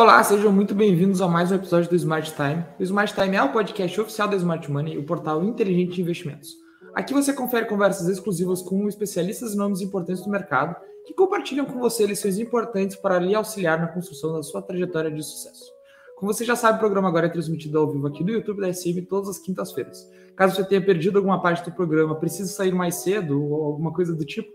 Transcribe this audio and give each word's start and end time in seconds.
Olá, 0.00 0.24
sejam 0.24 0.50
muito 0.50 0.74
bem-vindos 0.74 1.20
a 1.20 1.28
mais 1.28 1.52
um 1.52 1.56
episódio 1.56 1.90
do 1.90 1.94
Smart 1.94 2.32
Time. 2.34 2.64
O 2.78 2.82
Smart 2.82 3.12
Time 3.12 3.36
é 3.36 3.42
o 3.42 3.52
podcast 3.52 4.00
oficial 4.00 4.28
da 4.28 4.34
Smart 4.34 4.72
Money, 4.72 4.96
o 4.96 5.04
portal 5.04 5.44
inteligente 5.44 5.96
de 5.96 6.00
investimentos. 6.00 6.56
Aqui 6.94 7.12
você 7.12 7.34
confere 7.34 7.66
conversas 7.66 8.08
exclusivas 8.08 8.62
com 8.62 8.88
especialistas 8.88 9.52
e 9.52 9.58
nomes 9.58 9.82
importantes 9.82 10.24
do 10.24 10.30
mercado 10.30 10.74
que 11.04 11.12
compartilham 11.12 11.66
com 11.66 11.78
você 11.78 12.06
lições 12.06 12.38
importantes 12.38 12.96
para 12.96 13.18
lhe 13.18 13.34
auxiliar 13.34 13.78
na 13.78 13.88
construção 13.88 14.32
da 14.32 14.42
sua 14.42 14.62
trajetória 14.62 15.10
de 15.10 15.22
sucesso. 15.22 15.70
Como 16.16 16.32
você 16.32 16.46
já 16.46 16.56
sabe, 16.56 16.78
o 16.78 16.80
programa 16.80 17.08
agora 17.08 17.26
é 17.26 17.30
transmitido 17.30 17.78
ao 17.78 17.92
vivo 17.92 18.06
aqui 18.06 18.24
no 18.24 18.30
YouTube 18.30 18.62
da 18.62 18.72
SM 18.72 19.02
todas 19.02 19.28
as 19.28 19.38
quintas-feiras. 19.38 20.10
Caso 20.34 20.56
você 20.56 20.64
tenha 20.64 20.80
perdido 20.80 21.18
alguma 21.18 21.42
parte 21.42 21.62
do 21.62 21.76
programa, 21.76 22.14
precise 22.14 22.54
sair 22.54 22.72
mais 22.72 22.94
cedo 22.94 23.44
ou 23.44 23.64
alguma 23.66 23.92
coisa 23.92 24.14
do 24.14 24.24
tipo, 24.24 24.50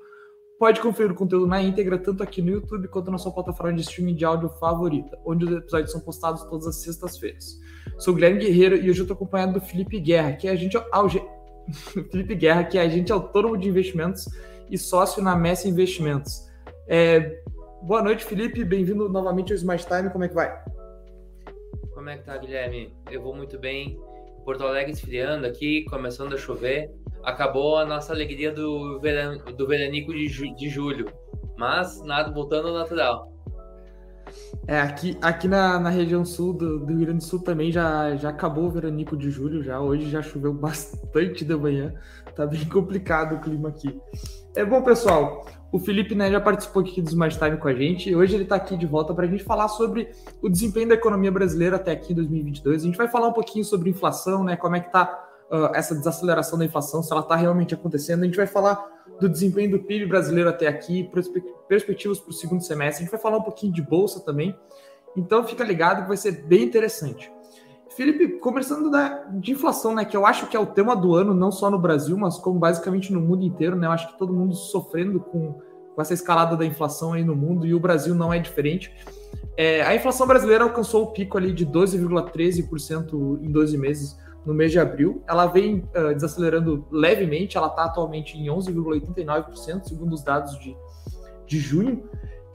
pode 0.59 0.81
conferir 0.81 1.11
o 1.11 1.15
conteúdo 1.15 1.47
na 1.47 1.61
íntegra, 1.61 1.97
tanto 1.97 2.23
aqui 2.23 2.41
no 2.41 2.51
YouTube 2.51 2.87
quanto 2.87 3.11
na 3.11 3.17
sua 3.17 3.31
plataforma 3.31 3.73
de 3.73 3.81
streaming 3.81 4.15
de 4.15 4.25
áudio 4.25 4.49
favorita, 4.49 5.19
onde 5.25 5.45
os 5.45 5.51
episódios 5.51 5.91
são 5.91 6.01
postados 6.01 6.43
todas 6.43 6.67
as 6.67 6.77
sextas-feiras. 6.77 7.59
Sou 7.97 8.13
o 8.13 8.15
Guilherme 8.15 8.39
Guerreiro 8.39 8.75
e 8.75 8.89
hoje 8.89 8.99
eu 8.99 9.03
estou 9.03 9.15
acompanhado 9.15 9.53
do 9.53 9.61
Felipe 9.61 9.99
Guerra, 9.99 10.33
que 10.33 10.47
é 10.47 10.51
agente 10.51 10.77
auge... 10.91 11.21
Felipe 12.11 12.35
Guerra, 12.35 12.63
que 12.63 12.77
é 12.77 12.81
agente 12.81 13.11
autônomo 13.11 13.57
de 13.57 13.67
investimentos 13.67 14.25
e 14.69 14.77
sócio 14.77 15.21
na 15.21 15.35
Messi 15.35 15.67
Investimentos. 15.67 16.47
É... 16.87 17.41
Boa 17.81 18.01
noite, 18.01 18.23
Felipe. 18.23 18.63
Bem-vindo 18.63 19.07
novamente 19.09 19.51
ao 19.51 19.57
Smart 19.57 19.85
Time. 19.85 20.09
Como 20.09 20.23
é 20.23 20.27
que 20.27 20.33
vai? 20.33 20.63
Como 21.93 22.09
é 22.09 22.17
que 22.17 22.23
tá, 22.23 22.37
Guilherme? 22.37 22.95
Eu 23.11 23.21
vou 23.21 23.35
muito 23.35 23.59
bem. 23.59 23.99
Porto 24.45 24.63
Alegre 24.63 24.93
esfriando 24.93 25.45
aqui, 25.45 25.83
começando 25.89 26.33
a 26.33 26.37
chover 26.37 26.89
acabou 27.25 27.77
a 27.77 27.85
nossa 27.85 28.13
alegria 28.13 28.51
do, 28.51 28.99
veran, 28.99 29.37
do 29.37 29.67
veranico 29.67 30.13
de, 30.13 30.27
ju, 30.27 30.55
de 30.55 30.69
julho. 30.69 31.11
Mas 31.57 32.01
nada, 32.03 32.31
voltando 32.31 32.67
ao 32.67 32.73
natural. 32.75 33.33
É, 34.67 34.79
aqui, 34.79 35.17
aqui 35.21 35.47
na, 35.47 35.79
na 35.79 35.89
região 35.89 36.23
sul 36.25 36.53
do, 36.53 36.79
do, 36.79 36.87
Rio 36.87 37.05
Grande 37.05 37.19
do 37.19 37.23
Sul 37.23 37.41
também 37.41 37.71
já, 37.71 38.15
já 38.15 38.29
acabou 38.29 38.65
o 38.65 38.69
veranico 38.69 39.15
de 39.15 39.29
julho, 39.29 39.63
já 39.63 39.79
hoje 39.79 40.09
já 40.09 40.21
choveu 40.21 40.53
bastante 40.53 41.45
de 41.45 41.55
manhã, 41.55 41.93
tá 42.35 42.45
bem 42.45 42.65
complicado 42.65 43.35
o 43.35 43.39
clima 43.39 43.69
aqui. 43.69 43.99
É 44.55 44.65
bom, 44.65 44.81
pessoal, 44.81 45.45
o 45.75 45.79
Felipe 45.79 46.15
né, 46.15 46.31
já 46.31 46.39
participou 46.39 46.81
aqui 46.81 47.01
do 47.01 47.09
Smart 47.09 47.37
Time 47.37 47.57
com 47.57 47.67
a 47.67 47.73
gente, 47.73 48.09
e 48.09 48.15
hoje 48.15 48.33
ele 48.33 48.43
está 48.43 48.55
aqui 48.55 48.77
de 48.77 48.85
volta 48.85 49.13
para 49.13 49.25
a 49.25 49.27
gente 49.27 49.43
falar 49.43 49.67
sobre 49.67 50.09
o 50.41 50.47
desempenho 50.47 50.87
da 50.87 50.95
economia 50.95 51.29
brasileira 51.29 51.75
até 51.75 51.91
aqui 51.91 52.13
em 52.13 52.15
2022. 52.15 52.81
A 52.81 52.85
gente 52.85 52.97
vai 52.97 53.09
falar 53.09 53.27
um 53.27 53.33
pouquinho 53.33 53.65
sobre 53.65 53.89
inflação, 53.89 54.41
né, 54.41 54.55
como 54.55 54.77
é 54.77 54.79
que 54.79 54.87
está 54.87 55.27
uh, 55.51 55.75
essa 55.75 55.93
desaceleração 55.93 56.57
da 56.57 56.63
inflação, 56.63 57.03
se 57.03 57.11
ela 57.11 57.21
está 57.21 57.35
realmente 57.35 57.73
acontecendo. 57.73 58.21
A 58.21 58.25
gente 58.25 58.37
vai 58.37 58.47
falar 58.47 59.03
do 59.19 59.27
desempenho 59.27 59.71
do 59.71 59.79
PIB 59.79 60.05
brasileiro 60.05 60.49
até 60.49 60.65
aqui, 60.65 61.11
perspectivas 61.67 62.19
para 62.19 62.29
o 62.29 62.33
segundo 62.33 62.63
semestre. 62.63 63.03
A 63.03 63.05
gente 63.05 63.11
vai 63.11 63.19
falar 63.19 63.39
um 63.39 63.43
pouquinho 63.43 63.73
de 63.73 63.81
bolsa 63.81 64.21
também. 64.21 64.57
Então 65.17 65.45
fica 65.45 65.65
ligado 65.65 66.03
que 66.03 66.07
vai 66.07 66.17
ser 66.17 66.43
bem 66.43 66.63
interessante. 66.63 67.29
Felipe, 67.95 68.39
conversando 68.39 68.91
da, 68.91 69.23
de 69.29 69.53
inflação, 69.53 69.95
né, 69.95 70.03
que 70.03 70.17
eu 70.17 70.25
acho 70.25 70.47
que 70.47 70.57
é 70.57 70.59
o 70.59 70.65
tema 70.65 70.95
do 70.95 71.15
ano, 71.15 71.33
não 71.33 71.51
só 71.51 71.71
no 71.71 71.79
Brasil, 71.79 72.17
mas 72.17 72.37
como 72.37 72.59
basicamente 72.59 73.11
no 73.13 73.21
mundo 73.21 73.45
inteiro, 73.45 73.75
né? 73.75 73.87
Eu 73.87 73.91
acho 73.91 74.11
que 74.11 74.17
todo 74.17 74.33
mundo 74.33 74.53
sofrendo 74.53 75.19
com, 75.19 75.53
com 75.95 76.01
essa 76.01 76.13
escalada 76.13 76.57
da 76.57 76.65
inflação 76.65 77.13
aí 77.13 77.23
no 77.23 77.35
mundo 77.35 77.65
e 77.65 77.73
o 77.73 77.79
Brasil 77.79 78.13
não 78.13 78.33
é 78.33 78.39
diferente. 78.39 78.93
É, 79.57 79.81
a 79.83 79.95
inflação 79.95 80.27
brasileira 80.27 80.65
alcançou 80.65 81.03
o 81.03 81.07
pico 81.07 81.37
ali 81.37 81.53
de 81.53 81.65
12,13% 81.65 83.39
em 83.41 83.49
12 83.49 83.77
meses 83.77 84.17
no 84.45 84.53
mês 84.53 84.71
de 84.71 84.79
abril. 84.79 85.23
Ela 85.25 85.45
vem 85.45 85.77
uh, 85.95 86.13
desacelerando 86.13 86.85
levemente, 86.91 87.57
ela 87.57 87.67
está 87.67 87.85
atualmente 87.85 88.37
em 88.37 88.47
11,89%, 88.47 89.87
segundo 89.87 90.13
os 90.13 90.21
dados 90.21 90.59
de, 90.59 90.75
de 91.47 91.59
junho. 91.59 92.03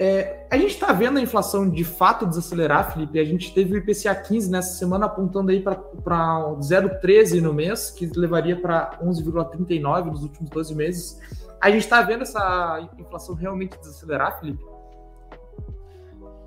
É, 0.02 0.46
a 0.50 0.56
gente 0.56 0.70
está 0.70 0.94
vendo 0.94 1.18
a 1.18 1.20
inflação 1.20 1.68
de 1.68 1.84
fato 1.84 2.24
desacelerar, 2.24 2.90
Felipe. 2.90 3.20
A 3.20 3.24
gente 3.24 3.52
teve 3.52 3.74
o 3.74 3.76
IPCA 3.76 4.14
15 4.14 4.50
nessa 4.50 4.78
semana 4.78 5.04
apontando 5.04 5.50
aí 5.50 5.60
para 5.60 5.76
0,13 5.76 7.42
no 7.42 7.52
mês, 7.52 7.90
que 7.90 8.06
levaria 8.06 8.56
para 8.58 8.98
11,39 9.02 10.06
nos 10.06 10.22
últimos 10.22 10.48
12 10.48 10.74
meses. 10.74 11.20
A 11.60 11.70
gente 11.70 11.82
está 11.82 12.00
vendo 12.00 12.22
essa 12.22 12.88
inflação 12.98 13.34
realmente 13.34 13.78
desacelerar, 13.78 14.40
Felipe? 14.40 14.64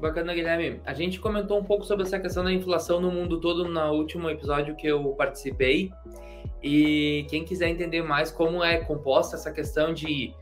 Bacana, 0.02 0.34
Guilherme. 0.34 0.82
A 0.84 0.96
gente 0.96 1.20
comentou 1.20 1.60
um 1.60 1.64
pouco 1.64 1.86
sobre 1.86 2.08
essa 2.08 2.20
questão 2.20 2.44
da 2.44 2.52
inflação 2.52 3.00
no 3.00 3.12
mundo 3.12 3.40
todo 3.40 3.70
no 3.70 3.92
último 3.92 4.32
episódio 4.32 4.76
que 4.76 4.88
eu 4.88 5.00
participei. 5.10 5.92
E 6.64 7.28
quem 7.30 7.46
quiser 7.46 7.70
entender 7.70 8.02
mais 8.02 8.32
como 8.32 8.64
é 8.64 8.80
composta 8.80 9.36
essa 9.36 9.52
questão 9.52 9.94
de 9.94 10.34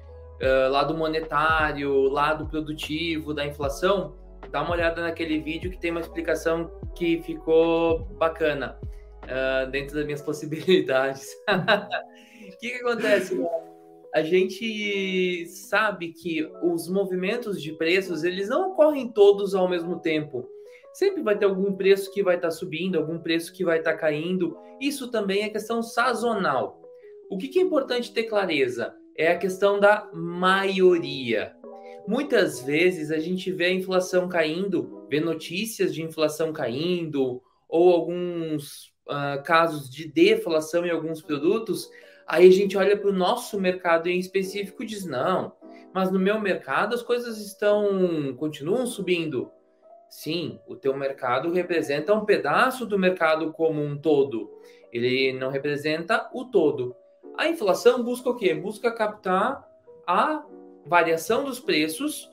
lado 0.70 0.96
monetário, 0.96 2.10
lado 2.10 2.48
produtivo 2.48 3.34
da 3.34 3.46
inflação, 3.46 4.16
dá 4.52 4.62
uma 4.62 4.72
olhada 4.72 5.02
naquele 5.02 5.40
vídeo 5.40 5.70
que 5.70 5.80
tem 5.80 5.92
uma 5.92 6.00
explicação 6.00 6.72
que 6.96 7.22
ficou 7.22 8.00
bacana 8.18 8.80
uh, 9.24 9.70
dentro 9.70 9.96
das 9.96 10.06
minhas 10.06 10.22
possibilidades. 10.24 11.28
O 11.48 12.58
que, 12.60 12.70
que 12.70 12.78
acontece? 12.78 13.40
a 14.14 14.22
gente 14.22 15.46
sabe 15.48 16.12
que 16.12 16.46
os 16.62 16.90
movimentos 16.90 17.62
de 17.62 17.72
preços 17.74 18.24
eles 18.24 18.50
não 18.50 18.72
ocorrem 18.72 19.08
todos 19.08 19.56
ao 19.56 19.70
mesmo 19.70 20.00
tempo. 20.00 20.48
Sempre 20.94 21.24
vai 21.24 21.38
ter 21.38 21.46
algum 21.46 21.74
preço 21.74 22.12
que 22.12 22.22
vai 22.22 22.36
estar 22.36 22.50
tá 22.50 22.52
subindo, 22.54 22.98
algum 22.98 23.18
preço 23.18 23.54
que 23.54 23.64
vai 23.64 23.80
estar 23.80 23.94
tá 23.94 23.98
caindo. 23.98 24.58
Isso 24.82 25.10
também 25.10 25.44
é 25.44 25.50
questão 25.50 25.82
sazonal. 25.82 26.82
O 27.30 27.38
que, 27.38 27.48
que 27.48 27.60
é 27.60 27.62
importante 27.62 28.14
ter 28.14 28.24
clareza? 28.24 28.94
É 29.18 29.32
a 29.32 29.38
questão 29.38 29.80
da 29.80 30.10
maioria. 30.14 31.56
Muitas 32.08 32.62
vezes 32.62 33.12
a 33.12 33.20
gente 33.20 33.52
vê 33.52 33.66
a 33.66 33.74
inflação 33.74 34.28
caindo, 34.28 35.06
vê 35.10 35.20
notícias 35.20 35.94
de 35.94 36.02
inflação 36.02 36.52
caindo, 36.52 37.42
ou 37.70 37.94
alguns 37.94 38.88
uh, 39.08 39.42
casos 39.44 39.90
de 39.90 40.08
deflação 40.08 40.86
em 40.86 40.90
alguns 40.90 41.22
produtos, 41.22 41.90
Aí 42.32 42.48
a 42.48 42.52
gente 42.52 42.78
olha 42.78 42.96
para 42.96 43.10
o 43.10 43.14
nosso 43.14 43.60
mercado 43.60 44.08
em 44.08 44.18
específico 44.18 44.84
e 44.84 44.86
diz: 44.86 45.06
não, 45.06 45.52
mas 45.94 46.10
no 46.10 46.18
meu 46.18 46.40
mercado 46.40 46.96
as 46.96 47.04
coisas 47.04 47.38
estão 47.40 48.34
continuam 48.38 48.86
subindo. 48.86 49.52
Sim, 50.10 50.58
o 50.66 50.78
teu 50.78 50.96
mercado 50.96 51.52
representa 51.52 52.14
um 52.14 52.24
pedaço 52.24 52.86
do 52.86 52.98
mercado 52.98 53.52
como 53.52 53.82
um 53.82 53.98
todo. 53.98 54.50
Ele 54.94 55.34
não 55.34 55.50
representa 55.50 56.30
o 56.34 56.46
todo. 56.46 56.96
A 57.38 57.48
inflação 57.48 58.04
busca 58.04 58.30
o 58.30 58.36
quê? 58.36 58.54
Busca 58.54 58.92
captar 58.92 59.66
a 60.08 60.44
variação 60.86 61.44
dos 61.44 61.60
preços 61.60 62.30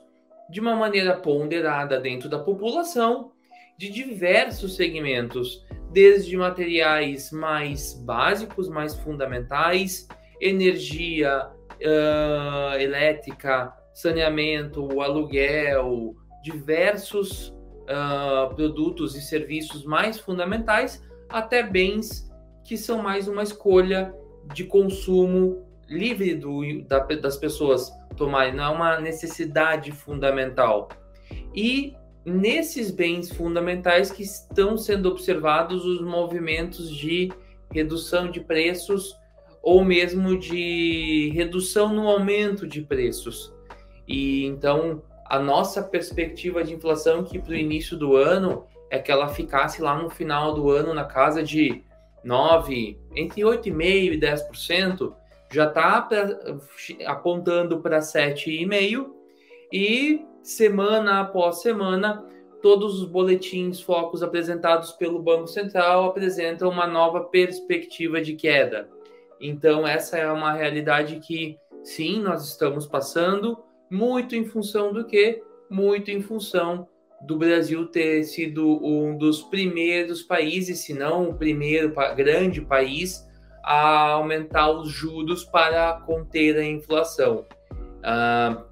de 0.49 0.59
uma 0.59 0.75
maneira 0.75 1.15
ponderada 1.15 1.99
dentro 1.99 2.27
da 2.27 2.39
população 2.39 3.31
de 3.77 3.89
diversos 3.89 4.75
segmentos 4.75 5.65
desde 5.91 6.35
materiais 6.35 7.31
mais 7.31 7.93
básicos, 7.93 8.67
mais 8.67 8.95
fundamentais, 8.95 10.07
energia 10.39 11.47
uh, 11.47 12.79
elétrica, 12.79 13.73
saneamento, 13.93 15.01
aluguel, 15.01 16.15
diversos 16.43 17.49
uh, 17.49 18.53
produtos 18.55 19.15
e 19.15 19.21
serviços 19.21 19.85
mais 19.85 20.19
fundamentais, 20.19 21.03
até 21.27 21.63
bens 21.63 22.29
que 22.63 22.77
são 22.77 23.01
mais 23.01 23.27
uma 23.27 23.43
escolha 23.43 24.13
de 24.53 24.63
consumo 24.63 25.65
livre 25.87 26.35
do, 26.35 26.83
da, 26.83 26.99
das 26.99 27.37
pessoas 27.37 27.91
tomarem, 28.15 28.53
não 28.53 28.63
é 28.63 28.69
uma 28.69 28.99
necessidade 28.99 29.91
fundamental. 29.91 30.89
E 31.55 31.95
nesses 32.25 32.91
bens 32.91 33.31
fundamentais 33.31 34.11
que 34.11 34.23
estão 34.23 34.77
sendo 34.77 35.09
observados 35.09 35.85
os 35.85 36.01
movimentos 36.01 36.89
de 36.89 37.31
redução 37.71 38.29
de 38.29 38.39
preços 38.39 39.15
ou 39.61 39.83
mesmo 39.83 40.37
de 40.37 41.31
redução 41.33 41.93
no 41.93 42.07
aumento 42.07 42.67
de 42.67 42.81
preços. 42.81 43.53
E 44.07 44.45
então 44.45 45.03
a 45.25 45.39
nossa 45.39 45.83
perspectiva 45.83 46.63
de 46.63 46.73
inflação 46.73 47.23
que 47.23 47.39
para 47.39 47.51
o 47.51 47.55
início 47.55 47.95
do 47.97 48.15
ano 48.15 48.65
é 48.89 48.97
que 48.97 49.11
ela 49.11 49.29
ficasse 49.29 49.81
lá 49.81 50.01
no 50.01 50.09
final 50.09 50.53
do 50.53 50.71
ano 50.71 50.93
na 50.93 51.05
casa 51.05 51.43
de 51.43 51.83
9, 52.23 52.99
entre 53.15 53.41
8,5% 53.41 54.13
e 54.13 54.19
10%, 54.19 55.13
já 55.51 55.65
está 55.65 56.07
apontando 57.05 57.79
para 57.79 57.99
7,5% 57.99 59.07
e 59.71 60.25
semana 60.43 61.21
após 61.21 61.61
semana, 61.61 62.25
todos 62.61 63.01
os 63.01 63.07
boletins 63.07 63.81
focos 63.81 64.21
apresentados 64.21 64.91
pelo 64.91 65.21
Banco 65.21 65.47
Central 65.47 66.05
apresentam 66.05 66.69
uma 66.69 66.87
nova 66.87 67.25
perspectiva 67.25 68.21
de 68.21 68.35
queda. 68.35 68.89
Então, 69.39 69.87
essa 69.87 70.17
é 70.17 70.29
uma 70.31 70.53
realidade 70.53 71.19
que, 71.19 71.57
sim, 71.83 72.21
nós 72.21 72.45
estamos 72.45 72.85
passando, 72.85 73.63
muito 73.89 74.35
em 74.35 74.45
função 74.45 74.91
do 74.91 75.05
que? 75.05 75.41
Muito 75.69 76.11
em 76.11 76.21
função 76.21 76.87
do 77.21 77.37
Brasil 77.37 77.85
ter 77.87 78.23
sido 78.23 78.83
um 78.83 79.17
dos 79.17 79.41
primeiros 79.41 80.21
países, 80.23 80.79
se 80.79 80.93
não 80.93 81.29
o 81.29 81.33
primeiro 81.33 81.93
grande 82.15 82.61
país, 82.61 83.27
a 83.63 84.11
aumentar 84.11 84.71
os 84.71 84.89
juros 84.89 85.43
para 85.43 86.01
conter 86.05 86.57
a 86.57 86.65
inflação. 86.65 87.45
Uh, 87.99 88.63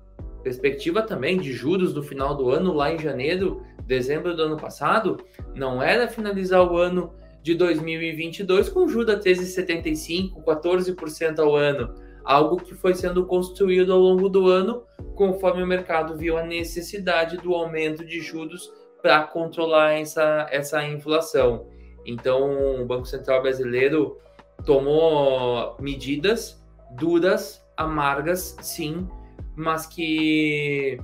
perspectiva 0.42 1.02
também 1.02 1.38
de 1.38 1.52
juros 1.52 1.94
no 1.94 2.02
final 2.02 2.36
do 2.36 2.50
ano, 2.50 2.74
lá 2.74 2.92
em 2.92 2.98
janeiro, 2.98 3.62
dezembro 3.86 4.36
do 4.36 4.44
ano 4.44 4.58
passado, 4.58 5.18
não 5.54 5.84
era 5.84 6.08
finalizar 6.08 6.64
o 6.64 6.78
ano 6.78 7.14
de 7.44 7.54
2022 7.54 8.70
com 8.70 8.88
juros 8.88 9.14
a 9.14 9.20
13,75, 9.20 10.44
14% 10.44 11.40
ao 11.40 11.56
ano, 11.56 11.94
algo 12.28 12.58
que 12.58 12.76
foi 12.76 12.94
sendo 12.94 13.26
construído 13.26 13.94
ao 13.94 14.00
longo 14.00 14.28
do 14.28 14.48
ano, 14.48 14.84
conforme 15.16 15.64
o 15.64 15.68
mercado 15.68 16.18
viu 16.18 16.38
a 16.38 16.44
necessidade 16.44 17.38
do 17.38 17.56
aumento 17.56 18.04
de 18.04 18.20
juros 18.20 18.70
para 19.02 19.24
controlar 19.24 19.94
essa, 19.94 20.46
essa 20.52 20.84
inflação. 20.86 21.68
Então, 22.06 22.82
o 22.82 22.86
Banco 22.86 23.06
Central 23.06 23.42
brasileiro 23.42 24.18
tomou 24.66 25.78
medidas 25.80 26.62
duras, 26.92 27.66
amargas, 27.78 28.58
sim, 28.62 29.08
mas 29.56 29.86
que 29.86 31.00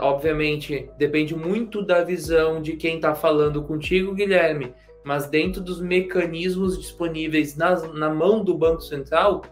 obviamente 0.00 0.88
depende 0.96 1.36
muito 1.36 1.82
da 1.84 2.02
visão 2.02 2.62
de 2.62 2.72
quem 2.76 2.96
está 2.96 3.14
falando 3.14 3.62
contigo, 3.62 4.14
Guilherme, 4.14 4.72
mas 5.04 5.26
dentro 5.26 5.60
dos 5.60 5.80
mecanismos 5.80 6.78
disponíveis 6.78 7.54
na, 7.54 7.76
na 7.88 8.08
mão 8.08 8.42
do 8.42 8.56
Banco 8.56 8.80
Central, 8.80 9.42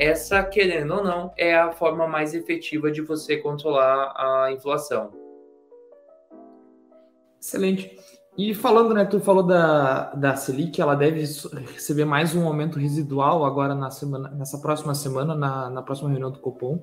essa, 0.00 0.42
querendo 0.42 0.94
ou 0.94 1.04
não, 1.04 1.30
é 1.36 1.54
a 1.54 1.70
forma 1.72 2.08
mais 2.08 2.32
efetiva 2.32 2.90
de 2.90 3.02
você 3.02 3.36
controlar 3.36 4.14
a 4.16 4.50
inflação. 4.50 5.12
Excelente. 7.38 7.98
E 8.38 8.54
falando, 8.54 8.94
né, 8.94 9.04
tu 9.04 9.20
falou 9.20 9.42
da, 9.42 10.14
da 10.14 10.36
Selic, 10.36 10.80
ela 10.80 10.94
deve 10.94 11.20
receber 11.20 12.06
mais 12.06 12.34
um 12.34 12.46
aumento 12.46 12.78
residual 12.78 13.44
agora 13.44 13.74
na 13.74 13.90
semana, 13.90 14.30
nessa 14.30 14.58
próxima 14.58 14.94
semana, 14.94 15.34
na, 15.34 15.68
na 15.68 15.82
próxima 15.82 16.08
reunião 16.08 16.30
do 16.30 16.38
Copom. 16.38 16.82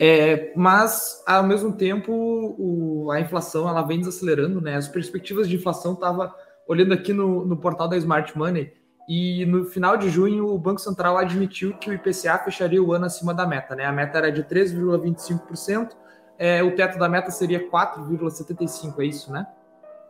É, 0.00 0.50
mas, 0.56 1.22
ao 1.26 1.42
mesmo 1.42 1.72
tempo, 1.72 2.12
o, 2.12 3.10
a 3.10 3.20
inflação 3.20 3.68
ela 3.68 3.82
vem 3.82 3.98
desacelerando, 3.98 4.58
né? 4.58 4.74
As 4.76 4.88
perspectivas 4.88 5.46
de 5.46 5.56
inflação 5.56 5.92
estavam 5.92 6.32
olhando 6.66 6.94
aqui 6.94 7.12
no, 7.12 7.44
no 7.44 7.58
portal 7.58 7.88
da 7.88 7.96
Smart 7.98 8.38
Money, 8.38 8.72
e 9.08 9.46
no 9.46 9.64
final 9.64 9.96
de 9.96 10.10
junho 10.10 10.46
o 10.46 10.58
Banco 10.58 10.80
Central 10.80 11.16
admitiu 11.16 11.74
que 11.78 11.88
o 11.88 11.94
IPCA 11.94 12.38
fecharia 12.44 12.82
o 12.82 12.92
ano 12.92 13.06
acima 13.06 13.32
da 13.32 13.46
meta, 13.46 13.74
né? 13.74 13.86
A 13.86 13.92
meta 13.92 14.18
era 14.18 14.30
de 14.30 14.44
3,25%, 14.44 15.92
é, 16.38 16.62
o 16.62 16.74
teto 16.76 16.98
da 16.98 17.08
meta 17.08 17.30
seria 17.30 17.70
4,75%, 17.70 18.98
é 18.98 19.04
isso, 19.06 19.32
né? 19.32 19.46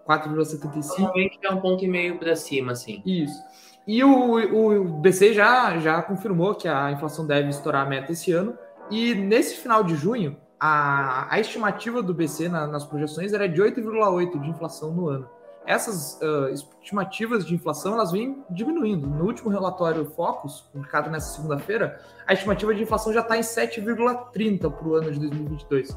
4,75%. 0.04 0.98
Normalmente 0.98 1.38
é 1.44 1.50
um 1.50 1.60
ponto 1.60 1.84
e 1.84 1.88
meio 1.88 2.18
para 2.18 2.34
cima, 2.34 2.74
sim. 2.74 3.00
Isso. 3.06 3.40
E 3.86 4.02
o, 4.02 4.34
o 4.34 4.84
BC 5.00 5.32
já, 5.32 5.78
já 5.78 6.02
confirmou 6.02 6.56
que 6.56 6.66
a 6.66 6.90
inflação 6.90 7.24
deve 7.24 7.50
estourar 7.50 7.86
a 7.86 7.88
meta 7.88 8.10
esse 8.10 8.32
ano. 8.32 8.58
E 8.90 9.14
nesse 9.14 9.56
final 9.56 9.84
de 9.84 9.94
junho, 9.94 10.36
a, 10.58 11.32
a 11.32 11.38
estimativa 11.38 12.02
do 12.02 12.12
BC 12.12 12.48
na, 12.48 12.66
nas 12.66 12.84
projeções 12.84 13.32
era 13.32 13.48
de 13.48 13.62
8,8% 13.62 14.40
de 14.40 14.50
inflação 14.50 14.92
no 14.92 15.08
ano 15.08 15.38
essas 15.68 16.18
uh, 16.22 16.48
estimativas 16.80 17.44
de 17.44 17.54
inflação 17.54 17.92
elas 17.92 18.10
vêm 18.10 18.42
diminuindo. 18.48 19.06
No 19.06 19.26
último 19.26 19.50
relatório 19.50 20.06
Focus, 20.06 20.62
publicado 20.72 21.10
nessa 21.10 21.34
segunda-feira, 21.34 22.00
a 22.26 22.32
estimativa 22.32 22.74
de 22.74 22.82
inflação 22.82 23.12
já 23.12 23.20
está 23.20 23.36
em 23.36 23.42
7,30 23.42 24.72
para 24.72 24.88
o 24.88 24.94
ano 24.94 25.12
de 25.12 25.20
2022. 25.20 25.94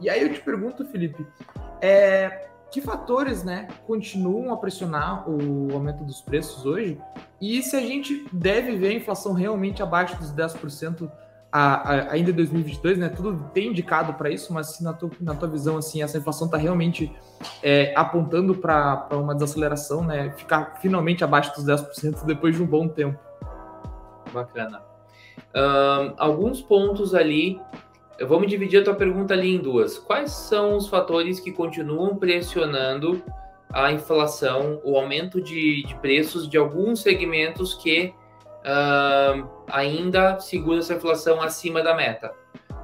E 0.00 0.08
aí 0.08 0.22
eu 0.22 0.32
te 0.32 0.40
pergunto, 0.40 0.86
Felipe, 0.86 1.26
é, 1.82 2.48
que 2.70 2.80
fatores 2.80 3.44
né, 3.44 3.68
continuam 3.86 4.54
a 4.54 4.56
pressionar 4.56 5.28
o 5.28 5.70
aumento 5.74 6.02
dos 6.02 6.22
preços 6.22 6.64
hoje? 6.64 6.98
E 7.38 7.62
se 7.62 7.76
a 7.76 7.80
gente 7.80 8.26
deve 8.32 8.74
ver 8.76 8.88
a 8.88 8.94
inflação 8.94 9.34
realmente 9.34 9.82
abaixo 9.82 10.16
dos 10.16 10.32
10% 10.32 11.10
a, 11.52 11.94
a, 11.94 12.12
ainda 12.12 12.30
em 12.30 12.34
2022, 12.34 12.98
né? 12.98 13.08
Tudo 13.08 13.50
tem 13.52 13.68
indicado 13.68 14.14
para 14.14 14.30
isso, 14.30 14.52
mas 14.52 14.68
se 14.76 14.84
na 14.84 14.92
tua, 14.92 15.10
na 15.20 15.34
tua 15.34 15.48
visão, 15.48 15.76
assim, 15.76 16.02
essa 16.02 16.18
inflação 16.18 16.46
está 16.46 16.56
realmente 16.56 17.12
é, 17.62 17.92
apontando 17.96 18.54
para 18.54 19.08
uma 19.12 19.34
desaceleração, 19.34 20.04
né? 20.04 20.32
Ficar 20.36 20.78
finalmente 20.80 21.24
abaixo 21.24 21.54
dos 21.54 21.64
10% 21.64 22.24
depois 22.24 22.54
de 22.54 22.62
um 22.62 22.66
bom 22.66 22.88
tempo. 22.88 23.18
Bacana. 24.32 24.82
Um, 25.54 26.14
alguns 26.16 26.62
pontos 26.62 27.14
ali. 27.14 27.60
Vamos 28.22 28.48
dividir 28.48 28.82
a 28.82 28.84
tua 28.84 28.94
pergunta 28.94 29.32
ali 29.32 29.56
em 29.56 29.58
duas. 29.58 29.98
Quais 29.98 30.30
são 30.32 30.76
os 30.76 30.88
fatores 30.88 31.40
que 31.40 31.50
continuam 31.50 32.16
pressionando 32.16 33.22
a 33.72 33.92
inflação, 33.92 34.80
o 34.84 34.96
aumento 34.96 35.40
de, 35.40 35.84
de 35.84 35.94
preços 35.96 36.48
de 36.48 36.58
alguns 36.58 37.00
segmentos 37.00 37.72
que 37.72 38.12
uh, 38.60 39.48
ainda 39.68 40.38
segura 40.38 40.78
essa 40.78 40.94
inflação 40.94 41.40
acima 41.40 41.82
da 41.82 41.94
meta. 41.94 42.32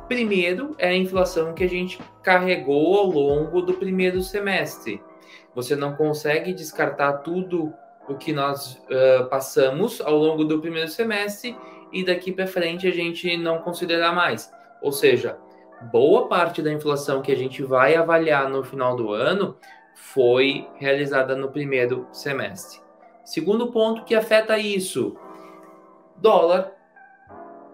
Primeiro 0.08 0.74
é 0.78 0.88
a 0.88 0.96
inflação 0.96 1.52
que 1.52 1.64
a 1.64 1.68
gente 1.68 1.98
carregou 2.22 2.98
ao 2.98 3.06
longo 3.06 3.60
do 3.60 3.74
primeiro 3.74 4.22
semestre. 4.22 5.02
Você 5.54 5.74
não 5.74 5.94
consegue 5.94 6.52
descartar 6.52 7.14
tudo 7.18 7.72
o 8.08 8.14
que 8.14 8.32
nós 8.32 8.74
uh, 8.74 9.26
passamos 9.28 10.00
ao 10.00 10.16
longo 10.16 10.44
do 10.44 10.60
primeiro 10.60 10.88
semestre 10.88 11.56
e 11.92 12.04
daqui 12.04 12.30
para 12.30 12.46
frente 12.46 12.86
a 12.86 12.92
gente 12.92 13.36
não 13.36 13.58
considerar 13.58 14.12
mais. 14.12 14.52
Ou 14.80 14.92
seja, 14.92 15.36
boa 15.90 16.28
parte 16.28 16.62
da 16.62 16.72
inflação 16.72 17.20
que 17.20 17.32
a 17.32 17.36
gente 17.36 17.62
vai 17.62 17.96
avaliar 17.96 18.48
no 18.48 18.62
final 18.62 18.94
do 18.94 19.12
ano 19.12 19.56
foi 19.94 20.68
realizada 20.76 21.34
no 21.34 21.50
primeiro 21.50 22.06
semestre. 22.12 22.80
Segundo 23.24 23.72
ponto 23.72 24.04
que 24.04 24.14
afeta 24.14 24.56
isso, 24.56 25.16
Dólar 26.18 26.72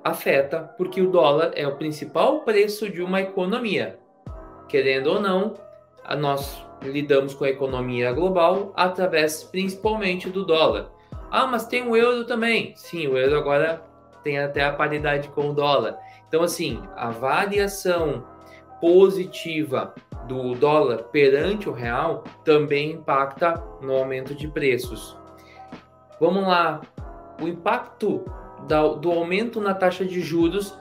afeta 0.04 0.74
porque 0.76 1.00
o 1.00 1.10
dólar 1.10 1.52
é 1.54 1.66
o 1.66 1.76
principal 1.76 2.40
preço 2.40 2.90
de 2.90 3.02
uma 3.02 3.20
economia. 3.20 3.98
Querendo 4.68 5.08
ou 5.08 5.20
não, 5.20 5.54
nós 6.18 6.64
lidamos 6.82 7.34
com 7.34 7.44
a 7.44 7.50
economia 7.50 8.12
global 8.12 8.72
através 8.76 9.44
principalmente 9.44 10.28
do 10.28 10.44
dólar. 10.44 10.90
Ah, 11.30 11.46
mas 11.46 11.66
tem 11.66 11.86
o 11.86 11.96
euro 11.96 12.24
também. 12.24 12.74
Sim, 12.76 13.06
o 13.06 13.16
euro 13.16 13.36
agora 13.38 13.82
tem 14.22 14.38
até 14.38 14.64
a 14.64 14.72
paridade 14.72 15.28
com 15.28 15.50
o 15.50 15.54
dólar. 15.54 15.98
Então, 16.28 16.42
assim, 16.42 16.82
a 16.96 17.10
variação 17.10 18.24
positiva 18.80 19.94
do 20.26 20.54
dólar 20.54 21.04
perante 21.04 21.68
o 21.68 21.72
real 21.72 22.24
também 22.44 22.92
impacta 22.92 23.62
no 23.81 23.94
aumento 23.94 24.34
de 24.34 24.48
preços. 24.48 25.17
Vamos 26.20 26.46
lá, 26.46 26.81
o 27.43 27.49
impacto 27.49 28.25
do 29.01 29.11
aumento 29.11 29.61
na 29.61 29.75
taxa 29.75 30.05
de 30.05 30.20
juros 30.20 30.79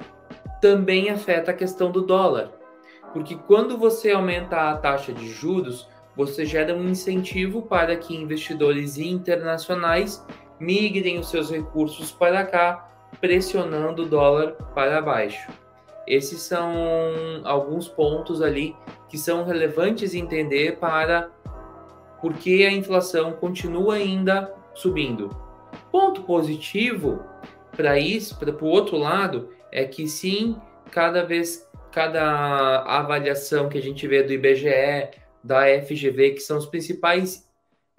também 0.62 1.10
afeta 1.10 1.52
a 1.52 1.54
questão 1.54 1.92
do 1.92 2.02
dólar. 2.02 2.52
Porque 3.12 3.36
quando 3.36 3.78
você 3.78 4.12
aumenta 4.12 4.70
a 4.70 4.78
taxa 4.78 5.12
de 5.12 5.28
juros, 5.28 5.90
você 6.16 6.46
gera 6.46 6.76
um 6.76 6.88
incentivo 6.88 7.64
para 7.64 7.96
que 7.96 8.16
investidores 8.16 8.98
internacionais 8.98 10.26
migrem 10.60 11.18
os 11.20 11.30
seus 11.30 11.50
recursos 11.50 12.12
para 12.12 12.46
cá, 12.46 12.90
pressionando 13.20 14.04
o 14.04 14.06
dólar 14.06 14.52
para 14.76 15.02
baixo. 15.02 15.52
Esses 16.08 16.42
são 16.42 16.72
alguns 17.44 17.88
pontos 17.88 18.42
ali 18.42 18.76
que 19.10 19.18
são 19.18 19.44
relevantes 19.44 20.14
entender 20.14 20.78
para 20.78 21.30
por 22.22 22.34
que 22.34 22.66
a 22.66 22.72
inflação 22.72 23.34
continua 23.34 23.96
ainda 23.96 24.54
subindo. 24.74 25.51
Ponto 25.92 26.24
positivo 26.24 27.24
para 27.76 28.00
isso, 28.00 28.38
para 28.38 28.52
o 28.52 28.68
outro 28.68 28.98
lado, 28.98 29.50
é 29.72 29.86
que 29.86 30.08
sim, 30.08 30.56
cada 30.92 31.24
vez, 31.24 31.68
cada 31.92 32.82
avaliação 32.84 33.70
que 33.70 33.78
a 33.78 33.82
gente 33.82 34.08
vê 34.08 34.24
do 34.24 34.34
IBGE, 34.34 35.10
da 35.44 35.64
FGV, 35.82 36.32
que 36.32 36.40
são 36.40 36.58
os 36.58 36.66
principais 36.66 37.50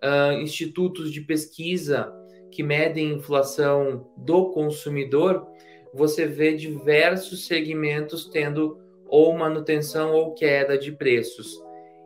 uh, 0.03 0.33
institutos 0.41 1.13
de 1.13 1.21
pesquisa 1.21 2.13
que 2.51 2.63
medem 2.63 3.13
inflação 3.13 4.07
do 4.17 4.51
consumidor, 4.51 5.47
você 5.93 6.27
vê 6.27 6.55
diversos 6.55 7.47
segmentos 7.47 8.27
tendo 8.27 8.79
ou 9.07 9.35
manutenção 9.35 10.13
ou 10.13 10.35
queda 10.35 10.79
de 10.79 10.93
preços. 10.93 11.61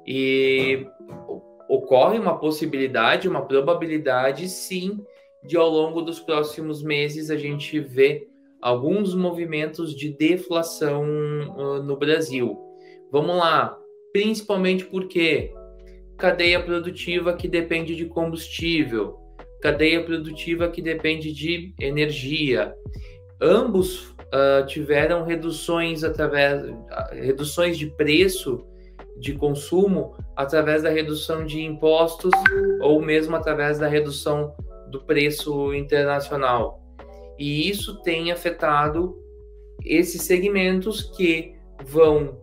E 0.07 0.87
ocorre 1.69 2.19
uma 2.19 2.39
possibilidade, 2.39 3.29
uma 3.29 3.45
probabilidade, 3.45 4.49
sim, 4.49 5.05
de 5.47 5.57
ao 5.57 5.69
longo 5.69 6.03
dos 6.03 6.19
próximos 6.21 6.83
meses 6.83 7.31
a 7.31 7.37
gente 7.37 7.79
vê 7.81 8.29
alguns 8.61 9.15
movimentos 9.15 9.95
de 9.95 10.11
deflação 10.11 11.05
uh, 11.05 11.83
no 11.83 11.97
Brasil. 11.97 12.59
Vamos 13.13 13.37
lá, 13.37 13.79
principalmente 14.13 14.85
porque 14.85 15.53
cadeia 16.17 16.61
produtiva 16.63 17.35
que 17.35 17.47
depende 17.47 17.95
de 17.95 18.07
combustível, 18.07 19.19
cadeia 19.61 20.03
produtiva 20.03 20.69
que 20.69 20.83
depende 20.83 21.33
de 21.33 21.75
energia. 21.79 22.75
Ambos 23.41 24.09
uh, 24.09 24.67
tiveram 24.67 25.25
reduções 25.25 26.03
através 26.03 26.63
reduções 27.13 27.79
de 27.79 27.87
preço 27.87 28.67
de 29.19 29.33
consumo 29.35 30.15
através 30.35 30.83
da 30.83 30.91
redução 30.91 31.45
de 31.45 31.63
impostos 31.63 32.33
ou 32.81 33.01
mesmo 33.01 33.37
através 33.37 33.79
da 33.79 33.89
redução 33.89 34.55
do 34.91 35.03
preço 35.05 35.75
internacional. 35.75 36.83
E 37.39 37.69
isso 37.69 38.03
tem 38.03 38.33
afetado 38.33 39.17
esses 39.85 40.23
segmentos 40.23 41.03
que 41.03 41.55
vão 41.85 42.41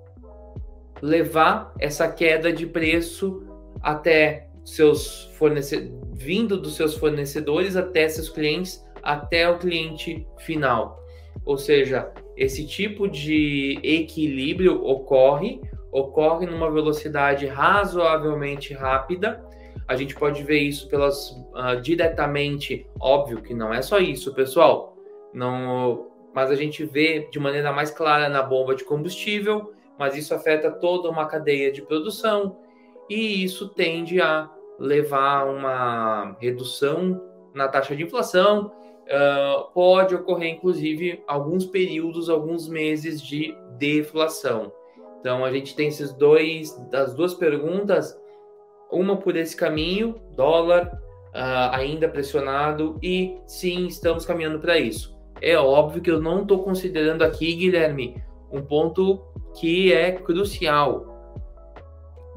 levar 1.02 1.74
essa 1.80 2.08
queda 2.08 2.54
de 2.54 2.66
preço 2.66 3.44
até 3.82 4.48
seus 4.64 5.26
fornecedores, 5.38 5.94
vindo 6.14 6.58
dos 6.58 6.76
seus 6.76 6.96
fornecedores 6.96 7.76
até 7.76 8.08
seus 8.08 8.30
clientes, 8.30 8.84
até 9.02 9.50
o 9.50 9.58
cliente 9.58 10.26
final. 10.40 11.04
Ou 11.46 11.58
seja, 11.58 12.10
esse 12.38 12.66
tipo 12.66 13.08
de 13.08 13.78
equilíbrio 13.84 14.82
ocorre, 14.86 15.60
ocorre 15.92 16.46
numa 16.46 16.72
velocidade 16.72 17.46
razoavelmente 17.46 18.74
rápida. 18.74 19.43
A 19.88 19.96
gente 19.96 20.16
pode 20.16 20.44
ver 20.44 20.60
isso 20.60 20.88
pelas 20.88 21.32
uh, 21.32 21.80
diretamente, 21.82 22.88
óbvio 23.00 23.42
que 23.42 23.54
não 23.54 23.74
é 23.74 23.82
só 23.82 24.00
isso, 24.00 24.34
pessoal. 24.34 24.96
Não, 25.34 26.08
mas 26.34 26.50
a 26.50 26.56
gente 26.56 26.86
vê 26.86 27.28
de 27.32 27.40
maneira 27.40 27.72
mais 27.72 27.92
clara 27.92 28.30
na 28.30 28.42
bomba 28.42 28.76
de 28.76 28.84
combustível, 28.84 29.74
mas 29.98 30.16
isso 30.16 30.34
afeta 30.34 30.72
toda 30.72 31.10
uma 31.10 31.26
cadeia 31.26 31.72
de 31.72 31.82
produção 31.82 32.58
e 33.10 33.44
isso 33.44 33.70
tende 33.70 34.22
a 34.22 34.50
levar 34.80 35.46
uma 35.46 36.36
redução 36.40 37.22
na 37.54 37.68
taxa 37.68 37.96
de 37.96 38.04
inflação. 38.04 38.72
Uh, 39.04 39.72
pode 39.74 40.16
ocorrer, 40.16 40.50
inclusive, 40.50 41.22
alguns 41.28 41.66
períodos, 41.66 42.30
alguns 42.30 42.70
meses 42.70 43.22
de 43.22 43.56
deflação. 43.78 44.72
Então, 45.20 45.44
a 45.44 45.52
gente 45.52 45.76
tem 45.76 45.90
esses 45.90 46.14
dois, 46.14 46.74
das 46.90 47.14
duas 47.14 47.34
perguntas, 47.34 48.18
uma 48.94 49.18
por 49.18 49.36
esse 49.36 49.56
caminho, 49.56 50.16
dólar 50.36 50.92
uh, 51.34 51.74
ainda 51.74 52.08
pressionado, 52.08 52.98
e 53.02 53.38
sim, 53.48 53.88
estamos 53.88 54.26
caminhando 54.26 54.60
para 54.60 54.78
isso. 54.78 55.18
É 55.42 55.58
óbvio 55.58 56.02
que 56.02 56.12
eu 56.12 56.22
não 56.22 56.44
estou 56.44 56.64
considerando 56.64 57.24
aqui, 57.24 57.54
Guilherme, 57.56 58.24
um 58.52 58.62
ponto 58.62 59.22
que 59.60 59.92
é 59.92 60.12
crucial, 60.12 61.14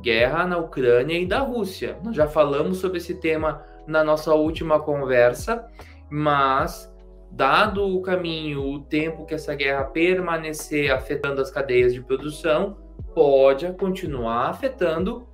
guerra 0.01 0.47
na 0.47 0.59
Ucrânia 0.59 1.19
e 1.19 1.27
da 1.27 1.41
Rússia. 1.41 1.99
Nós 2.03 2.17
já 2.17 2.27
falamos 2.27 2.79
sobre 2.79 2.99
esse 2.99 3.15
tema 3.15 3.63
na 3.87 4.03
nossa 4.03 4.35
última 4.35 4.81
conversa, 4.81 5.67
mas 6.11 6.93
dado 7.31 7.87
o 7.87 8.01
caminho, 8.03 8.63
o 8.63 8.81
tempo 8.81 9.27
que 9.27 9.35
essa 9.35 9.55
guerra 9.55 9.85
permanecer 9.85 10.91
afetando 10.91 11.41
as 11.41 11.51
cadeias 11.51 11.93
de 11.93 12.01
produção, 12.01 12.77
pode 13.15 13.71
continuar 13.75 14.51
afetando 14.51 15.27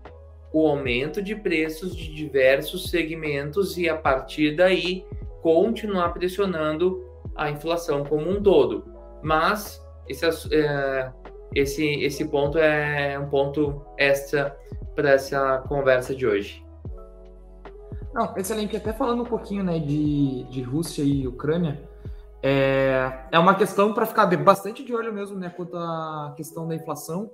o 0.52 0.66
aumento 0.66 1.22
de 1.22 1.34
preços 1.34 1.96
de 1.96 2.12
diversos 2.14 2.90
segmentos 2.90 3.78
e 3.78 3.88
a 3.88 3.96
partir 3.96 4.54
daí 4.54 5.04
continuar 5.40 6.10
pressionando 6.10 7.04
a 7.34 7.50
inflação 7.50 8.04
como 8.04 8.30
um 8.30 8.42
todo. 8.42 8.84
Mas 9.22 9.82
esse, 10.08 10.26
é, 10.54 11.12
esse, 11.54 11.84
esse 12.02 12.24
ponto 12.28 12.58
é 12.58 13.18
um 13.18 13.28
ponto 13.28 13.82
extra 13.98 14.56
para 14.94 15.12
essa 15.12 15.58
conversa 15.68 16.14
de 16.14 16.26
hoje. 16.26 16.62
Não, 18.12 18.34
excelente. 18.36 18.76
Até 18.76 18.92
falando 18.92 19.22
um 19.22 19.26
pouquinho 19.26 19.64
né, 19.64 19.78
de, 19.78 20.44
de 20.44 20.62
Rússia 20.62 21.02
e 21.02 21.26
Ucrânia, 21.26 21.80
é, 22.42 23.10
é 23.30 23.38
uma 23.38 23.54
questão 23.54 23.94
para 23.94 24.04
ficar 24.04 24.26
bastante 24.36 24.84
de 24.84 24.94
olho 24.94 25.12
mesmo 25.12 25.38
né, 25.38 25.48
quanto 25.48 25.76
à 25.76 26.34
questão 26.36 26.66
da 26.66 26.74
inflação, 26.74 27.30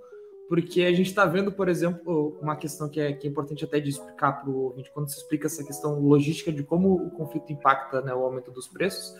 porque 0.49 0.83
a 0.83 0.93
gente 0.93 1.09
está 1.09 1.26
vendo, 1.26 1.52
por 1.52 1.69
exemplo, 1.69 2.38
uma 2.40 2.57
questão 2.57 2.88
que 2.88 2.99
é, 2.99 3.12
que 3.12 3.26
é 3.26 3.31
importante 3.31 3.64
até 3.64 3.78
de 3.78 3.90
explicar 3.90 4.33
para 4.33 4.50
o 4.50 4.64
ouvinte, 4.64 4.90
quando 4.93 5.11
se 5.11 5.19
explica 5.19 5.47
essa 5.47 5.62
questão 5.62 6.00
logística 6.00 6.50
de 6.50 6.62
como 6.62 6.95
o 6.95 7.11
conflito 7.11 7.52
impacta 7.52 8.00
né, 8.00 8.14
o 8.14 8.25
aumento 8.25 8.50
dos 8.50 8.67
preços, 8.67 9.14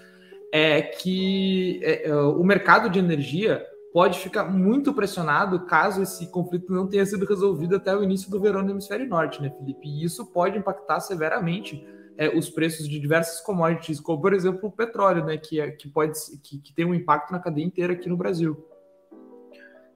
é 0.51 0.81
que 0.81 1.81
é, 1.83 2.09
é 2.09 2.15
o 2.15 2.43
mercado 2.43 2.89
de 2.89 2.99
energia 2.99 3.63
pode 3.93 4.19
ficar 4.19 4.45
muito 4.45 4.95
pressionado 4.95 5.67
caso 5.67 6.03
esse 6.03 6.31
conflito 6.31 6.73
não 6.73 6.87
tenha 6.87 7.05
sido 7.05 7.27
resolvido 7.27 7.77
até 7.77 7.95
o 7.95 8.03
início 8.03 8.31
do 8.31 8.41
verão 8.41 8.63
no 8.63 8.71
hemisfério 8.71 9.07
norte, 9.07 9.43
né, 9.43 9.51
Felipe? 9.51 9.87
E 9.87 10.05
isso 10.05 10.25
pode 10.33 10.57
impactar 10.57 11.01
severamente 11.01 11.87
é, 12.17 12.35
os 12.35 12.49
preços 12.49 12.89
de 12.89 12.99
diversas 12.99 13.41
commodities, 13.41 14.01
como 14.01 14.21
por 14.21 14.33
exemplo 14.33 14.69
o 14.69 14.73
petróleo, 14.73 15.25
né, 15.27 15.37
que, 15.37 15.61
é, 15.61 15.71
que 15.71 15.89
pode 15.89 16.13
que, 16.43 16.59
que 16.59 16.73
tem 16.73 16.87
um 16.87 16.95
impacto 16.95 17.33
na 17.33 17.39
cadeia 17.39 17.67
inteira 17.67 17.93
aqui 17.93 18.09
no 18.09 18.17
Brasil. 18.17 18.67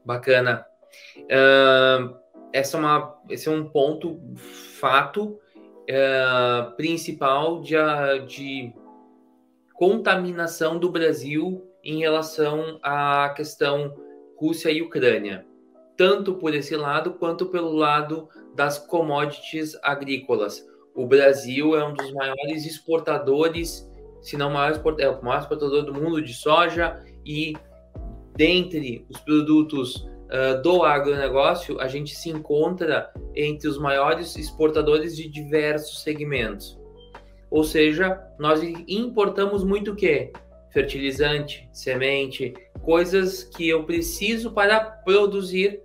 Bacana. 0.04 0.71
Uh, 1.18 2.16
essa 2.52 2.76
é 2.76 2.80
uma, 2.80 3.18
esse 3.30 3.48
é 3.48 3.52
um 3.52 3.64
ponto 3.64 4.20
fato 4.78 5.38
uh, 5.88 6.76
principal 6.76 7.60
de, 7.60 7.74
de 8.26 8.72
contaminação 9.74 10.78
do 10.78 10.90
Brasil 10.90 11.66
em 11.82 11.98
relação 11.98 12.78
à 12.82 13.32
questão 13.34 13.94
Rússia 14.36 14.70
e 14.70 14.82
Ucrânia, 14.82 15.46
tanto 15.96 16.34
por 16.34 16.54
esse 16.54 16.76
lado 16.76 17.14
quanto 17.14 17.46
pelo 17.46 17.72
lado 17.72 18.28
das 18.54 18.78
commodities 18.78 19.76
agrícolas. 19.82 20.66
O 20.94 21.06
Brasil 21.06 21.74
é 21.74 21.84
um 21.84 21.94
dos 21.94 22.12
maiores 22.12 22.66
exportadores, 22.66 23.90
se 24.20 24.36
não 24.36 24.50
maior, 24.50 24.80
é 24.98 25.08
o 25.08 25.24
maior 25.24 25.40
exportador 25.40 25.84
do 25.84 25.94
mundo 25.94 26.20
de 26.20 26.34
soja 26.34 27.02
e 27.24 27.54
dentre 28.36 29.06
os 29.08 29.18
produtos 29.20 30.06
uh, 30.32 30.60
do 30.62 30.82
agronegócio, 30.82 31.80
a 31.80 31.86
gente 31.86 32.16
se 32.16 32.30
encontra 32.30 33.12
entre 33.36 33.68
os 33.68 33.78
maiores 33.78 34.34
exportadores 34.36 35.16
de 35.16 35.28
diversos 35.28 36.02
segmentos. 36.02 36.80
Ou 37.50 37.62
seja, 37.62 38.18
nós 38.38 38.62
importamos 38.88 39.62
muito 39.62 39.92
o 39.92 39.96
quê? 39.96 40.32
fertilizante, 40.72 41.68
semente, 41.70 42.54
coisas 42.82 43.44
que 43.44 43.68
eu 43.68 43.84
preciso 43.84 44.50
para 44.52 44.80
produzir 44.80 45.80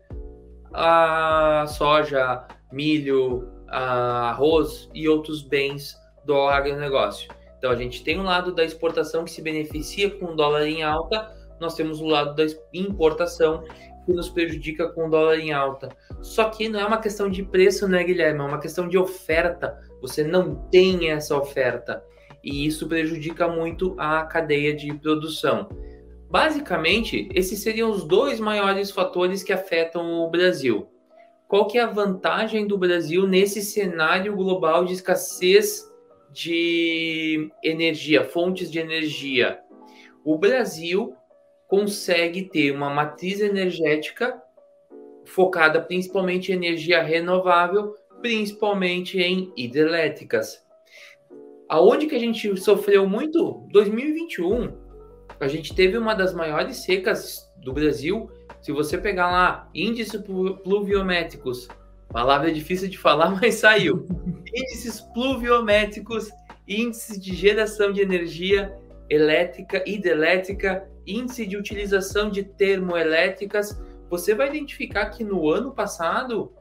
a 0.74 1.66
soja, 1.68 2.48
milho, 2.72 3.52
a 3.68 4.30
arroz 4.30 4.90
e 4.94 5.08
outros 5.08 5.42
bens 5.44 5.96
do 6.26 6.36
agronegócio. 6.48 7.30
Então 7.58 7.70
a 7.70 7.76
gente 7.76 8.04
tem 8.04 8.20
um 8.20 8.24
lado 8.24 8.54
da 8.54 8.64
exportação 8.64 9.26
que 9.26 9.32
se 9.32 9.42
beneficia 9.42 10.10
com 10.10 10.28
o 10.28 10.36
dólar 10.36 10.66
em 10.68 10.84
alta, 10.84 11.36
nós 11.60 11.76
temos 11.76 12.00
o 12.00 12.06
lado 12.06 12.36
da 12.36 12.46
importação 12.74 13.64
que 14.08 14.14
nos 14.14 14.30
prejudica 14.30 14.88
com 14.88 15.08
o 15.08 15.10
dólar 15.10 15.38
em 15.38 15.52
alta. 15.52 15.90
Só 16.22 16.50
que 16.50 16.70
não 16.70 16.80
é 16.80 16.86
uma 16.86 17.02
questão 17.02 17.30
de 17.30 17.44
preço, 17.44 17.88
né, 17.88 18.02
Guilherme? 18.04 18.40
É 18.40 18.44
uma 18.44 18.60
questão 18.60 18.88
de 18.88 18.98
oferta. 18.98 19.78
Você 20.02 20.24
não 20.24 20.56
tem 20.72 21.12
essa 21.12 21.38
oferta 21.38 22.02
e 22.42 22.66
isso 22.66 22.88
prejudica 22.88 23.50
muito 23.50 23.94
a 24.00 24.24
cadeia 24.24 24.74
de 24.74 24.94
produção. 24.94 25.68
Basicamente, 26.30 27.28
esses 27.34 27.60
seriam 27.60 27.92
os 27.92 28.06
dois 28.06 28.40
maiores 28.40 28.90
fatores 28.92 29.44
que 29.44 29.52
afetam 29.52 30.22
o 30.22 30.30
Brasil. 30.30 30.88
Qual 31.48 31.68
que 31.68 31.78
é 31.78 31.82
a 31.82 31.92
vantagem 31.92 32.66
do 32.66 32.78
Brasil 32.78 33.28
nesse 33.28 33.62
cenário 33.62 34.36
global 34.36 34.86
de 34.86 34.94
escassez 34.94 35.86
de 36.32 37.52
energia, 37.62 38.24
fontes 38.24 38.72
de 38.72 38.80
energia? 38.80 39.60
O 40.24 40.38
Brasil 40.38 41.17
consegue 41.68 42.44
ter 42.44 42.72
uma 42.72 42.90
matriz 42.90 43.42
energética 43.42 44.42
focada 45.26 45.82
principalmente 45.82 46.52
em 46.52 46.56
energia 46.56 47.04
renovável, 47.04 47.96
principalmente 48.22 49.20
em 49.20 49.52
hidrelétricas. 49.56 50.66
Aonde 51.70 52.08
que 52.08 52.16
a 52.16 52.20
gente 52.20 52.56
sofreu 52.58 53.08
muito? 53.08 53.68
2021, 53.72 54.74
a 55.40 55.48
gente 55.48 55.76
teve 55.76 55.98
uma 55.98 56.16
das 56.16 56.34
maiores 56.34 56.78
secas 56.78 57.52
do 57.58 57.74
Brasil. 57.74 58.32
Se 58.62 58.72
você 58.72 58.98
pegar 58.98 59.30
lá 59.30 59.70
índices 59.76 60.22
pluviométricos, 60.64 61.68
palavra 62.10 62.52
difícil 62.52 62.88
de 62.88 62.98
falar, 62.98 63.30
mas 63.42 63.56
saiu. 63.56 64.08
índices 64.54 65.02
pluviométricos, 65.14 66.30
índices 66.66 67.20
de 67.20 67.36
geração 67.36 67.92
de 67.92 68.02
energia 68.02 68.74
elétrica, 69.10 69.84
hidrelétrica, 69.86 70.90
índice 71.08 71.46
de 71.46 71.58
utilização 71.58 72.30
de 72.30 72.44
termoelétricas, 72.44 73.82
você 74.10 74.36
vai 74.36 74.50
identificar 74.50 75.08
que 75.08 75.24
no 75.24 75.50
ano 75.50 75.72
passado 75.72 76.52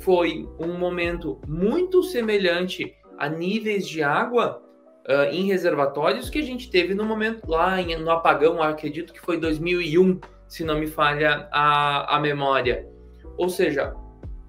foi 0.00 0.48
um 0.58 0.78
momento 0.78 1.40
muito 1.46 2.02
semelhante 2.02 2.94
a 3.18 3.28
níveis 3.28 3.86
de 3.86 4.02
água 4.02 4.62
uh, 5.06 5.32
em 5.32 5.46
reservatórios 5.46 6.30
que 6.30 6.38
a 6.38 6.42
gente 6.42 6.70
teve 6.70 6.94
no 6.94 7.04
momento 7.04 7.48
lá 7.48 7.80
em, 7.80 7.96
no 7.96 8.10
apagão, 8.10 8.62
acredito 8.62 9.12
que 9.12 9.20
foi 9.20 9.38
2001, 9.38 10.20
se 10.48 10.64
não 10.64 10.78
me 10.78 10.86
falha 10.86 11.48
a, 11.52 12.16
a 12.16 12.20
memória. 12.20 12.86
Ou 13.36 13.48
seja, 13.48 13.94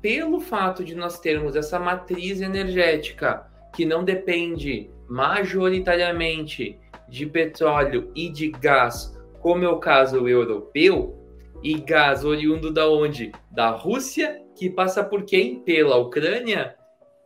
pelo 0.02 0.40
fato 0.40 0.84
de 0.84 0.96
nós 0.96 1.20
termos 1.20 1.56
essa 1.56 1.80
matriz 1.80 2.42
energética 2.42 3.46
que 3.74 3.86
não 3.86 4.04
depende 4.04 4.90
majoritariamente 5.08 6.80
de 7.08 7.26
petróleo 7.26 8.12
e 8.16 8.30
de 8.30 8.50
gás, 8.50 9.18
como 9.42 9.64
é 9.64 9.70
o 9.70 9.80
caso 9.80 10.28
europeu, 10.28 11.18
e 11.64 11.76
gás 11.76 12.26
oriundo 12.26 12.72
da 12.72 12.90
onde? 12.90 13.32
Da 13.52 13.70
Rússia, 13.70 14.42
que 14.56 14.70
passa 14.70 15.04
por 15.04 15.24
quem? 15.24 15.60
Pela 15.60 15.98
Ucrânia, 15.98 16.76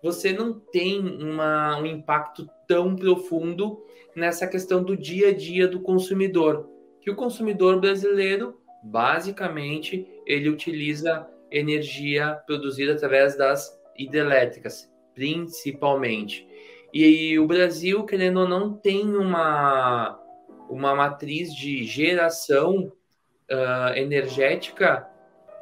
você 0.04 0.34
não 0.34 0.54
tem 0.54 1.00
uma, 1.00 1.80
um 1.80 1.86
impacto 1.86 2.48
tão 2.68 2.96
profundo 2.96 3.82
nessa 4.16 4.46
questão 4.48 4.84
do 4.84 4.96
dia 4.96 5.30
a 5.30 5.34
dia 5.34 5.68
do 5.68 5.80
consumidor. 5.82 6.70
Que 7.02 7.10
o 7.10 7.16
consumidor 7.16 7.80
brasileiro, 7.80 8.60
basicamente, 8.84 10.08
ele 10.26 10.50
utiliza 10.50 11.28
energia 11.52 12.34
produzida 12.46 12.94
através 12.94 13.38
das 13.38 13.80
hidrelétricas, 13.98 14.92
principalmente. 15.14 16.48
E 16.94 17.38
o 17.40 17.48
Brasil, 17.48 18.04
querendo 18.04 18.42
ou 18.42 18.48
não, 18.48 18.74
tem 18.74 19.16
uma, 19.16 20.20
uma 20.70 20.96
matriz 20.96 21.54
de 21.54 21.84
geração 21.84 22.92
uh, 23.52 23.96
energética 23.96 25.08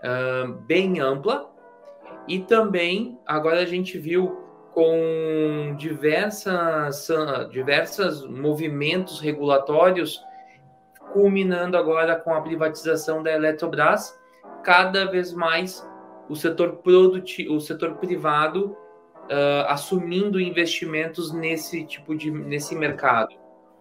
uh, 0.03 0.53
bem 0.65 0.99
ampla. 0.99 1.49
E 2.27 2.39
também, 2.39 3.19
agora 3.25 3.61
a 3.61 3.65
gente 3.65 3.97
viu 3.97 4.43
com 4.73 5.75
diversas, 5.77 7.07
diversos 7.51 8.25
movimentos 8.27 9.19
regulatórios, 9.19 10.19
culminando 11.11 11.77
agora 11.77 12.15
com 12.15 12.33
a 12.33 12.41
privatização 12.41 13.21
da 13.21 13.31
Eletrobras, 13.31 14.17
cada 14.63 15.05
vez 15.05 15.31
mais 15.33 15.87
o 16.29 16.35
setor 16.35 16.77
produtivo, 16.77 17.55
o 17.55 17.61
setor 17.61 17.95
privado 17.95 18.75
uh, 19.25 19.67
assumindo 19.67 20.39
investimentos 20.39 21.31
nesse 21.31 21.83
tipo 21.85 22.15
de 22.15 22.31
nesse 22.31 22.75
mercado. 22.75 23.35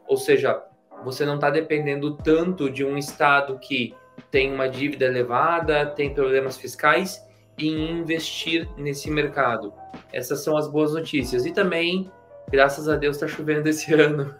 Ou 0.06 0.16
seja, 0.16 0.62
você 1.04 1.24
não 1.24 1.36
está 1.36 1.50
dependendo 1.50 2.16
tanto 2.16 2.70
de 2.70 2.84
um 2.84 2.96
estado 2.96 3.58
que 3.58 3.94
tem 4.30 4.52
uma 4.52 4.68
dívida 4.68 5.04
elevada, 5.04 5.86
tem 5.86 6.14
problemas 6.14 6.56
fiscais 6.56 7.22
em 7.58 8.00
investir 8.00 8.68
nesse 8.76 9.10
mercado. 9.10 9.72
Essas 10.12 10.42
são 10.42 10.56
as 10.56 10.68
boas 10.68 10.92
notícias. 10.92 11.44
E 11.46 11.52
também, 11.52 12.10
graças 12.50 12.88
a 12.88 12.96
Deus, 12.96 13.16
está 13.16 13.28
chovendo 13.28 13.68
esse 13.68 13.92
ano. 13.94 14.34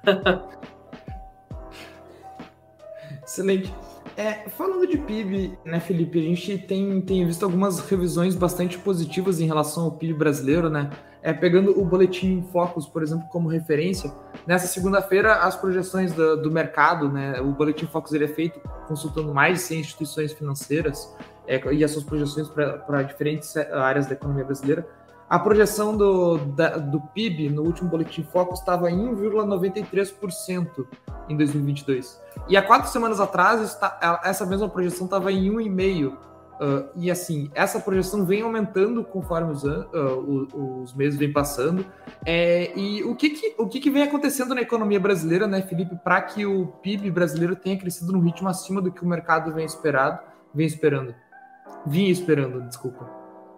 Excelente. 3.22 3.72
É, 4.16 4.48
falando 4.50 4.86
de 4.86 4.98
PIB, 4.98 5.58
né, 5.64 5.80
Felipe, 5.80 6.18
a 6.18 6.22
gente 6.22 6.58
tem, 6.58 7.00
tem 7.00 7.24
visto 7.24 7.44
algumas 7.44 7.80
revisões 7.80 8.34
bastante 8.34 8.78
positivas 8.78 9.40
em 9.40 9.46
relação 9.46 9.84
ao 9.84 9.92
PIB 9.92 10.14
brasileiro, 10.14 10.68
né? 10.68 10.90
É, 11.22 11.32
pegando 11.32 11.80
o 11.80 11.84
boletim 11.84 12.42
Focus, 12.52 12.86
por 12.86 13.00
exemplo, 13.00 13.28
como 13.28 13.48
referência, 13.48 14.12
nessa 14.44 14.66
segunda-feira 14.66 15.36
as 15.36 15.54
projeções 15.54 16.12
do, 16.12 16.42
do, 16.42 16.50
mercado, 16.50 17.08
né? 17.08 17.40
O 17.40 17.52
boletim 17.52 17.86
Focus 17.86 18.12
ele 18.12 18.24
é 18.24 18.28
feito 18.28 18.60
consultando 18.88 19.32
mais 19.32 19.58
de 19.58 19.64
100 19.64 19.80
instituições 19.80 20.32
financeiras 20.32 21.14
é, 21.46 21.60
e 21.72 21.84
as 21.84 21.92
suas 21.92 22.04
projeções 22.04 22.48
para 22.48 23.02
diferentes 23.02 23.56
áreas 23.56 24.06
da 24.06 24.14
economia 24.14 24.44
brasileira. 24.44 24.84
A 25.32 25.38
projeção 25.38 25.96
do, 25.96 26.38
da, 26.38 26.76
do 26.76 27.00
PIB 27.00 27.48
no 27.48 27.62
último 27.62 27.88
boletim 27.88 28.22
Focus 28.24 28.58
estava 28.58 28.90
em 28.90 28.98
1,93% 29.14 30.86
em 31.28 31.36
2022. 31.36 32.20
E 32.48 32.56
há 32.56 32.62
quatro 32.62 32.90
semanas 32.90 33.20
atrás, 33.20 33.78
essa 34.24 34.44
mesma 34.44 34.68
projeção 34.68 35.06
estava 35.06 35.30
em 35.32 35.50
1,5%. 35.50 36.31
Uh, 36.60 36.88
e 36.94 37.10
assim, 37.10 37.50
essa 37.54 37.80
projeção 37.80 38.24
vem 38.24 38.42
aumentando 38.42 39.02
conforme 39.02 39.52
os, 39.52 39.64
uh, 39.64 40.80
os 40.82 40.94
meses 40.94 41.18
vêm 41.18 41.32
passando. 41.32 41.84
É, 42.24 42.76
e 42.78 43.02
o, 43.02 43.16
que, 43.16 43.30
que, 43.30 43.54
o 43.58 43.66
que, 43.66 43.80
que 43.80 43.90
vem 43.90 44.02
acontecendo 44.02 44.54
na 44.54 44.60
economia 44.60 45.00
brasileira, 45.00 45.46
né, 45.46 45.62
Felipe, 45.62 45.96
para 46.04 46.20
que 46.22 46.46
o 46.46 46.68
PIB 46.82 47.10
brasileiro 47.10 47.56
tenha 47.56 47.76
crescido 47.76 48.12
num 48.12 48.20
ritmo 48.20 48.48
acima 48.48 48.80
do 48.80 48.92
que 48.92 49.02
o 49.02 49.08
mercado 49.08 49.52
vem 49.52 49.64
esperado, 49.64 50.20
vem 50.54 50.66
esperando? 50.66 51.14
Vinha 51.84 52.10
esperando, 52.10 52.62
desculpa. 52.62 53.10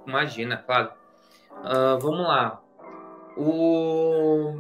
Imagina, 0.06 0.56
claro. 0.56 0.90
Uh, 1.50 1.98
vamos 2.00 2.26
lá. 2.26 2.60
O, 3.36 4.58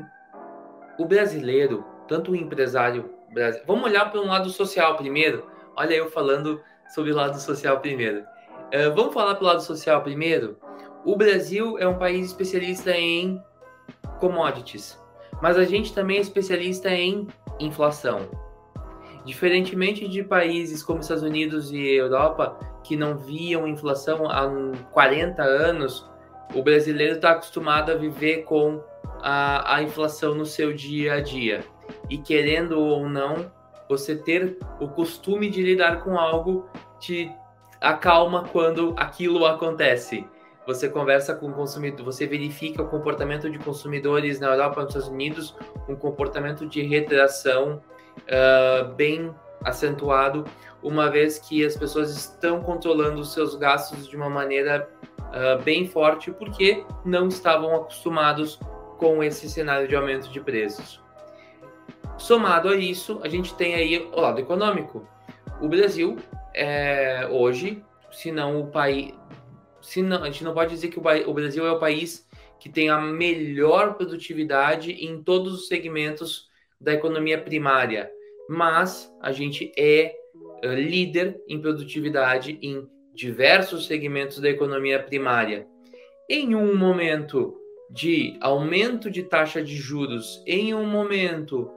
o 0.98 1.04
brasileiro, 1.06 1.84
tanto 2.06 2.32
o 2.32 2.36
empresário 2.36 3.10
brasileiro. 3.32 3.66
Vamos 3.66 3.84
olhar 3.84 4.10
para 4.10 4.20
um 4.20 4.26
lado 4.26 4.50
social 4.50 4.96
primeiro. 4.96 5.46
Olha 5.76 5.94
eu 5.94 6.10
falando 6.10 6.60
sobre 6.94 7.10
o 7.10 7.16
lado 7.16 7.38
social 7.40 7.80
primeiro. 7.80 8.20
Uh, 8.20 8.94
vamos 8.94 9.12
falar 9.12 9.34
pelo 9.34 9.48
lado 9.48 9.62
social 9.62 10.02
primeiro. 10.02 10.56
O 11.04 11.16
Brasil 11.16 11.76
é 11.78 11.86
um 11.86 11.98
país 11.98 12.26
especialista 12.26 12.92
em 12.92 13.42
commodities, 14.20 14.98
mas 15.42 15.58
a 15.58 15.64
gente 15.64 15.92
também 15.92 16.18
é 16.18 16.20
especialista 16.20 16.88
em 16.90 17.26
inflação. 17.58 18.28
Diferentemente 19.24 20.06
de 20.06 20.22
países 20.22 20.82
como 20.82 21.00
Estados 21.00 21.22
Unidos 21.22 21.72
e 21.72 21.96
Europa, 21.96 22.58
que 22.82 22.96
não 22.96 23.16
viam 23.16 23.66
inflação 23.66 24.30
há 24.30 24.48
40 24.92 25.42
anos, 25.42 26.08
o 26.54 26.62
brasileiro 26.62 27.16
está 27.16 27.32
acostumado 27.32 27.90
a 27.90 27.94
viver 27.94 28.44
com 28.44 28.82
a, 29.20 29.76
a 29.76 29.82
inflação 29.82 30.34
no 30.34 30.46
seu 30.46 30.72
dia 30.72 31.14
a 31.14 31.20
dia. 31.20 31.64
E 32.08 32.18
querendo 32.18 32.78
ou 32.78 33.08
não, 33.08 33.50
você 33.88 34.16
ter 34.16 34.58
o 34.80 34.88
costume 34.88 35.50
de 35.50 35.62
lidar 35.62 36.02
com 36.02 36.18
algo 36.18 36.68
te 36.98 37.30
acalma 37.80 38.44
quando 38.50 38.94
aquilo 38.96 39.44
acontece. 39.44 40.26
Você 40.66 40.88
conversa 40.88 41.34
com 41.34 41.48
o 41.48 41.52
consumidor, 41.52 42.06
você 42.06 42.26
verifica 42.26 42.82
o 42.82 42.88
comportamento 42.88 43.50
de 43.50 43.58
consumidores 43.58 44.40
na 44.40 44.48
Europa 44.48 44.80
e 44.80 44.84
nos 44.84 44.94
Estados 44.94 45.08
Unidos, 45.08 45.54
um 45.86 45.94
comportamento 45.94 46.66
de 46.66 46.80
retração 46.82 47.82
uh, 48.20 48.94
bem 48.94 49.34
acentuado, 49.62 50.44
uma 50.82 51.10
vez 51.10 51.38
que 51.38 51.64
as 51.64 51.76
pessoas 51.76 52.16
estão 52.16 52.62
controlando 52.62 53.20
os 53.20 53.32
seus 53.32 53.54
gastos 53.54 54.08
de 54.08 54.16
uma 54.16 54.30
maneira 54.30 54.88
uh, 55.20 55.62
bem 55.62 55.86
forte 55.86 56.30
porque 56.30 56.84
não 57.04 57.28
estavam 57.28 57.74
acostumados 57.74 58.58
com 58.96 59.22
esse 59.22 59.50
cenário 59.50 59.86
de 59.86 59.94
aumento 59.94 60.30
de 60.30 60.40
preços. 60.40 61.03
Somado 62.16 62.68
a 62.68 62.76
isso, 62.76 63.20
a 63.22 63.28
gente 63.28 63.54
tem 63.54 63.74
aí 63.74 63.98
o 64.12 64.20
lado 64.20 64.40
econômico. 64.40 65.06
O 65.60 65.68
Brasil 65.68 66.16
é 66.54 67.28
hoje, 67.30 67.82
se 68.10 68.30
não 68.30 68.60
o 68.60 68.66
país, 68.68 69.12
se 69.80 70.02
não, 70.02 70.22
a 70.22 70.26
gente 70.26 70.44
não 70.44 70.54
pode 70.54 70.70
dizer 70.70 70.88
que 70.88 70.98
o 70.98 71.34
Brasil 71.34 71.66
é 71.66 71.72
o 71.72 71.78
país 71.78 72.26
que 72.58 72.68
tem 72.68 72.88
a 72.88 72.98
melhor 72.98 73.94
produtividade 73.94 74.92
em 74.92 75.22
todos 75.22 75.52
os 75.52 75.68
segmentos 75.68 76.48
da 76.80 76.94
economia 76.94 77.38
primária, 77.38 78.10
mas 78.48 79.12
a 79.20 79.32
gente 79.32 79.72
é 79.76 80.14
uh, 80.64 80.72
líder 80.72 81.42
em 81.48 81.60
produtividade 81.60 82.58
em 82.62 82.88
diversos 83.14 83.86
segmentos 83.86 84.38
da 84.38 84.48
economia 84.48 85.02
primária. 85.02 85.66
Em 86.28 86.54
um 86.54 86.76
momento 86.76 87.54
de 87.90 88.36
aumento 88.40 89.10
de 89.10 89.22
taxa 89.22 89.62
de 89.62 89.76
juros, 89.76 90.42
em 90.46 90.74
um 90.74 90.86
momento 90.86 91.70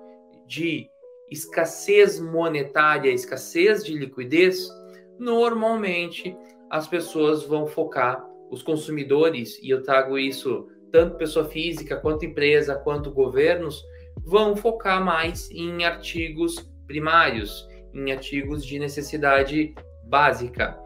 de 0.48 0.90
escassez 1.30 2.20
monetária, 2.20 3.12
escassez 3.12 3.84
de 3.84 3.94
liquidez, 3.98 4.70
normalmente 5.20 6.36
as 6.70 6.88
pessoas 6.88 7.44
vão 7.44 7.68
focar, 7.68 8.26
os 8.50 8.64
consumidores, 8.64 9.60
e 9.62 9.70
eu 9.70 9.84
trago 9.84 10.18
isso 10.18 10.68
tanto 10.92 11.18
pessoa 11.18 11.46
física, 11.46 11.98
quanto 11.98 12.26
empresa, 12.26 12.76
quanto 12.76 13.12
governos, 13.12 13.84
vão 14.24 14.56
focar 14.56 15.04
mais 15.04 15.52
em 15.52 15.84
artigos 15.84 16.56
primários, 16.86 17.68
em 17.94 18.12
artigos 18.12 18.66
de 18.66 18.80
necessidade 18.80 19.76
básica 20.06 20.80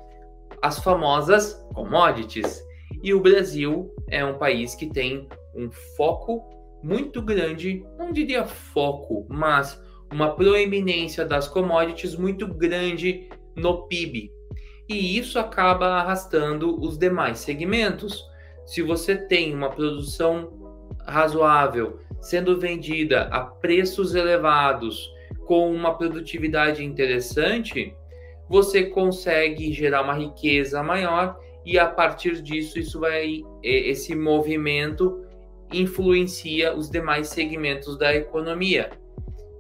as 0.62 0.80
famosas 0.80 1.54
commodities. 1.74 2.64
E 3.04 3.14
o 3.14 3.20
Brasil 3.20 3.94
é 4.10 4.24
um 4.24 4.38
país 4.38 4.76
que 4.76 4.88
tem 4.88 5.28
um 5.56 5.72
foco 5.98 6.44
muito 6.84 7.22
grande, 7.22 7.84
não 8.12 8.14
diria 8.14 8.46
foco, 8.46 9.26
mas 9.30 9.82
uma 10.12 10.36
proeminência 10.36 11.26
das 11.26 11.48
commodities 11.48 12.14
muito 12.14 12.46
grande 12.46 13.30
no 13.56 13.88
PIB. 13.88 14.30
E 14.90 15.18
isso 15.18 15.40
acaba 15.40 15.88
arrastando 15.88 16.78
os 16.82 16.98
demais 16.98 17.40
segmentos. 17.40 18.22
Se 18.66 18.82
você 18.82 19.16
tem 19.16 19.56
uma 19.56 19.70
produção 19.70 20.52
razoável 21.08 22.02
sendo 22.20 22.60
vendida 22.60 23.30
a 23.32 23.46
preços 23.46 24.14
elevados, 24.14 25.10
com 25.46 25.74
uma 25.74 25.98
produtividade 25.98 26.84
interessante, 26.84 27.96
você 28.50 28.84
consegue 28.84 29.72
gerar 29.72 30.02
uma 30.02 30.14
riqueza 30.14 30.84
maior 30.84 31.40
e 31.66 31.80
a 31.80 31.88
partir 31.88 32.42
disso 32.42 32.78
isso 32.78 33.00
vai 33.00 33.42
esse 33.64 34.14
movimento 34.14 35.26
influencia 35.72 36.76
os 36.76 36.90
demais 36.90 37.30
segmentos 37.30 37.98
da 37.98 38.14
economia. 38.16 38.90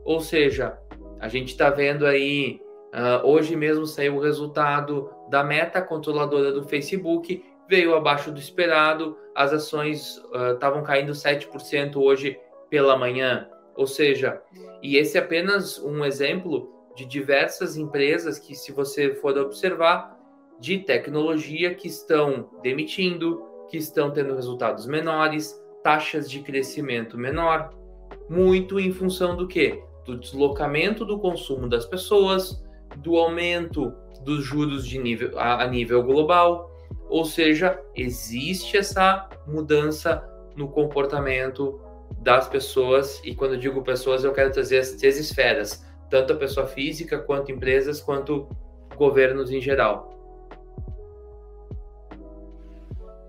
Ou 0.03 0.19
seja, 0.19 0.77
a 1.19 1.27
gente 1.27 1.49
está 1.49 1.69
vendo 1.69 2.05
aí 2.05 2.59
uh, 2.93 3.25
hoje 3.27 3.55
mesmo 3.55 3.85
saiu 3.85 4.15
o 4.15 4.21
resultado 4.21 5.09
da 5.29 5.43
meta 5.43 5.81
controladora 5.81 6.51
do 6.51 6.63
Facebook, 6.63 7.43
veio 7.69 7.95
abaixo 7.95 8.31
do 8.31 8.39
esperado, 8.39 9.17
as 9.35 9.53
ações 9.53 10.21
estavam 10.53 10.81
uh, 10.81 10.83
caindo 10.83 11.13
7% 11.13 11.95
hoje 11.95 12.37
pela 12.69 12.97
manhã. 12.97 13.47
Ou 13.75 13.87
seja, 13.87 14.41
e 14.81 14.97
esse 14.97 15.17
é 15.17 15.21
apenas 15.21 15.79
um 15.79 16.03
exemplo 16.03 16.69
de 16.95 17.05
diversas 17.05 17.77
empresas 17.77 18.37
que, 18.37 18.55
se 18.55 18.71
você 18.71 19.13
for 19.15 19.37
observar, 19.37 20.17
de 20.59 20.79
tecnologia 20.79 21.73
que 21.73 21.87
estão 21.87 22.49
demitindo, 22.61 23.43
que 23.69 23.77
estão 23.77 24.11
tendo 24.11 24.35
resultados 24.35 24.85
menores, 24.85 25.60
taxas 25.83 26.29
de 26.29 26.39
crescimento 26.39 27.17
menor, 27.17 27.73
muito 28.29 28.79
em 28.79 28.91
função 28.91 29.35
do 29.35 29.47
que? 29.47 29.81
Do 30.05 30.17
deslocamento 30.17 31.05
do 31.05 31.19
consumo 31.19 31.67
das 31.67 31.85
pessoas, 31.85 32.63
do 32.97 33.17
aumento 33.17 33.93
dos 34.23 34.43
juros 34.43 34.85
de 34.87 34.99
nível, 34.99 35.37
a, 35.37 35.63
a 35.63 35.67
nível 35.67 36.03
global, 36.03 36.69
Ou 37.09 37.25
seja, 37.25 37.79
existe 37.95 38.77
essa 38.77 39.29
mudança 39.47 40.23
no 40.55 40.69
comportamento 40.69 41.79
das 42.19 42.47
pessoas, 42.47 43.21
e 43.23 43.33
quando 43.33 43.57
digo 43.57 43.81
pessoas, 43.83 44.23
eu 44.23 44.33
quero 44.33 44.51
trazer 44.51 44.79
as 44.79 44.91
três 44.91 45.17
esferas, 45.17 45.85
tanto 46.09 46.33
a 46.33 46.35
pessoa 46.35 46.67
física, 46.67 47.17
quanto 47.19 47.51
empresas, 47.51 48.01
quanto 48.01 48.47
governos 48.95 49.51
em 49.51 49.61
geral. 49.61 50.20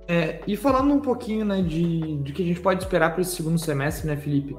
É, 0.08 0.40
e 0.46 0.56
falando 0.56 0.92
um 0.92 1.00
pouquinho 1.00 1.44
né, 1.44 1.62
de, 1.62 2.16
de 2.18 2.32
que 2.32 2.42
a 2.42 2.46
gente 2.46 2.60
pode 2.60 2.82
esperar 2.82 3.12
para 3.12 3.22
esse 3.22 3.36
segundo 3.36 3.58
semestre, 3.58 4.06
né, 4.06 4.16
Felipe? 4.16 4.56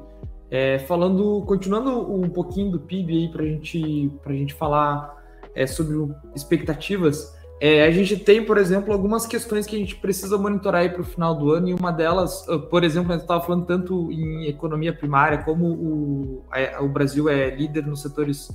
É, 0.50 0.80
falando, 0.80 1.42
continuando 1.48 2.14
um 2.14 2.30
pouquinho 2.30 2.72
do 2.72 2.80
PIB 2.80 3.14
aí 3.14 3.28
para 3.32 3.44
gente, 3.44 4.12
a 4.26 4.32
gente 4.32 4.54
falar 4.54 5.24
é, 5.56 5.66
sobre 5.66 6.14
expectativas, 6.36 7.36
é, 7.60 7.86
a 7.86 7.92
gente 7.92 8.18
tem, 8.18 8.44
por 8.44 8.58
exemplo, 8.58 8.92
algumas 8.92 9.26
questões 9.26 9.66
que 9.66 9.76
a 9.76 9.80
gente 9.80 9.96
precisa 9.96 10.38
monitorar 10.38 10.82
aí 10.82 10.90
para 10.90 11.02
o 11.02 11.06
final 11.06 11.34
do 11.34 11.52
ano, 11.52 11.70
e 11.70 11.74
uma 11.74 11.92
delas, 11.92 12.46
ah, 12.50 12.60
por 12.60 12.84
exemplo, 12.84 13.12
a 13.12 13.14
gente 13.14 13.22
estava 13.22 13.42
falando 13.42 13.66
tanto 13.66 14.12
em 14.12 14.48
economia 14.48 14.94
primária, 14.94 15.38
como 15.38 15.68
o, 15.68 16.44
o 16.82 16.88
Brasil 16.90 17.30
é 17.30 17.50
líder 17.56 17.86
nos 17.86 18.02
setores 18.02 18.52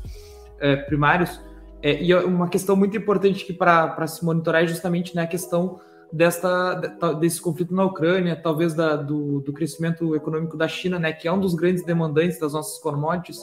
é, 0.61 0.77
primários, 0.77 1.41
é, 1.83 2.03
e 2.03 2.15
uma 2.15 2.49
questão 2.49 2.77
muito 2.77 2.97
importante 2.97 3.47
que 3.47 3.53
para 3.53 4.07
se 4.07 4.23
monitorar 4.25 4.63
é 4.63 4.67
justamente 4.67 5.17
né, 5.17 5.23
a 5.23 5.27
questão 5.27 5.81
desta, 6.13 6.75
desse 7.21 7.41
conflito 7.41 7.75
na 7.75 7.85
Ucrânia, 7.85 8.35
talvez 8.35 8.75
da, 8.75 8.97
do, 8.97 9.41
do, 9.41 9.53
crescimento 9.53 10.15
econômico 10.17 10.57
da 10.57 10.67
China, 10.67 10.99
né, 10.99 11.13
que 11.13 11.29
é 11.29 11.33
um 11.33 11.41
dos 11.41 11.55
grandes 11.55 11.85
demandantes 11.85 12.39
das 12.39 12.53
nossas 12.53 12.79
commodities. 12.81 13.39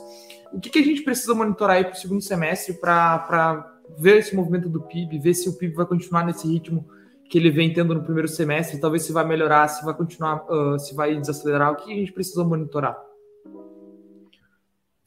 O 0.51 0.59
que, 0.59 0.69
que 0.69 0.79
a 0.79 0.83
gente 0.83 1.03
precisa 1.03 1.33
monitorar 1.35 1.77
aí 1.77 1.83
para 1.83 1.93
o 1.93 1.97
segundo 1.97 2.21
semestre 2.21 2.73
para 2.73 3.79
ver 3.97 4.17
esse 4.17 4.35
movimento 4.35 4.67
do 4.67 4.81
PIB, 4.81 5.19
ver 5.19 5.33
se 5.33 5.47
o 5.47 5.53
PIB 5.53 5.75
vai 5.75 5.85
continuar 5.85 6.25
nesse 6.25 6.47
ritmo 6.47 6.87
que 7.29 7.37
ele 7.37 7.49
vem 7.49 7.73
tendo 7.73 7.93
no 7.93 8.03
primeiro 8.03 8.27
semestre, 8.27 8.79
talvez 8.79 9.03
se 9.03 9.11
vai 9.11 9.25
melhorar, 9.25 9.67
se 9.67 9.83
vai 9.83 9.93
continuar, 9.93 10.45
uh, 10.45 10.79
se 10.79 10.93
vai 10.93 11.15
desacelerar, 11.15 11.71
o 11.71 11.75
que 11.75 11.91
a 11.91 11.95
gente 11.95 12.11
precisa 12.11 12.43
monitorar? 12.43 12.97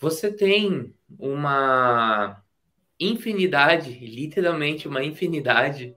Você 0.00 0.32
tem 0.32 0.92
uma 1.18 2.42
infinidade, 2.98 3.90
literalmente 4.04 4.88
uma 4.88 5.02
infinidade 5.04 5.94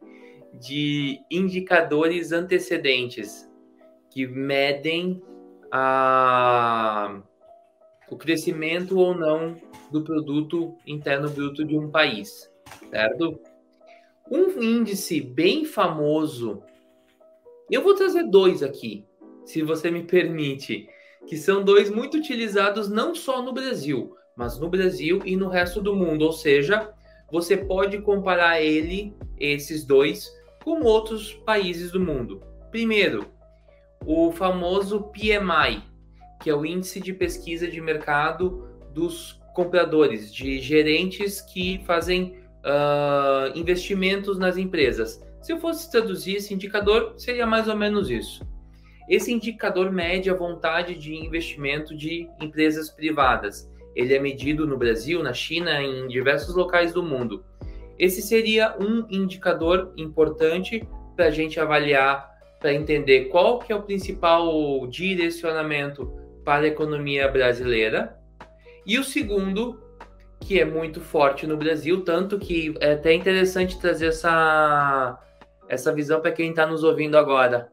de 0.54 1.20
indicadores 1.30 2.32
antecedentes 2.32 3.50
que 4.10 4.28
medem 4.28 5.22
a, 5.72 7.22
o 8.10 8.18
crescimento 8.18 8.98
ou 8.98 9.16
não 9.16 9.56
do 9.92 10.04
produto 10.04 10.76
interno 10.86 11.30
bruto 11.30 11.64
de 11.64 11.78
um 11.78 11.90
país, 11.90 12.52
certo? 12.90 13.40
Um 14.30 14.62
índice 14.62 15.22
bem 15.22 15.66
famoso, 15.66 16.64
eu 17.70 17.82
vou 17.82 17.96
trazer 17.96 18.24
dois 18.24 18.62
aqui, 18.62 19.06
se 19.46 19.62
você 19.62 19.90
me 19.90 20.04
permite, 20.04 20.90
que 21.26 21.38
são 21.38 21.64
dois 21.64 21.90
muito 21.90 22.18
utilizados 22.18 22.90
não 22.90 23.16
só 23.16 23.42
no 23.42 23.54
Brasil, 23.54 24.16
mas 24.36 24.60
no 24.60 24.70
Brasil 24.70 25.22
e 25.26 25.38
no 25.38 25.48
resto 25.48 25.82
do 25.82 25.96
mundo, 25.96 26.26
ou 26.26 26.34
seja, 26.34 26.94
você 27.32 27.56
pode 27.56 28.02
comparar 28.02 28.62
ele, 28.62 29.14
esses 29.40 29.86
dois, 29.86 30.30
com 30.64 30.82
outros 30.82 31.34
países 31.34 31.92
do 31.92 32.00
mundo. 32.00 32.42
Primeiro, 32.70 33.26
o 34.06 34.32
famoso 34.32 35.12
PMI, 35.12 35.84
que 36.42 36.50
é 36.50 36.56
o 36.56 36.66
índice 36.66 37.00
de 37.00 37.14
pesquisa 37.14 37.68
de 37.68 37.80
mercado 37.82 38.68
dos 38.94 39.40
compradores, 39.54 40.34
de 40.34 40.60
gerentes 40.60 41.42
que 41.42 41.82
fazem 41.86 42.38
uh, 42.64 43.58
investimentos 43.58 44.40
nas 44.40 44.58
empresas. 44.58 45.22
Se 45.42 45.52
eu 45.52 45.60
fosse 45.60 45.90
traduzir 45.90 46.38
esse 46.38 46.54
indicador, 46.54 47.14
seria 47.18 47.46
mais 47.46 47.68
ou 47.68 47.76
menos 47.76 48.10
isso. 48.10 48.46
Esse 49.10 49.32
indicador 49.32 49.92
mede 49.92 50.30
a 50.30 50.34
vontade 50.34 50.96
de 50.96 51.16
investimento 51.16 51.96
de 51.96 52.30
empresas 52.40 52.90
privadas. 52.90 53.70
Ele 53.96 54.14
é 54.14 54.20
medido 54.20 54.66
no 54.66 54.78
Brasil, 54.78 55.22
na 55.22 55.34
China, 55.34 55.82
em 55.82 56.08
diversos 56.08 56.56
locais 56.56 56.94
do 56.94 57.04
mundo. 57.04 57.44
Esse 58.02 58.20
seria 58.20 58.76
um 58.80 59.06
indicador 59.12 59.94
importante 59.96 60.84
para 61.16 61.28
a 61.28 61.30
gente 61.30 61.60
avaliar, 61.60 62.32
para 62.60 62.74
entender 62.74 63.26
qual 63.26 63.60
que 63.60 63.72
é 63.72 63.76
o 63.76 63.84
principal 63.84 64.88
direcionamento 64.88 66.12
para 66.44 66.64
a 66.64 66.68
economia 66.68 67.28
brasileira. 67.28 68.18
E 68.88 68.98
o 68.98 69.04
segundo, 69.04 69.80
que 70.40 70.60
é 70.60 70.66
muito 70.66 71.00
forte 71.00 71.46
no 71.46 71.56
Brasil, 71.56 72.04
tanto 72.04 72.40
que 72.40 72.74
é 72.80 72.94
até 72.94 73.14
interessante 73.14 73.80
trazer 73.80 74.08
essa, 74.08 75.20
essa 75.70 75.94
visão 75.94 76.22
para 76.22 76.32
quem 76.32 76.50
está 76.50 76.66
nos 76.66 76.84
ouvindo 76.84 77.20
agora. 77.20 77.72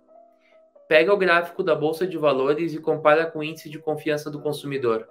Pega 0.87 1.11
o 1.11 1.17
gráfico 1.17 1.63
da 1.63 1.75
Bolsa 1.75 2.07
de 2.07 2.19
Valores 2.19 2.75
e 2.75 2.79
compara 2.79 3.25
com 3.25 3.39
o 3.39 3.43
índice 3.43 3.71
de 3.71 3.79
confiança 3.79 4.31
do 4.31 4.43
consumidor. 4.43 5.09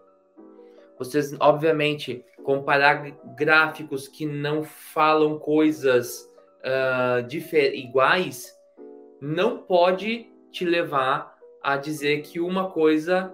Vocês, 0.98 1.36
obviamente, 1.40 2.24
comparar 2.44 3.12
gráficos 3.36 4.08
que 4.08 4.26
não 4.26 4.64
falam 4.64 5.38
coisas 5.38 6.28
uh, 6.64 7.36
iguais 7.74 8.56
não 9.22 9.58
pode 9.58 10.28
te 10.52 10.66
levar 10.66 11.36
a 11.62 11.78
dizer 11.78 12.22
que 12.22 12.40
uma 12.40 12.70
coisa 12.70 13.34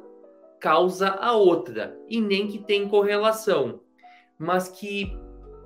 causa 0.59 1.09
a 1.09 1.33
outra 1.33 1.97
e 2.09 2.21
nem 2.21 2.47
que 2.47 2.59
tem 2.59 2.87
correlação, 2.87 3.81
mas 4.39 4.69
que 4.69 5.15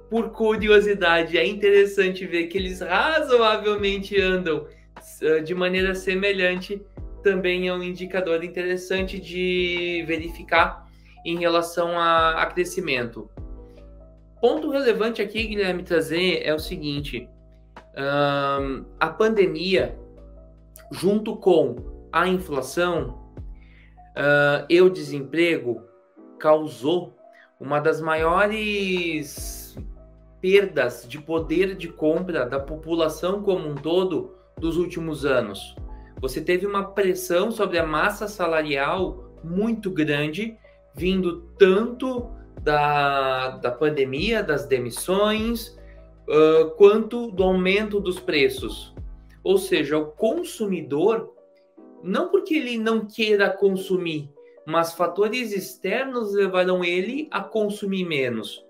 por 0.10 0.32
curiosidade 0.32 1.38
é 1.38 1.46
interessante 1.46 2.26
ver 2.26 2.48
que 2.48 2.58
eles 2.58 2.82
razoavelmente 2.82 4.20
andam 4.20 4.68
uh, 5.22 5.42
de 5.44 5.54
maneira 5.54 5.94
semelhante 5.94 6.82
também 7.24 7.68
é 7.68 7.74
um 7.74 7.84
indicador 7.84 8.44
interessante 8.44 9.20
de 9.20 10.04
verificar 10.08 10.87
em 11.28 11.38
relação 11.38 12.00
a, 12.00 12.42
a 12.42 12.46
crescimento. 12.46 13.30
Ponto 14.40 14.72
relevante 14.72 15.22
aqui, 15.22 15.46
Guilherme, 15.46 15.84
trazer 15.84 16.42
é 16.42 16.54
o 16.54 16.60
seguinte: 16.60 17.30
um, 17.98 18.86
a 18.98 19.10
pandemia, 19.10 20.00
junto 20.92 21.36
com 21.36 21.76
a 22.14 22.28
inflação 22.30 23.34
uh, 24.16 24.66
e 24.70 24.82
o 24.82 24.90
desemprego, 24.90 25.84
causou 26.40 27.18
uma 27.60 27.80
das 27.80 28.00
maiores 28.00 29.78
perdas 30.40 31.06
de 31.10 31.20
poder 31.20 31.76
de 31.76 31.90
compra 31.90 32.46
da 32.46 32.60
população 32.60 33.42
como 33.42 33.68
um 33.68 33.76
todo 33.76 34.34
dos 34.58 34.78
últimos 34.78 35.26
anos. 35.26 35.76
Você 36.22 36.40
teve 36.40 36.66
uma 36.66 36.84
pressão 36.92 37.52
sobre 37.52 37.78
a 37.78 37.86
massa 37.86 38.28
salarial 38.28 39.34
muito 39.44 39.92
grande 39.92 40.58
vindo 40.98 41.44
tanto 41.58 42.30
da, 42.62 43.52
da 43.58 43.72
pandemia, 43.72 44.44
das 44.44 44.66
demissões, 44.66 45.78
uh, 46.28 46.72
quanto 46.72 47.32
do 47.32 47.44
aumento 47.44 48.00
dos 48.00 48.20
preços. 48.20 48.94
Ou 49.44 49.58
seja, 49.58 49.98
o 49.98 50.08
consumidor, 50.08 51.34
não 52.04 52.30
porque 52.30 52.56
ele 52.56 52.78
não 52.78 53.06
queira 53.06 53.50
consumir, 53.50 54.30
mas 54.66 54.94
fatores 54.94 55.54
externos 55.54 56.34
levaram 56.34 56.84
ele 56.84 57.30
a 57.32 57.42
consumir 57.42 58.04
menos. 58.04 58.66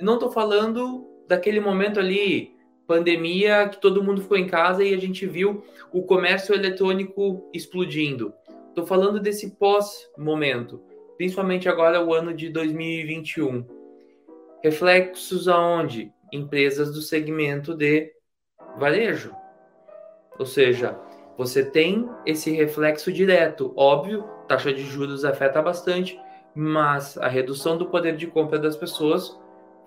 Não 0.00 0.14
estou 0.14 0.32
falando 0.32 1.06
daquele 1.28 1.60
momento 1.60 2.00
ali, 2.00 2.56
pandemia, 2.86 3.68
que 3.68 3.80
todo 3.80 4.02
mundo 4.02 4.22
ficou 4.22 4.38
em 4.38 4.46
casa 4.46 4.82
e 4.82 4.94
a 4.94 4.98
gente 4.98 5.26
viu 5.26 5.62
o 5.92 6.02
comércio 6.02 6.54
eletrônico 6.54 7.48
explodindo. 7.52 8.32
Estou 8.70 8.86
falando 8.86 9.20
desse 9.20 9.50
pós-momento 9.50 10.87
principalmente 11.18 11.68
agora 11.68 12.02
o 12.02 12.14
ano 12.14 12.32
de 12.32 12.48
2021. 12.48 13.66
Reflexos 14.62 15.48
aonde? 15.48 16.12
Empresas 16.32 16.94
do 16.94 17.02
segmento 17.02 17.74
de 17.74 18.12
varejo. 18.78 19.34
Ou 20.38 20.46
seja, 20.46 20.96
você 21.36 21.64
tem 21.64 22.08
esse 22.24 22.52
reflexo 22.52 23.12
direto. 23.12 23.72
Óbvio, 23.76 24.22
taxa 24.46 24.72
de 24.72 24.82
juros 24.84 25.24
afeta 25.24 25.60
bastante, 25.60 26.18
mas 26.54 27.18
a 27.18 27.26
redução 27.26 27.76
do 27.76 27.86
poder 27.86 28.16
de 28.16 28.28
compra 28.28 28.58
das 28.58 28.76
pessoas 28.76 29.36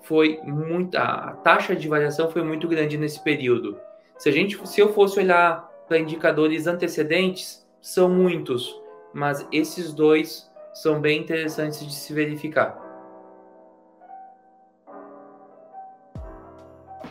foi 0.01 0.37
muito. 0.43 0.97
A 0.97 1.33
taxa 1.43 1.73
de 1.73 1.87
variação 1.87 2.29
foi 2.29 2.43
muito 2.43 2.67
grande 2.67 2.97
nesse 2.97 3.23
período. 3.23 3.79
Se 4.17 4.27
a 4.27 4.31
gente, 4.33 4.59
se 4.67 4.81
eu 4.81 4.91
fosse 4.91 5.17
olhar 5.19 5.69
para 5.87 5.97
indicadores 5.97 6.67
antecedentes, 6.67 7.65
são 7.79 8.09
muitos, 8.09 8.77
mas 9.13 9.47
esses 9.51 9.93
dois 9.93 10.50
são 10.73 10.99
bem 10.99 11.19
interessantes 11.19 11.85
de 11.85 11.93
se 11.93 12.13
verificar. 12.13 12.79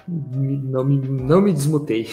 Não 0.09 0.85
me, 0.85 0.97
não 0.97 1.41
me 1.41 1.53
desmutei. 1.53 2.09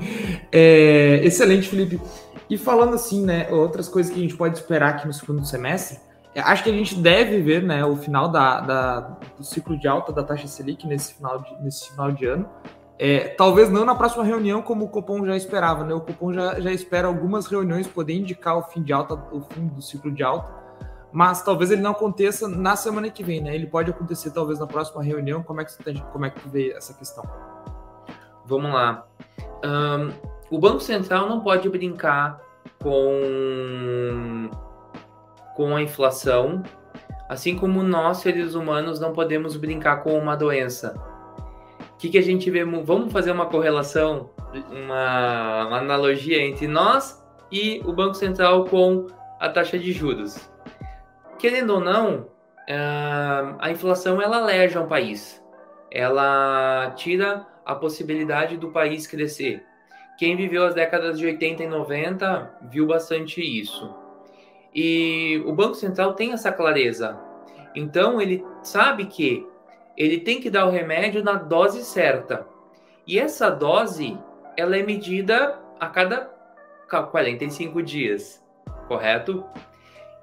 é, 0.50 1.20
excelente, 1.22 1.68
Felipe. 1.68 2.00
E 2.48 2.56
falando 2.56 2.94
assim, 2.94 3.24
né, 3.24 3.48
outras 3.50 3.88
coisas 3.88 4.12
que 4.12 4.18
a 4.18 4.22
gente 4.22 4.36
pode 4.36 4.56
esperar 4.56 4.90
aqui 4.90 5.06
no 5.06 5.12
segundo 5.12 5.44
semestre, 5.44 5.98
é, 6.34 6.40
acho 6.40 6.64
que 6.64 6.70
a 6.70 6.72
gente 6.72 6.94
deve 6.96 7.40
ver, 7.40 7.62
né, 7.62 7.84
o 7.84 7.96
final 7.96 8.28
da, 8.28 8.60
da, 8.60 9.00
do 9.36 9.44
ciclo 9.44 9.78
de 9.78 9.86
alta 9.86 10.12
da 10.12 10.22
taxa 10.22 10.46
Selic 10.46 10.86
nesse 10.86 11.14
final 11.14 11.40
de, 11.40 11.62
nesse 11.62 11.90
final 11.90 12.12
de 12.12 12.26
ano. 12.26 12.48
É, 12.98 13.28
talvez 13.28 13.70
não 13.70 13.84
na 13.84 13.94
próxima 13.94 14.24
reunião, 14.24 14.62
como 14.62 14.84
o 14.84 14.88
Copom 14.88 15.26
já 15.26 15.36
esperava, 15.36 15.84
né? 15.84 15.92
O 15.92 16.00
Copom 16.00 16.32
já, 16.32 16.60
já 16.60 16.70
espera 16.70 17.08
algumas 17.08 17.46
reuniões 17.46 17.88
poder 17.88 18.14
indicar 18.14 18.56
o 18.56 18.62
fim 18.62 18.82
de 18.82 18.92
alta, 18.92 19.14
o 19.14 19.40
fim 19.40 19.66
do 19.66 19.82
ciclo 19.82 20.12
de 20.12 20.22
alta, 20.22 20.63
mas 21.14 21.42
talvez 21.42 21.70
ele 21.70 21.80
não 21.80 21.92
aconteça 21.92 22.46
na 22.48 22.76
semana 22.76 23.08
que 23.08 23.22
vem, 23.22 23.40
né? 23.40 23.54
Ele 23.54 23.66
pode 23.66 23.90
acontecer 23.90 24.32
talvez 24.32 24.58
na 24.58 24.66
próxima 24.66 25.02
reunião. 25.02 25.42
Como 25.42 25.60
é 25.60 25.64
que 25.64 25.72
você 25.72 25.94
como 26.12 26.26
é 26.26 26.30
que 26.30 26.48
vê 26.48 26.72
essa 26.72 26.92
questão? 26.92 27.24
Vamos 28.44 28.70
lá. 28.72 29.06
Um, 29.64 30.12
o 30.50 30.58
Banco 30.58 30.80
Central 30.80 31.28
não 31.28 31.40
pode 31.40 31.68
brincar 31.68 32.40
com 32.82 34.50
com 35.56 35.76
a 35.76 35.80
inflação, 35.80 36.62
assim 37.28 37.56
como 37.56 37.82
nós 37.82 38.18
seres 38.18 38.54
humanos 38.54 38.98
não 38.98 39.12
podemos 39.12 39.56
brincar 39.56 40.02
com 40.02 40.18
uma 40.18 40.36
doença 40.36 40.94
que, 42.04 42.10
que 42.10 42.18
a 42.18 42.22
gente 42.22 42.50
vê? 42.50 42.64
Vamos 42.64 43.12
fazer 43.12 43.30
uma 43.30 43.46
correlação, 43.46 44.28
uma, 44.70 45.66
uma 45.66 45.78
analogia 45.78 46.42
entre 46.42 46.66
nós 46.66 47.24
e 47.50 47.80
o 47.86 47.92
Banco 47.94 48.14
Central 48.14 48.66
com 48.66 49.06
a 49.40 49.48
taxa 49.48 49.78
de 49.78 49.90
juros. 49.90 50.50
Querendo 51.44 51.74
ou 51.74 51.80
não, 51.80 52.28
a 53.58 53.70
inflação 53.70 54.18
ela 54.18 54.38
aleja 54.38 54.80
um 54.80 54.88
país, 54.88 55.44
ela 55.90 56.90
tira 56.96 57.46
a 57.66 57.74
possibilidade 57.74 58.56
do 58.56 58.70
país 58.70 59.06
crescer. 59.06 59.62
Quem 60.16 60.36
viveu 60.36 60.64
as 60.64 60.74
décadas 60.74 61.18
de 61.18 61.26
80 61.26 61.64
e 61.64 61.66
90 61.66 62.60
viu 62.62 62.86
bastante 62.86 63.42
isso. 63.42 63.94
E 64.74 65.42
o 65.44 65.52
Banco 65.52 65.74
Central 65.74 66.14
tem 66.14 66.32
essa 66.32 66.50
clareza. 66.50 67.20
Então 67.74 68.22
ele 68.22 68.42
sabe 68.62 69.04
que 69.04 69.46
ele 69.98 70.20
tem 70.20 70.40
que 70.40 70.48
dar 70.48 70.64
o 70.64 70.70
remédio 70.70 71.22
na 71.22 71.34
dose 71.34 71.84
certa. 71.84 72.48
E 73.06 73.18
essa 73.18 73.50
dose, 73.50 74.18
ela 74.56 74.78
é 74.78 74.82
medida 74.82 75.60
a 75.78 75.88
cada 75.88 76.32
45 76.88 77.82
dias, 77.82 78.42
correto? 78.88 79.44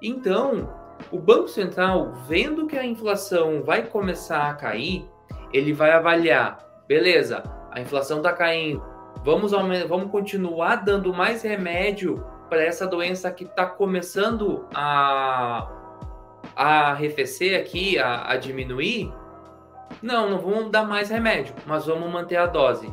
Então, 0.02 0.81
o 1.10 1.18
Banco 1.18 1.48
Central, 1.48 2.12
vendo 2.26 2.66
que 2.66 2.76
a 2.76 2.84
inflação 2.84 3.62
vai 3.62 3.82
começar 3.86 4.50
a 4.50 4.54
cair, 4.54 5.08
ele 5.52 5.72
vai 5.72 5.90
avaliar, 5.92 6.58
beleza, 6.86 7.42
a 7.70 7.80
inflação 7.80 8.18
está 8.18 8.32
caindo, 8.32 8.82
vamos, 9.24 9.52
vamos 9.52 10.10
continuar 10.10 10.76
dando 10.76 11.12
mais 11.12 11.42
remédio 11.42 12.24
para 12.48 12.62
essa 12.62 12.86
doença 12.86 13.30
que 13.30 13.44
está 13.44 13.66
começando 13.66 14.66
a, 14.74 15.70
a 16.54 16.90
arrefecer 16.90 17.58
aqui, 17.58 17.98
a, 17.98 18.30
a 18.30 18.36
diminuir? 18.36 19.12
Não, 20.02 20.28
não 20.28 20.38
vamos 20.38 20.70
dar 20.70 20.84
mais 20.84 21.08
remédio, 21.08 21.54
mas 21.66 21.86
vamos 21.86 22.10
manter 22.10 22.36
a 22.36 22.46
dose. 22.46 22.92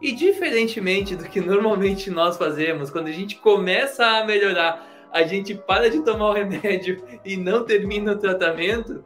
E 0.00 0.12
diferentemente 0.12 1.14
do 1.14 1.24
que 1.24 1.40
normalmente 1.40 2.10
nós 2.10 2.36
fazemos, 2.36 2.90
quando 2.90 3.06
a 3.06 3.12
gente 3.12 3.36
começa 3.36 4.04
a 4.04 4.24
melhorar, 4.24 4.84
a 5.12 5.22
gente 5.24 5.54
para 5.54 5.90
de 5.90 6.00
tomar 6.00 6.30
o 6.30 6.32
remédio 6.32 7.04
e 7.24 7.36
não 7.36 7.64
termina 7.64 8.12
o 8.12 8.18
tratamento, 8.18 9.04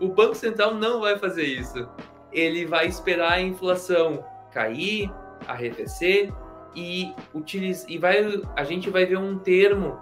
o 0.00 0.08
Banco 0.08 0.34
Central 0.34 0.74
não 0.74 1.00
vai 1.00 1.18
fazer 1.18 1.44
isso. 1.44 1.88
Ele 2.32 2.64
vai 2.64 2.86
esperar 2.86 3.32
a 3.32 3.40
inflação 3.40 4.24
cair, 4.52 5.10
arrefecer 5.46 6.32
e 6.74 7.12
utiliza, 7.34 7.86
e 7.88 7.98
vai, 7.98 8.42
a 8.56 8.64
gente 8.64 8.88
vai 8.88 9.04
ver 9.04 9.18
um 9.18 9.38
termo 9.38 9.98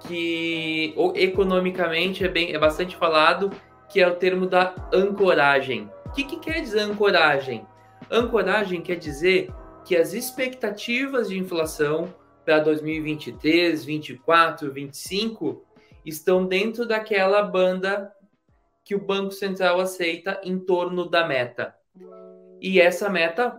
que 0.00 0.92
ou, 0.96 1.14
economicamente 1.16 2.24
é 2.24 2.28
bem 2.28 2.52
é 2.54 2.58
bastante 2.58 2.96
falado, 2.96 3.50
que 3.88 4.00
é 4.00 4.08
o 4.08 4.16
termo 4.16 4.46
da 4.46 4.74
ancoragem. 4.92 5.90
O 6.06 6.10
que, 6.12 6.24
que 6.24 6.38
quer 6.38 6.60
dizer 6.60 6.80
ancoragem? 6.80 7.66
Ancoragem 8.10 8.80
quer 8.80 8.96
dizer 8.96 9.52
que 9.84 9.96
as 9.96 10.12
expectativas 10.12 11.28
de 11.28 11.38
inflação 11.38 12.12
para 12.44 12.60
2023, 12.60 13.84
2024, 13.84 14.66
2025 14.66 15.64
estão 16.04 16.46
dentro 16.46 16.86
daquela 16.86 17.42
banda 17.42 18.12
que 18.84 18.94
o 18.94 19.00
Banco 19.00 19.30
Central 19.30 19.80
aceita 19.80 20.40
em 20.42 20.58
torno 20.58 21.08
da 21.08 21.26
meta. 21.26 21.74
E 22.60 22.80
essa 22.80 23.08
meta 23.08 23.50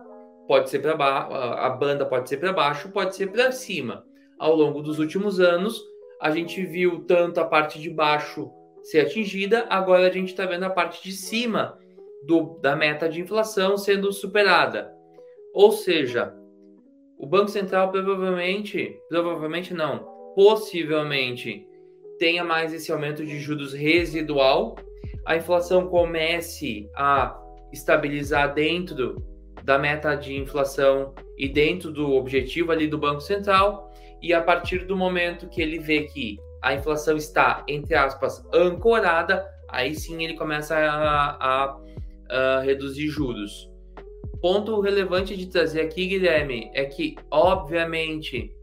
pode 0.46 0.68
ser 0.68 0.80
para 0.80 0.96
baixo, 0.96 1.32
a 1.32 1.70
banda 1.70 2.04
pode 2.04 2.28
ser 2.28 2.36
para 2.36 2.52
baixo, 2.52 2.90
pode 2.90 3.16
ser 3.16 3.28
para 3.28 3.52
cima. 3.52 4.04
Ao 4.38 4.54
longo 4.54 4.82
dos 4.82 4.98
últimos 4.98 5.40
anos, 5.40 5.80
a 6.20 6.30
gente 6.30 6.64
viu 6.64 7.04
tanto 7.04 7.40
a 7.40 7.44
parte 7.44 7.80
de 7.80 7.88
baixo 7.88 8.50
ser 8.82 9.00
atingida, 9.00 9.66
agora 9.70 10.06
a 10.06 10.10
gente 10.10 10.28
está 10.28 10.44
vendo 10.44 10.64
a 10.64 10.70
parte 10.70 11.02
de 11.02 11.12
cima 11.12 11.78
do, 12.26 12.58
da 12.60 12.76
meta 12.76 13.08
de 13.08 13.20
inflação 13.20 13.76
sendo 13.76 14.12
superada. 14.12 14.92
Ou 15.54 15.72
seja, 15.72 16.34
o 17.22 17.26
Banco 17.26 17.48
Central 17.48 17.92
provavelmente, 17.92 18.98
provavelmente 19.08 19.72
não, 19.72 20.00
possivelmente 20.34 21.64
tenha 22.18 22.42
mais 22.42 22.74
esse 22.74 22.90
aumento 22.90 23.24
de 23.24 23.38
juros 23.38 23.72
residual, 23.72 24.74
a 25.24 25.36
inflação 25.36 25.86
comece 25.86 26.90
a 26.96 27.40
estabilizar 27.72 28.52
dentro 28.52 29.24
da 29.62 29.78
meta 29.78 30.16
de 30.16 30.36
inflação 30.36 31.14
e 31.38 31.48
dentro 31.48 31.92
do 31.92 32.12
objetivo 32.14 32.72
ali 32.72 32.88
do 32.88 32.98
Banco 32.98 33.20
Central, 33.20 33.92
e 34.20 34.34
a 34.34 34.42
partir 34.42 34.84
do 34.84 34.96
momento 34.96 35.48
que 35.48 35.62
ele 35.62 35.78
vê 35.78 36.02
que 36.02 36.38
a 36.60 36.74
inflação 36.74 37.16
está, 37.16 37.64
entre 37.68 37.94
aspas, 37.94 38.44
ancorada, 38.52 39.48
aí 39.68 39.94
sim 39.94 40.24
ele 40.24 40.34
começa 40.34 40.76
a, 40.76 41.36
a 41.40 41.76
uh, 41.76 42.64
reduzir 42.64 43.06
juros. 43.08 43.71
Ponto 44.40 44.80
relevante 44.80 45.36
de 45.36 45.46
trazer 45.46 45.82
aqui, 45.82 46.06
Guilherme, 46.06 46.70
é 46.74 46.84
que, 46.84 47.16
obviamente, 47.30 48.54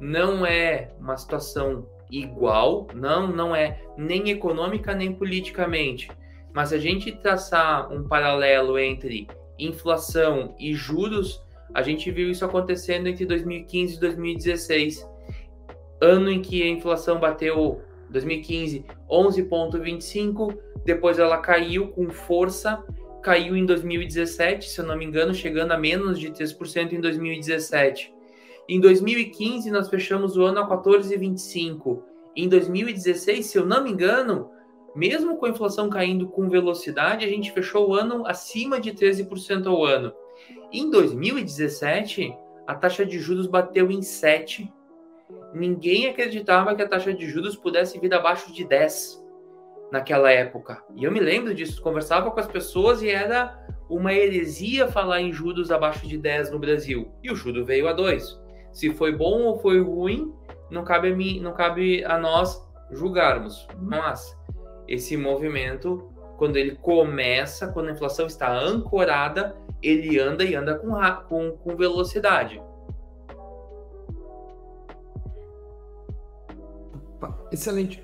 não 0.00 0.46
é 0.46 0.92
uma 0.98 1.16
situação 1.16 1.88
igual, 2.10 2.86
não, 2.94 3.26
não 3.26 3.56
é 3.56 3.80
nem 3.96 4.30
econômica 4.30 4.94
nem 4.94 5.12
politicamente. 5.12 6.10
Mas 6.52 6.72
a 6.72 6.78
gente 6.78 7.10
traçar 7.10 7.92
um 7.92 8.06
paralelo 8.06 8.78
entre 8.78 9.26
inflação 9.58 10.54
e 10.58 10.72
juros, 10.72 11.42
a 11.72 11.82
gente 11.82 12.10
viu 12.10 12.30
isso 12.30 12.44
acontecendo 12.44 13.08
entre 13.08 13.26
2015 13.26 13.96
e 13.96 14.00
2016, 14.00 15.10
ano 16.00 16.30
em 16.30 16.40
que 16.40 16.62
a 16.62 16.68
inflação 16.68 17.18
bateu 17.18 17.82
2015 18.10 18.84
11.25, 19.10 20.56
depois 20.84 21.18
ela 21.18 21.38
caiu 21.38 21.88
com 21.88 22.08
força 22.10 22.84
caiu 23.24 23.56
em 23.56 23.64
2017, 23.64 24.68
se 24.68 24.78
eu 24.78 24.86
não 24.86 24.98
me 24.98 25.04
engano, 25.04 25.32
chegando 25.32 25.72
a 25.72 25.78
menos 25.78 26.20
de 26.20 26.30
3% 26.30 26.92
em 26.92 27.00
2017. 27.00 28.12
Em 28.68 28.78
2015, 28.78 29.70
nós 29.70 29.88
fechamos 29.88 30.36
o 30.36 30.42
ano 30.44 30.60
a 30.60 30.68
14,25. 30.68 32.02
Em 32.36 32.46
2016, 32.46 33.46
se 33.46 33.56
eu 33.56 33.64
não 33.64 33.82
me 33.82 33.90
engano, 33.90 34.50
mesmo 34.94 35.38
com 35.38 35.46
a 35.46 35.48
inflação 35.48 35.88
caindo 35.88 36.28
com 36.28 36.50
velocidade, 36.50 37.24
a 37.24 37.28
gente 37.28 37.50
fechou 37.50 37.88
o 37.88 37.94
ano 37.94 38.26
acima 38.26 38.78
de 38.78 38.92
13% 38.92 39.66
ao 39.66 39.82
ano. 39.82 40.12
Em 40.70 40.90
2017, 40.90 42.36
a 42.66 42.74
taxa 42.74 43.06
de 43.06 43.18
juros 43.18 43.46
bateu 43.46 43.90
em 43.90 44.02
7. 44.02 44.70
Ninguém 45.54 46.08
acreditava 46.08 46.74
que 46.74 46.82
a 46.82 46.88
taxa 46.88 47.14
de 47.14 47.26
juros 47.26 47.56
pudesse 47.56 47.98
vir 47.98 48.12
abaixo 48.12 48.52
de 48.52 48.66
10 48.66 49.23
naquela 49.94 50.28
época. 50.28 50.82
E 50.96 51.04
eu 51.04 51.12
me 51.12 51.20
lembro 51.20 51.54
disso, 51.54 51.80
conversava 51.80 52.28
com 52.28 52.40
as 52.40 52.48
pessoas 52.48 53.00
e 53.00 53.08
era 53.08 53.56
uma 53.88 54.12
heresia 54.12 54.88
falar 54.88 55.20
em 55.20 55.32
juros 55.32 55.70
abaixo 55.70 56.04
de 56.08 56.18
10 56.18 56.50
no 56.50 56.58
Brasil. 56.58 57.12
E 57.22 57.30
o 57.30 57.36
juro 57.36 57.64
veio 57.64 57.86
a 57.86 57.92
2. 57.92 58.42
Se 58.72 58.90
foi 58.90 59.12
bom 59.16 59.42
ou 59.42 59.60
foi 59.60 59.80
ruim, 59.80 60.34
não 60.68 60.82
cabe 60.82 61.12
a, 61.12 61.16
mim, 61.16 61.38
não 61.38 61.52
cabe 61.52 62.04
a 62.04 62.18
nós 62.18 62.60
julgarmos. 62.90 63.68
Mas 63.80 64.36
esse 64.88 65.16
movimento, 65.16 66.10
quando 66.38 66.56
ele 66.56 66.74
começa, 66.74 67.68
quando 67.68 67.90
a 67.90 67.92
inflação 67.92 68.26
está 68.26 68.52
ancorada, 68.52 69.56
ele 69.80 70.18
anda 70.18 70.42
e 70.42 70.56
anda 70.56 70.76
com, 70.76 70.90
com, 71.28 71.52
com 71.52 71.76
velocidade. 71.76 72.60
Excelente. 77.52 78.03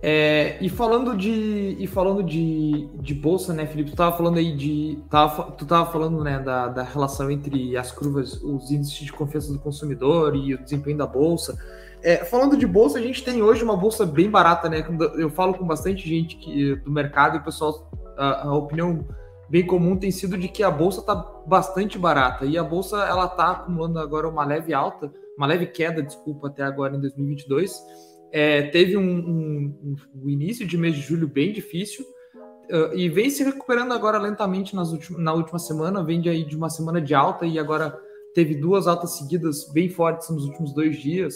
É, 0.00 0.56
e 0.60 0.68
falando 0.68 1.16
de 1.16 1.76
e 1.78 1.86
falando 1.88 2.22
de, 2.22 2.88
de 3.00 3.14
bolsa, 3.14 3.52
né, 3.52 3.66
Felipe? 3.66 3.90
Tu 3.90 3.96
tava 3.96 4.16
falando 4.16 4.38
aí 4.38 4.56
de 4.56 4.98
tava, 5.10 5.50
tu 5.50 5.66
tava 5.66 5.90
falando 5.90 6.22
né 6.22 6.38
da, 6.38 6.68
da 6.68 6.82
relação 6.84 7.28
entre 7.28 7.76
as 7.76 7.90
curvas, 7.90 8.40
os 8.42 8.70
índices 8.70 9.06
de 9.06 9.12
confiança 9.12 9.52
do 9.52 9.58
consumidor 9.58 10.36
e 10.36 10.54
o 10.54 10.62
desempenho 10.62 10.98
da 10.98 11.06
bolsa. 11.06 11.58
É, 12.00 12.24
falando 12.24 12.56
de 12.56 12.64
bolsa, 12.64 12.98
a 12.98 13.02
gente 13.02 13.24
tem 13.24 13.42
hoje 13.42 13.64
uma 13.64 13.76
bolsa 13.76 14.06
bem 14.06 14.30
barata, 14.30 14.68
né? 14.68 14.86
Eu 15.16 15.30
falo 15.30 15.54
com 15.54 15.66
bastante 15.66 16.08
gente 16.08 16.36
que, 16.36 16.76
do 16.76 16.92
mercado 16.92 17.36
e 17.36 17.40
o 17.40 17.42
pessoal 17.42 17.90
a, 18.16 18.46
a 18.46 18.54
opinião 18.54 19.04
bem 19.48 19.66
comum 19.66 19.96
tem 19.96 20.12
sido 20.12 20.38
de 20.38 20.46
que 20.46 20.62
a 20.62 20.70
bolsa 20.70 21.00
está 21.00 21.16
bastante 21.44 21.98
barata 21.98 22.44
e 22.44 22.56
a 22.56 22.62
bolsa 22.62 22.98
ela 22.98 23.24
está 23.24 23.50
acumulando 23.50 23.98
agora 23.98 24.28
uma 24.28 24.44
leve 24.44 24.72
alta, 24.72 25.10
uma 25.36 25.46
leve 25.46 25.66
queda, 25.66 26.00
desculpa, 26.00 26.46
até 26.46 26.62
agora 26.62 26.94
em 26.94 27.00
2022 27.00 27.82
é, 28.32 28.62
teve 28.62 28.96
um, 28.96 29.02
um, 29.02 29.96
um, 30.14 30.28
início 30.28 30.66
de 30.66 30.76
mês 30.76 30.94
de 30.94 31.00
julho 31.00 31.28
bem 31.28 31.52
difícil. 31.52 32.04
Uh, 32.70 32.94
e 32.94 33.08
vem 33.08 33.30
se 33.30 33.42
recuperando 33.42 33.92
agora 33.92 34.18
lentamente 34.18 34.76
nas 34.76 34.92
últimas, 34.92 35.22
na 35.22 35.32
última 35.32 35.58
semana, 35.58 36.04
vem 36.04 36.20
de 36.20 36.28
aí 36.28 36.44
de 36.44 36.54
uma 36.54 36.68
semana 36.68 37.00
de 37.00 37.14
alta 37.14 37.46
e 37.46 37.58
agora 37.58 37.98
teve 38.34 38.54
duas 38.54 38.86
altas 38.86 39.16
seguidas 39.16 39.70
bem 39.72 39.88
fortes 39.88 40.28
nos 40.28 40.44
últimos 40.44 40.74
dois 40.74 41.00
dias. 41.00 41.34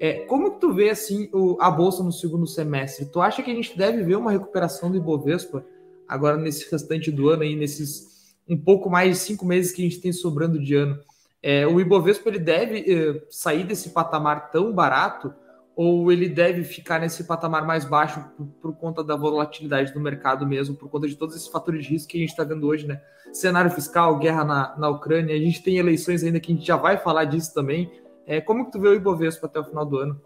É, 0.00 0.20
como 0.20 0.52
que 0.52 0.60
tu 0.60 0.72
vê 0.72 0.88
assim 0.88 1.28
o, 1.34 1.58
a 1.60 1.70
bolsa 1.70 2.02
no 2.02 2.10
segundo 2.10 2.46
semestre? 2.46 3.04
Tu 3.04 3.20
acha 3.20 3.42
que 3.42 3.50
a 3.50 3.54
gente 3.54 3.76
deve 3.76 4.02
ver 4.02 4.16
uma 4.16 4.32
recuperação 4.32 4.90
do 4.90 4.96
Ibovespa 4.96 5.62
agora 6.08 6.38
nesse 6.38 6.70
restante 6.70 7.10
do 7.10 7.28
ano 7.28 7.42
aí, 7.42 7.54
nesses 7.54 8.08
um 8.48 8.56
pouco 8.56 8.88
mais 8.88 9.18
de 9.18 9.22
cinco 9.22 9.44
meses 9.44 9.72
que 9.72 9.82
a 9.82 9.84
gente 9.84 10.00
tem 10.00 10.12
sobrando 10.12 10.58
de 10.58 10.74
ano? 10.74 10.98
É, 11.42 11.66
o 11.66 11.78
Ibovespa 11.78 12.30
ele 12.30 12.38
deve 12.38 12.78
eh, 12.80 13.22
sair 13.30 13.64
desse 13.64 13.90
patamar 13.90 14.50
tão 14.50 14.72
barato 14.72 15.32
ou 15.82 16.12
ele 16.12 16.28
deve 16.28 16.62
ficar 16.62 17.00
nesse 17.00 17.24
patamar 17.24 17.66
mais 17.66 17.86
baixo 17.86 18.22
por, 18.36 18.46
por, 18.60 18.76
conta 18.76 19.02
da 19.02 19.16
volatilidade 19.16 19.94
do 19.94 19.98
mercado 19.98 20.46
mesmo, 20.46 20.76
por 20.76 20.90
conta 20.90 21.08
de 21.08 21.16
todos 21.16 21.34
esses 21.34 21.48
fatores 21.48 21.86
de 21.86 21.92
risco 21.92 22.10
que 22.10 22.18
a 22.18 22.20
gente 22.20 22.28
está 22.28 22.44
vendo 22.44 22.66
hoje, 22.66 22.86
né? 22.86 23.00
Cenário 23.32 23.70
fiscal, 23.70 24.18
guerra 24.18 24.44
na, 24.44 24.76
na 24.76 24.90
Ucrânia, 24.90 25.34
a 25.34 25.38
gente 25.38 25.62
tem 25.62 25.78
eleições 25.78 26.22
ainda 26.22 26.38
que 26.38 26.52
a 26.52 26.54
gente 26.54 26.66
já 26.66 26.76
vai 26.76 26.98
falar 26.98 27.24
disso 27.24 27.54
também. 27.54 27.90
É, 28.26 28.42
como 28.42 28.66
que 28.66 28.72
tu 28.72 28.78
vê 28.78 28.88
o 28.88 28.94
Ibovespa 28.94 29.46
até 29.46 29.58
o 29.58 29.64
final 29.64 29.86
do 29.86 29.96
ano? 29.96 30.20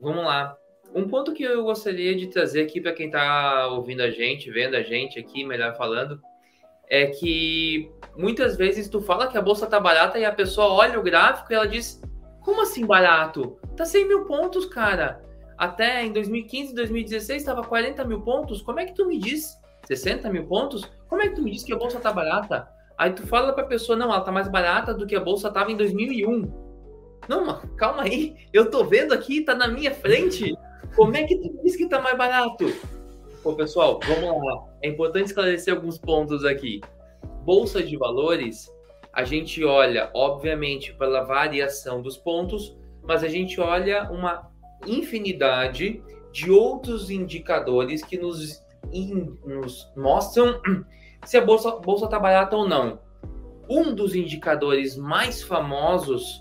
Vamos 0.00 0.24
lá. 0.24 0.56
Um 0.92 1.06
ponto 1.06 1.32
que 1.32 1.44
eu 1.44 1.62
gostaria 1.62 2.16
de 2.16 2.26
trazer 2.26 2.62
aqui 2.62 2.80
para 2.80 2.92
quem 2.92 3.06
está 3.06 3.68
ouvindo 3.68 4.00
a 4.00 4.10
gente, 4.10 4.50
vendo 4.50 4.74
a 4.74 4.82
gente 4.82 5.20
aqui, 5.20 5.44
melhor 5.44 5.76
falando, 5.76 6.20
é 6.90 7.06
que 7.06 7.88
muitas 8.16 8.56
vezes 8.56 8.88
tu 8.88 9.00
fala 9.00 9.28
que 9.28 9.38
a 9.38 9.42
bolsa 9.42 9.68
tá 9.68 9.78
barata 9.78 10.18
e 10.18 10.24
a 10.24 10.32
pessoa 10.32 10.66
olha 10.72 10.98
o 10.98 11.02
gráfico 11.04 11.52
e 11.52 11.54
ela 11.54 11.68
diz: 11.68 12.02
Como 12.48 12.62
assim 12.62 12.86
barato? 12.86 13.58
Tá 13.76 13.84
100 13.84 14.08
mil 14.08 14.24
pontos, 14.24 14.64
cara. 14.64 15.22
Até 15.58 16.02
em 16.02 16.10
2015, 16.14 16.74
2016 16.74 17.42
estava 17.42 17.62
40 17.62 18.02
mil 18.06 18.22
pontos. 18.22 18.62
Como 18.62 18.80
é 18.80 18.86
que 18.86 18.94
tu 18.94 19.04
me 19.04 19.18
diz 19.18 19.54
60 19.84 20.30
mil 20.30 20.46
pontos? 20.46 20.90
Como 21.10 21.20
é 21.20 21.28
que 21.28 21.34
tu 21.34 21.42
me 21.42 21.50
diz 21.50 21.62
que 21.62 21.74
a 21.74 21.76
bolsa 21.76 22.00
tá 22.00 22.10
barata? 22.10 22.66
Aí 22.96 23.12
tu 23.12 23.26
fala 23.26 23.52
pra 23.52 23.64
pessoa, 23.64 23.98
não, 23.98 24.06
ela 24.06 24.22
tá 24.22 24.32
mais 24.32 24.48
barata 24.48 24.94
do 24.94 25.06
que 25.06 25.14
a 25.14 25.20
bolsa 25.20 25.50
tava 25.50 25.70
em 25.70 25.76
2001. 25.76 26.50
Não, 27.28 27.60
calma 27.76 28.04
aí. 28.04 28.34
Eu 28.50 28.70
tô 28.70 28.82
vendo 28.82 29.12
aqui, 29.12 29.42
tá 29.42 29.54
na 29.54 29.68
minha 29.68 29.92
frente. 29.92 30.56
Como 30.96 31.14
é 31.18 31.24
que 31.24 31.36
tu 31.36 31.54
diz 31.62 31.76
que 31.76 31.86
tá 31.86 32.00
mais 32.00 32.16
barato? 32.16 32.64
Pô, 33.42 33.52
pessoal, 33.52 34.00
vamos 34.08 34.42
lá. 34.42 34.64
É 34.82 34.88
importante 34.88 35.26
esclarecer 35.26 35.74
alguns 35.74 35.98
pontos 35.98 36.46
aqui. 36.46 36.80
Bolsa 37.44 37.82
de 37.82 37.94
valores, 37.98 38.72
a 39.18 39.24
gente 39.24 39.64
olha, 39.64 40.12
obviamente, 40.14 40.94
pela 40.94 41.24
variação 41.24 42.00
dos 42.00 42.16
pontos, 42.16 42.78
mas 43.02 43.24
a 43.24 43.26
gente 43.26 43.60
olha 43.60 44.08
uma 44.12 44.48
infinidade 44.86 46.00
de 46.30 46.52
outros 46.52 47.10
indicadores 47.10 48.00
que 48.00 48.16
nos, 48.16 48.64
in, 48.92 49.36
nos 49.44 49.92
mostram 49.96 50.60
se 51.26 51.36
a 51.36 51.44
bolsa 51.44 51.80
está 52.04 52.16
barata 52.16 52.54
ou 52.54 52.68
não. 52.68 53.00
Um 53.68 53.92
dos 53.92 54.14
indicadores 54.14 54.96
mais 54.96 55.42
famosos, 55.42 56.40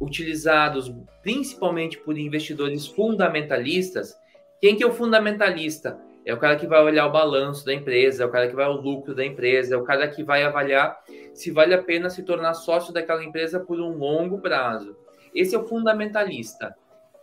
utilizados 0.00 0.94
principalmente 1.24 1.98
por 1.98 2.16
investidores 2.16 2.86
fundamentalistas, 2.86 4.14
quem 4.60 4.76
que 4.76 4.84
é 4.84 4.86
o 4.86 4.92
fundamentalista? 4.92 5.98
É 6.24 6.32
o 6.32 6.38
cara 6.38 6.56
que 6.56 6.66
vai 6.66 6.82
olhar 6.82 7.06
o 7.06 7.12
balanço 7.12 7.64
da 7.66 7.74
empresa, 7.74 8.22
é 8.22 8.26
o 8.26 8.30
cara 8.30 8.48
que 8.48 8.54
vai 8.54 8.66
o 8.66 8.80
lucro 8.80 9.14
da 9.14 9.24
empresa, 9.24 9.74
é 9.74 9.78
o 9.78 9.84
cara 9.84 10.06
que 10.08 10.22
vai 10.22 10.44
avaliar 10.44 11.00
se 11.34 11.50
vale 11.50 11.74
a 11.74 11.82
pena 11.82 12.10
se 12.10 12.22
tornar 12.22 12.54
sócio 12.54 12.92
daquela 12.92 13.24
empresa 13.24 13.58
por 13.58 13.80
um 13.80 13.96
longo 13.96 14.38
prazo. 14.38 14.96
Esse 15.34 15.54
é 15.54 15.58
o 15.58 15.66
fundamentalista. 15.66 16.74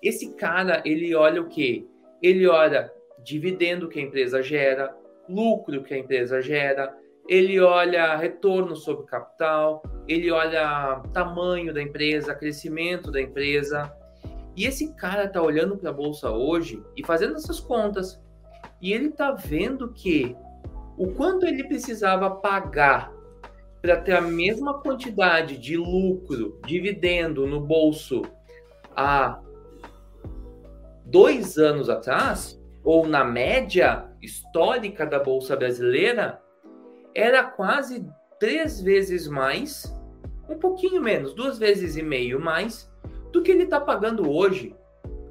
Esse 0.02 0.34
cara, 0.34 0.82
ele 0.86 1.14
olha 1.14 1.42
o 1.42 1.48
quê? 1.48 1.86
Ele 2.22 2.48
olha 2.48 2.92
dividendo 3.24 3.88
que 3.88 4.00
a 4.00 4.04
empresa 4.04 4.42
gera, 4.42 4.96
lucro 5.28 5.84
que 5.84 5.94
a 5.94 5.98
empresa 5.98 6.42
gera, 6.42 6.96
ele 7.28 7.60
olha 7.60 8.16
retorno 8.16 8.76
sobre 8.76 9.06
capital, 9.06 9.84
ele 10.08 10.32
olha 10.32 11.02
tamanho 11.14 11.74
da 11.74 11.82
empresa, 11.82 12.34
crescimento 12.34 13.12
da 13.12 13.22
empresa. 13.22 13.94
E 14.56 14.66
esse 14.66 14.96
cara 14.96 15.26
está 15.26 15.42
olhando 15.42 15.78
para 15.78 15.92
a 15.92 15.94
bolsa 15.94 16.32
hoje 16.32 16.82
e 16.98 17.06
fazendo 17.06 17.36
essas 17.36 17.60
contas. 17.60 18.20
E 18.82 18.94
ele 18.94 19.08
está 19.08 19.32
vendo 19.32 19.92
que 19.92 20.36
o 20.98 21.08
quanto 21.14 21.46
ele 21.46 21.64
precisava 21.64 22.30
pagar 22.30 23.12
para 23.82 24.02
ter 24.02 24.14
a 24.14 24.22
mesma 24.22 24.80
quantidade 24.80 25.58
de 25.58 25.78
lucro, 25.78 26.60
dividendo 26.66 27.48
no 27.48 27.62
bolso 27.62 28.22
há 28.96 29.40
dois 31.06 31.58
anos 31.58 31.90
atrás, 31.90 32.60
ou 32.84 33.08
na 33.08 33.24
média 33.24 34.10
histórica 34.22 35.06
da 35.06 35.20
Bolsa 35.20 35.56
Brasileira, 35.56 36.42
era 37.16 37.44
quase 37.44 38.06
três 38.40 38.82
vezes 38.82 39.28
mais, 39.28 39.94
um 40.50 40.58
pouquinho 40.58 41.02
menos, 41.02 41.34
duas 41.34 41.58
vezes 41.58 41.96
e 41.96 42.04
meio 42.04 42.40
mais 42.40 42.90
do 43.32 43.42
que 43.42 43.52
ele 43.52 43.64
está 43.64 43.80
pagando 43.80 44.30
hoje. 44.30 44.76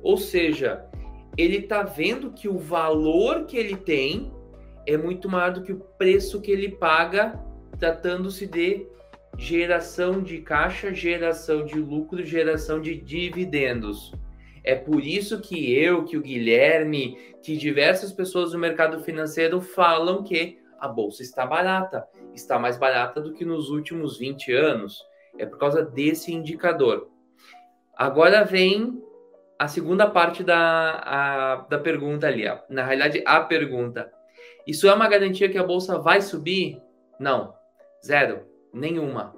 Ou 0.03 0.17
seja, 0.17 0.88
ele 1.39 1.59
está 1.59 1.85
vendo 1.85 2.33
que 2.33 2.49
o 2.49 2.59
valor 2.59 3.47
que 3.47 3.57
ele 3.57 3.77
tem 3.77 4.33
é 4.85 4.97
muito 4.97 5.29
maior 5.29 5.53
do 5.53 5.63
que 5.63 5.73
o 5.73 5.79
preço 5.79 6.41
que 6.41 6.51
ele 6.51 6.69
paga, 6.69 7.41
tratando-se 7.79 8.45
de 8.45 8.85
geração 9.37 10.21
de 10.21 10.39
caixa, 10.39 10.93
geração 10.93 11.65
de 11.65 11.79
lucro, 11.79 12.25
geração 12.25 12.81
de 12.81 12.97
dividendos. 12.97 14.13
É 14.65 14.75
por 14.75 15.01
isso 15.01 15.41
que 15.41 15.73
eu, 15.73 16.05
que 16.05 16.17
o 16.17 16.23
Guilherme, 16.23 17.17
que 17.41 17.57
diversas 17.57 18.13
pessoas 18.13 18.51
do 18.51 18.59
mercado 18.59 19.01
financeiro 19.05 19.61
falam 19.61 20.25
que 20.25 20.59
a 20.81 20.89
bolsa 20.89 21.23
está 21.23 21.47
barata, 21.47 22.05
está 22.35 22.59
mais 22.59 22.77
barata 22.77 23.21
do 23.21 23.33
que 23.33 23.45
nos 23.45 23.71
últimos 23.71 24.19
20 24.19 24.53
anos. 24.53 25.01
É 25.39 25.47
por 25.47 25.59
causa 25.59 25.85
desse 25.85 26.35
indicador. 26.35 27.09
Agora 27.97 28.43
vem 28.45 29.01
a 29.59 29.69
segunda 29.69 30.09
parte 30.09 30.45
da, 30.45 31.03
a, 31.05 31.57
da 31.69 31.79
pergunta 31.79 32.27
ali. 32.27 32.45
Na 32.69 32.85
realidade, 32.85 33.23
a 33.27 33.41
pergunta. 33.41 34.11
Isso 34.67 34.89
é 34.89 34.95
uma 34.95 35.09
garantia 35.09 35.49
que 35.49 35.59
a 35.59 35.65
bolsa 35.65 35.99
vai 35.99 36.21
subir? 36.21 36.81
Não. 37.19 37.55
Zero. 38.05 38.47
Nenhuma. 38.73 39.35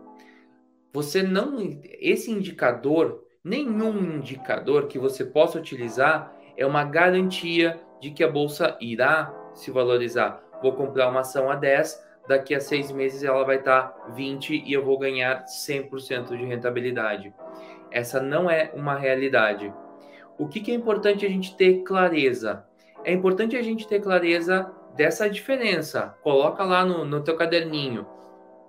Você 0.92 1.22
não. 1.22 1.56
Esse 2.00 2.30
indicador 2.30 3.24
nenhum 3.44 4.16
indicador 4.16 4.86
que 4.86 4.98
você 4.98 5.24
possa 5.24 5.58
utilizar 5.58 6.32
é 6.56 6.66
uma 6.66 6.84
garantia 6.84 7.80
de 8.00 8.10
que 8.10 8.22
a 8.22 8.30
bolsa 8.30 8.76
irá 8.80 9.34
se 9.54 9.70
valorizar. 9.70 10.42
Vou 10.62 10.74
comprar 10.74 11.08
uma 11.08 11.20
ação 11.20 11.50
a 11.50 11.54
10, 11.54 12.06
daqui 12.28 12.54
a 12.54 12.60
seis 12.60 12.92
meses 12.92 13.22
ela 13.24 13.44
vai 13.44 13.56
estar 13.56 13.94
20 14.14 14.62
e 14.66 14.72
eu 14.72 14.84
vou 14.84 14.98
ganhar 14.98 15.44
100% 15.44 16.36
de 16.36 16.44
rentabilidade. 16.44 17.34
Essa 17.90 18.20
não 18.20 18.50
é 18.50 18.70
uma 18.74 18.94
realidade. 18.94 19.72
O 20.40 20.48
que, 20.48 20.58
que 20.60 20.70
é 20.70 20.74
importante 20.74 21.26
a 21.26 21.28
gente 21.28 21.54
ter 21.54 21.82
clareza? 21.82 22.64
É 23.04 23.12
importante 23.12 23.58
a 23.58 23.62
gente 23.62 23.86
ter 23.86 24.00
clareza 24.00 24.72
dessa 24.96 25.28
diferença. 25.28 26.14
Coloca 26.22 26.64
lá 26.64 26.82
no, 26.82 27.04
no 27.04 27.20
teu 27.20 27.36
caderninho 27.36 28.06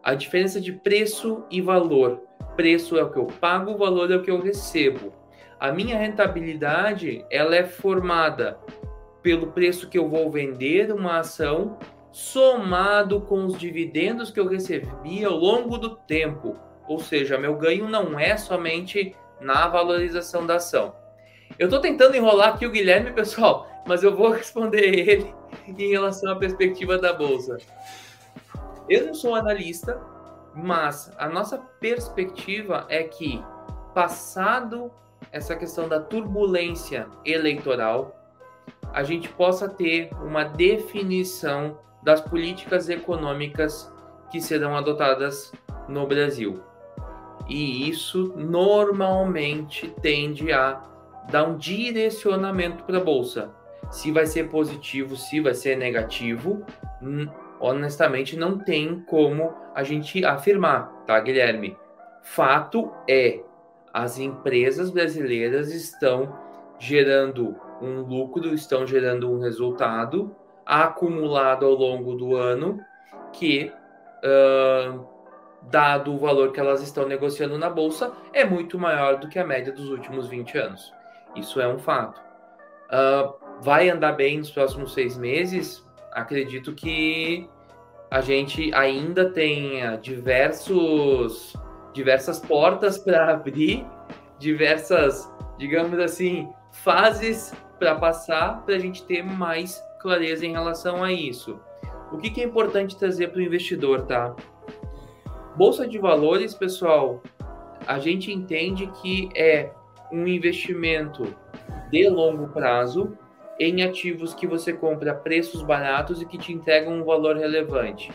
a 0.03 0.13
diferença 0.13 0.60
de 0.60 0.73
preço 0.73 1.45
e 1.49 1.62
valor. 1.62 2.23
Preço 2.57 2.97
é 2.97 3.03
o 3.03 3.10
que 3.10 3.17
eu 3.17 3.25
pago, 3.25 3.77
valor 3.77 4.12
é 4.12 4.17
o 4.17 4.21
que 4.21 4.29
eu 4.29 4.41
recebo. 4.41 5.13
A 5.57 5.71
minha 5.71 5.97
rentabilidade 5.97 7.25
ela 7.31 7.55
é 7.55 7.63
formada 7.63 8.60
pelo 9.23 9.53
preço 9.53 9.88
que 9.88 9.97
eu 9.97 10.10
vou 10.10 10.29
vender 10.29 10.91
uma 10.91 11.19
ação 11.19 11.79
somado 12.12 13.21
com 13.21 13.45
os 13.45 13.57
dividendos 13.57 14.29
que 14.29 14.41
eu 14.41 14.48
recebi 14.50 15.23
ao 15.23 15.37
longo 15.37 15.77
do 15.77 15.96
tempo. 15.96 16.60
Ou 16.85 17.00
seja, 17.00 17.37
meu 17.37 17.56
ganho 17.56 17.87
não 17.87 18.19
é 18.19 18.35
somente 18.35 19.15
na 19.39 19.69
valorização 19.69 20.46
da 20.46 20.56
ação. 20.56 21.00
Eu 21.60 21.67
estou 21.67 21.79
tentando 21.79 22.15
enrolar 22.15 22.56
aqui 22.56 22.65
o 22.65 22.71
Guilherme, 22.71 23.12
pessoal, 23.12 23.67
mas 23.85 24.04
eu 24.04 24.15
vou 24.15 24.29
responder 24.31 24.81
ele 24.81 25.33
em 25.67 25.89
relação 25.89 26.31
à 26.31 26.35
perspectiva 26.35 26.97
da 26.97 27.13
bolsa. 27.13 27.58
Eu 28.89 29.08
não 29.08 29.13
sou 29.13 29.35
analista, 29.35 30.02
mas 30.56 31.12
a 31.17 31.29
nossa 31.29 31.58
perspectiva 31.79 32.85
é 32.89 33.04
que, 33.04 33.43
passado 33.93 34.91
essa 35.31 35.56
questão 35.56 35.87
da 35.87 35.99
turbulência 35.99 37.08
eleitoral, 37.23 38.15
a 38.91 39.04
gente 39.04 39.29
possa 39.29 39.69
ter 39.69 40.10
uma 40.21 40.43
definição 40.43 41.77
das 42.04 42.19
políticas 42.19 42.89
econômicas 42.89 43.91
que 44.31 44.41
serão 44.41 44.75
adotadas 44.75 45.52
no 45.87 46.06
Brasil. 46.08 46.62
E 47.47 47.89
isso 47.89 48.33
normalmente 48.35 49.89
tende 50.02 50.52
a 50.52 50.81
dar 51.30 51.44
um 51.44 51.58
direcionamento 51.58 52.84
para 52.84 52.98
a 52.98 53.04
bolsa. 53.04 53.52
Se 53.90 54.12
vai 54.12 54.26
ser 54.26 54.50
positivo, 54.50 55.15
se 55.15 55.40
vai 55.40 55.54
ser 55.54 55.76
negativo, 55.78 56.65
honestamente 57.60 58.38
não 58.38 58.58
tem 58.58 59.00
como 59.02 59.54
a 59.76 59.84
gente 59.84 60.24
afirmar, 60.26 61.04
tá, 61.06 61.19
Guilherme? 61.19 61.78
Fato 62.22 62.92
é, 63.10 63.42
as 63.94 64.17
empresas 64.17 64.90
brasileiras 64.90 65.74
estão 65.74 66.38
gerando 66.80 67.56
um 67.82 68.02
lucro, 68.02 68.54
estão 68.54 68.86
gerando 68.86 69.30
um 69.32 69.40
resultado 69.40 70.36
acumulado 70.65 71.65
ao 71.65 71.74
longo 71.74 72.15
do 72.15 72.36
ano 72.36 72.80
que, 73.34 73.72
uh, 74.24 75.06
dado 75.63 76.13
o 76.13 76.17
valor 76.17 76.52
que 76.52 76.60
elas 76.60 76.82
estão 76.82 77.08
negociando 77.08 77.58
na 77.58 77.69
bolsa, 77.69 78.13
é 78.34 78.46
muito 78.46 78.80
maior 78.80 79.17
do 79.17 79.28
que 79.28 79.38
a 79.38 79.46
média 79.46 79.72
dos 79.72 79.90
últimos 79.90 80.28
20 80.28 80.58
anos. 80.58 80.94
Isso 81.36 81.60
é 81.62 81.67
um 81.67 81.79
fato. 81.79 82.21
Uh, 82.90 83.34
vai 83.62 83.90
andar 83.90 84.13
bem 84.13 84.38
nos 84.38 84.52
próximos 84.52 84.94
seis 84.94 85.17
meses? 85.17 85.86
Acredito 86.12 86.73
que 86.73 87.50
a 88.10 88.19
gente 88.19 88.73
ainda 88.73 89.29
tenha 89.29 89.96
diversos, 89.96 91.56
diversas 91.94 92.40
portas 92.40 92.98
para 92.98 93.32
abrir, 93.32 93.86
diversas, 94.38 95.32
digamos 95.58 95.98
assim, 96.00 96.50
fases 96.71 97.54
para 97.79 97.96
passar 97.96 98.63
para 98.65 98.75
a 98.75 98.79
gente 98.79 99.04
ter 99.06 99.23
mais 99.23 99.82
clareza 100.02 100.46
em 100.46 100.52
relação 100.52 101.04
a 101.04 101.12
isso. 101.12 101.60
O 102.12 102.17
que, 102.17 102.29
que 102.29 102.42
é 102.42 102.44
importante 102.44 102.98
trazer 102.98 103.29
para 103.29 103.40
o 103.40 103.42
investidor, 103.42 104.02
tá? 104.02 104.36
Bolsa 105.56 105.88
de 105.88 105.98
valores, 105.98 106.54
pessoal, 106.54 107.21
a 107.88 108.00
gente 108.00 108.32
entende 108.32 108.88
que 109.02 109.29
é 109.36 109.71
um 110.12 110.27
investimento 110.27 111.35
de 111.89 112.07
longo 112.09 112.47
prazo 112.49 113.17
em 113.59 113.83
ativos 113.83 114.33
que 114.33 114.47
você 114.47 114.73
compra 114.73 115.12
a 115.12 115.15
preços 115.15 115.62
baratos 115.62 116.21
e 116.21 116.25
que 116.25 116.37
te 116.37 116.51
entregam 116.51 116.93
um 116.93 117.03
valor 117.03 117.37
relevante. 117.37 118.12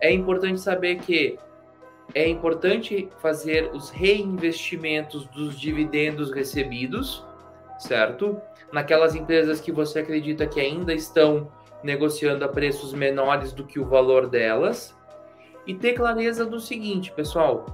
É 0.00 0.10
importante 0.12 0.60
saber 0.60 0.96
que 0.96 1.38
é 2.14 2.28
importante 2.28 3.08
fazer 3.20 3.70
os 3.72 3.90
reinvestimentos 3.90 5.26
dos 5.28 5.58
dividendos 5.58 6.30
recebidos, 6.32 7.24
certo? 7.78 8.40
Naquelas 8.72 9.14
empresas 9.14 9.60
que 9.60 9.72
você 9.72 10.00
acredita 10.00 10.46
que 10.46 10.60
ainda 10.60 10.92
estão 10.92 11.50
negociando 11.82 12.44
a 12.44 12.48
preços 12.48 12.92
menores 12.92 13.52
do 13.52 13.64
que 13.64 13.78
o 13.78 13.84
valor 13.84 14.28
delas. 14.28 14.94
E 15.66 15.74
ter 15.74 15.92
clareza 15.92 16.44
do 16.44 16.60
seguinte, 16.60 17.12
pessoal: 17.12 17.66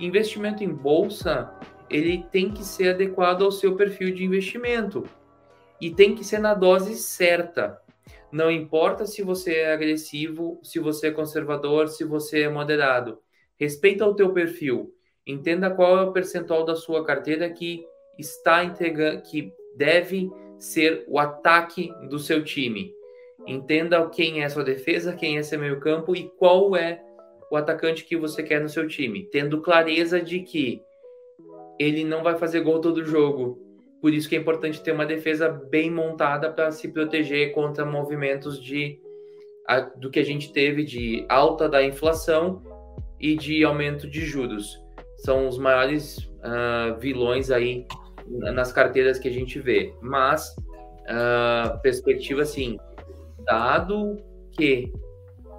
investimento 0.00 0.64
em 0.64 0.72
bolsa 0.72 1.52
ele 1.88 2.24
tem 2.30 2.50
que 2.50 2.64
ser 2.64 2.90
adequado 2.90 3.42
ao 3.42 3.52
seu 3.52 3.76
perfil 3.76 4.12
de 4.12 4.24
investimento 4.24 5.04
e 5.80 5.90
tem 5.90 6.14
que 6.14 6.24
ser 6.24 6.38
na 6.38 6.54
dose 6.54 6.94
certa. 6.96 7.80
Não 8.30 8.50
importa 8.50 9.06
se 9.06 9.22
você 9.22 9.56
é 9.56 9.72
agressivo, 9.72 10.58
se 10.62 10.78
você 10.78 11.08
é 11.08 11.12
conservador, 11.12 11.88
se 11.88 12.04
você 12.04 12.42
é 12.42 12.48
moderado. 12.48 13.20
Respeita 13.58 14.04
o 14.06 14.14
teu 14.14 14.32
perfil. 14.32 14.92
Entenda 15.26 15.70
qual 15.70 15.98
é 15.98 16.02
o 16.02 16.12
percentual 16.12 16.64
da 16.64 16.76
sua 16.76 17.04
carteira 17.04 17.48
que 17.50 17.84
está 18.18 18.64
entregando, 18.64 19.22
que 19.22 19.52
deve 19.76 20.30
ser 20.58 21.04
o 21.08 21.18
ataque 21.18 21.92
do 22.08 22.18
seu 22.18 22.42
time. 22.42 22.92
Entenda 23.46 24.08
quem 24.08 24.42
é 24.42 24.48
sua 24.48 24.64
defesa, 24.64 25.14
quem 25.14 25.38
é 25.38 25.42
seu 25.42 25.58
meio 25.58 25.78
campo 25.78 26.16
e 26.16 26.28
qual 26.38 26.74
é 26.76 27.02
o 27.50 27.56
atacante 27.56 28.04
que 28.04 28.16
você 28.16 28.42
quer 28.42 28.60
no 28.60 28.68
seu 28.68 28.88
time, 28.88 29.24
tendo 29.30 29.60
clareza 29.60 30.20
de 30.20 30.40
que 30.40 30.82
ele 31.78 32.04
não 32.04 32.22
vai 32.22 32.36
fazer 32.36 32.60
gol 32.60 32.80
todo 32.80 33.04
jogo. 33.04 33.58
Por 34.00 34.12
isso 34.12 34.28
que 34.28 34.36
é 34.36 34.38
importante 34.38 34.82
ter 34.82 34.92
uma 34.92 35.06
defesa 35.06 35.48
bem 35.48 35.90
montada 35.90 36.50
para 36.50 36.70
se 36.70 36.88
proteger 36.88 37.52
contra 37.52 37.84
movimentos 37.84 38.62
de 38.62 39.00
a, 39.66 39.80
do 39.80 40.10
que 40.10 40.20
a 40.20 40.24
gente 40.24 40.52
teve 40.52 40.84
de 40.84 41.26
alta 41.28 41.68
da 41.68 41.82
inflação 41.82 42.62
e 43.18 43.34
de 43.34 43.64
aumento 43.64 44.08
de 44.08 44.20
juros. 44.20 44.78
São 45.18 45.48
os 45.48 45.58
maiores 45.58 46.18
uh, 46.18 46.98
vilões 47.00 47.50
aí 47.50 47.86
nas 48.28 48.72
carteiras 48.72 49.18
que 49.18 49.28
a 49.28 49.32
gente 49.32 49.58
vê. 49.58 49.92
Mas, 50.00 50.54
uh, 51.08 51.80
perspectiva 51.82 52.42
assim, 52.42 52.76
dado 53.44 54.16
que 54.52 54.92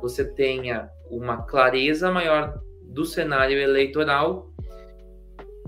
você 0.01 0.23
tenha 0.23 0.89
uma 1.09 1.43
clareza 1.43 2.11
maior 2.11 2.61
do 2.83 3.05
cenário 3.05 3.59
eleitoral, 3.59 4.51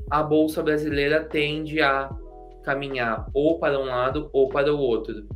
a 0.10 0.24
Bolsa 0.24 0.64
Brasileira 0.64 1.24
tende 1.24 1.82
a 1.82 2.10
caminhar 2.64 3.28
ou 3.34 3.60
para 3.60 3.80
um 3.80 3.86
lado 3.86 4.30
ou 4.34 4.50
para 4.50 4.74
o 4.74 4.80
outro. 4.80 5.28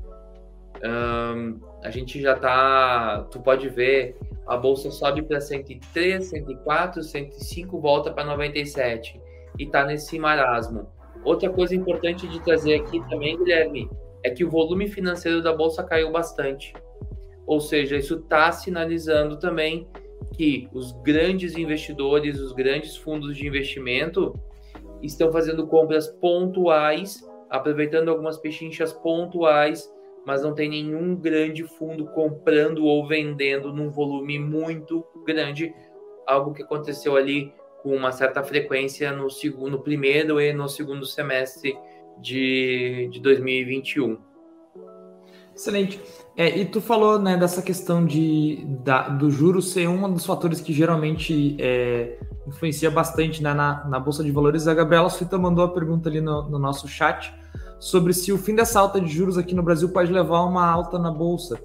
Um, 0.83 1.59
a 1.83 1.89
gente 1.89 2.21
já 2.21 2.35
tá. 2.35 3.25
Tu 3.31 3.39
pode 3.39 3.69
ver, 3.69 4.17
a 4.45 4.57
bolsa 4.57 4.91
sobe 4.91 5.21
para 5.21 5.39
103, 5.39 6.25
104, 6.25 7.03
105, 7.03 7.79
volta 7.79 8.11
para 8.11 8.25
97 8.25 9.19
e 9.57 9.65
tá 9.65 9.85
nesse 9.85 10.19
marasmo. 10.19 10.87
Outra 11.23 11.49
coisa 11.49 11.75
importante 11.75 12.27
de 12.27 12.41
trazer 12.41 12.75
aqui 12.75 13.01
também, 13.09 13.37
Guilherme, 13.37 13.89
é 14.23 14.29
que 14.29 14.43
o 14.43 14.49
volume 14.49 14.87
financeiro 14.87 15.41
da 15.41 15.53
bolsa 15.53 15.83
caiu 15.83 16.11
bastante. 16.11 16.73
Ou 17.45 17.61
seja, 17.61 17.95
isso 17.95 18.15
está 18.15 18.51
sinalizando 18.51 19.37
também 19.37 19.87
que 20.33 20.67
os 20.73 20.91
grandes 21.01 21.57
investidores, 21.57 22.39
os 22.39 22.51
grandes 22.51 22.97
fundos 22.97 23.37
de 23.37 23.47
investimento, 23.47 24.33
estão 25.03 25.31
fazendo 25.31 25.67
compras 25.67 26.07
pontuais, 26.07 27.27
aproveitando 27.49 28.09
algumas 28.09 28.37
pechinchas 28.37 28.91
pontuais, 28.91 29.91
mas 30.25 30.41
não 30.41 30.53
tem 30.53 30.69
nenhum 30.69 31.15
grande 31.15 31.63
fundo 31.63 32.05
comprando 32.07 32.85
ou 32.85 33.05
vendendo 33.07 33.73
num 33.73 33.89
volume 33.89 34.39
muito 34.39 35.05
grande, 35.25 35.73
algo 36.25 36.53
que 36.53 36.63
aconteceu 36.63 37.15
ali 37.15 37.53
com 37.81 37.93
uma 37.93 38.13
certa 38.13 38.41
frequência 38.41 39.11
no 39.11 39.29
segundo, 39.29 39.79
primeiro 39.79 40.39
e 40.39 40.53
no 40.53 40.69
segundo 40.69 41.05
semestre 41.05 41.77
de, 42.17 43.09
de 43.11 43.19
2021. 43.19 44.32
Excelente. 45.55 46.01
É, 46.35 46.57
e 46.57 46.65
tu 46.65 46.81
falou 46.81 47.19
né, 47.19 47.37
dessa 47.37 47.61
questão 47.61 48.03
de, 48.03 48.65
da, 48.83 49.07
do 49.07 49.29
juro 49.29 49.61
ser 49.61 49.87
um 49.87 50.11
dos 50.11 50.25
fatores 50.25 50.59
que 50.59 50.73
geralmente 50.73 51.55
é, 51.59 52.17
influencia 52.47 52.89
bastante 52.89 53.41
né, 53.43 53.53
na, 53.53 53.85
na 53.87 53.99
Bolsa 53.99 54.23
de 54.23 54.31
Valores. 54.31 54.67
A 54.67 54.73
Gabriela 54.73 55.09
Suíta 55.09 55.37
mandou 55.37 55.63
a 55.63 55.69
pergunta 55.69 56.09
ali 56.09 56.19
no, 56.19 56.49
no, 56.49 56.57
nosso 56.57 56.87
chat 56.87 57.33
sobre 57.79 58.13
se 58.13 58.31
o 58.31 58.37
fim 58.37 58.55
dessa 58.55 58.79
alta 58.79 58.99
de 58.99 59.11
juros 59.11 59.37
aqui 59.37 59.53
no 59.53 59.61
Brasil 59.61 59.89
pode 59.89 60.11
levar 60.11 60.37
a 60.37 60.45
uma 60.45 60.65
alta 60.65 60.97
na 60.97 61.11
Bolsa. 61.11 61.59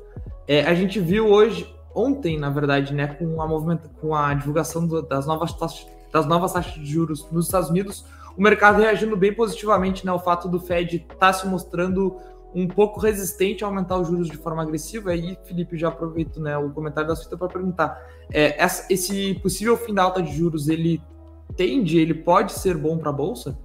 É, 0.47 0.65
a 0.65 0.75
gente 0.75 1.01
viu 1.01 1.29
hoje, 1.29 1.75
ontem, 1.95 2.39
na 2.39 2.51
verdade, 2.51 2.93
né, 2.93 3.07
com 3.07 3.41
a, 3.41 3.47
movimento, 3.47 3.89
com 4.01 4.15
a 4.15 4.35
divulgação 4.35 4.87
do, 4.87 5.01
das, 5.01 5.27
novas 5.27 5.53
taxas, 5.55 5.87
das 6.13 6.27
novas 6.27 6.53
taxas 6.53 6.75
de 6.75 6.87
juros 6.87 7.27
nos 7.33 7.47
Estados 7.47 7.71
Unidos, 7.71 8.05
o 8.37 8.43
mercado 8.43 8.81
reagindo 8.81 9.17
bem 9.17 9.33
positivamente 9.33 10.05
né, 10.05 10.13
ao 10.13 10.23
fato 10.23 10.47
do 10.47 10.61
Fed 10.61 10.97
estar 10.97 11.15
tá 11.15 11.33
se 11.33 11.47
mostrando 11.47 12.17
um 12.55 12.67
pouco 12.67 13.01
resistente 13.01 13.63
a 13.63 13.67
aumentar 13.67 13.99
os 13.99 14.09
juros 14.09 14.29
de 14.29 14.37
forma 14.37 14.63
agressiva. 14.63 15.11
Aí, 15.11 15.39
Felipe, 15.45 15.77
já 15.77 15.89
aproveito 15.89 16.41
né, 16.41 16.57
o 16.57 16.71
comentário 16.71 17.09
da 17.09 17.17
Suíta 17.17 17.37
para 17.37 17.49
perguntar: 17.49 18.01
é, 18.33 18.63
essa, 18.63 18.87
esse 18.93 19.35
possível 19.43 19.77
fim 19.77 19.95
da 19.95 20.03
alta 20.03 20.23
de 20.23 20.35
juros, 20.35 20.69
ele 20.69 21.01
tende, 21.57 21.99
ele 21.99 22.15
pode 22.15 22.53
ser 22.53 22.77
bom 22.77 22.99
para 22.99 23.11
a 23.11 23.13
Bolsa? 23.13 23.59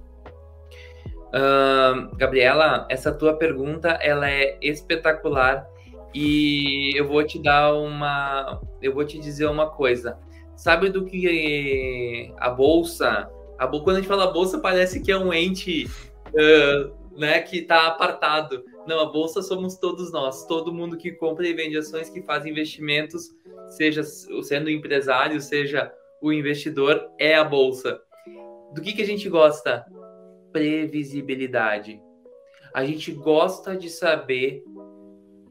Uh, 1.28 2.16
Gabriela, 2.16 2.86
essa 2.88 3.12
tua 3.12 3.34
pergunta 3.34 3.88
ela 4.00 4.30
é 4.30 4.56
espetacular 4.62 5.66
e 6.14 6.92
eu 6.96 7.08
vou 7.08 7.24
te 7.26 7.42
dar 7.42 7.74
uma, 7.74 8.60
eu 8.80 8.94
vou 8.94 9.04
te 9.04 9.18
dizer 9.18 9.46
uma 9.46 9.68
coisa. 9.68 10.16
Sabe 10.54 10.88
do 10.90 11.04
que 11.04 12.32
a 12.38 12.48
bolsa, 12.50 13.28
a, 13.58 13.66
quando 13.66 13.90
a 13.90 13.94
gente 13.96 14.06
fala 14.06 14.32
bolsa 14.32 14.60
parece 14.60 15.00
que 15.00 15.10
é 15.10 15.18
um 15.18 15.34
ente 15.34 15.90
uh, 16.28 16.94
né, 17.18 17.40
que 17.40 17.58
está 17.58 17.88
apartado. 17.88 18.62
Não, 18.86 19.00
a 19.00 19.06
bolsa 19.06 19.42
somos 19.42 19.76
todos 19.76 20.12
nós, 20.12 20.46
todo 20.46 20.72
mundo 20.72 20.96
que 20.96 21.12
compra 21.12 21.46
e 21.46 21.54
vende 21.54 21.76
ações, 21.78 22.10
que 22.10 22.22
faz 22.22 22.44
investimentos, 22.44 23.30
seja 23.76 24.02
sendo 24.02 24.68
empresário, 24.68 25.40
seja 25.40 25.92
o 26.20 26.32
investidor, 26.32 27.10
é 27.18 27.34
a 27.34 27.44
bolsa. 27.44 28.00
Do 28.74 28.82
que, 28.82 28.92
que 28.92 29.02
a 29.02 29.06
gente 29.06 29.28
gosta? 29.28 29.86
Previsibilidade. 30.52 32.00
A 32.74 32.84
gente 32.84 33.12
gosta 33.12 33.76
de 33.76 33.88
saber 33.88 34.62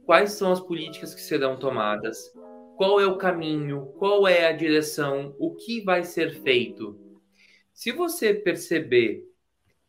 quais 0.06 0.34
são 0.34 0.52
as 0.52 0.60
políticas 0.60 1.16
que 1.16 1.22
serão 1.22 1.58
tomadas, 1.58 2.32
qual 2.76 3.00
é 3.00 3.06
o 3.06 3.18
caminho, 3.18 3.94
qual 3.98 4.28
é 4.28 4.46
a 4.46 4.52
direção, 4.52 5.36
o 5.40 5.56
que 5.56 5.82
vai 5.82 6.04
ser 6.04 6.42
feito. 6.42 7.00
Se 7.74 7.92
você 7.92 8.34
perceber 8.34 9.24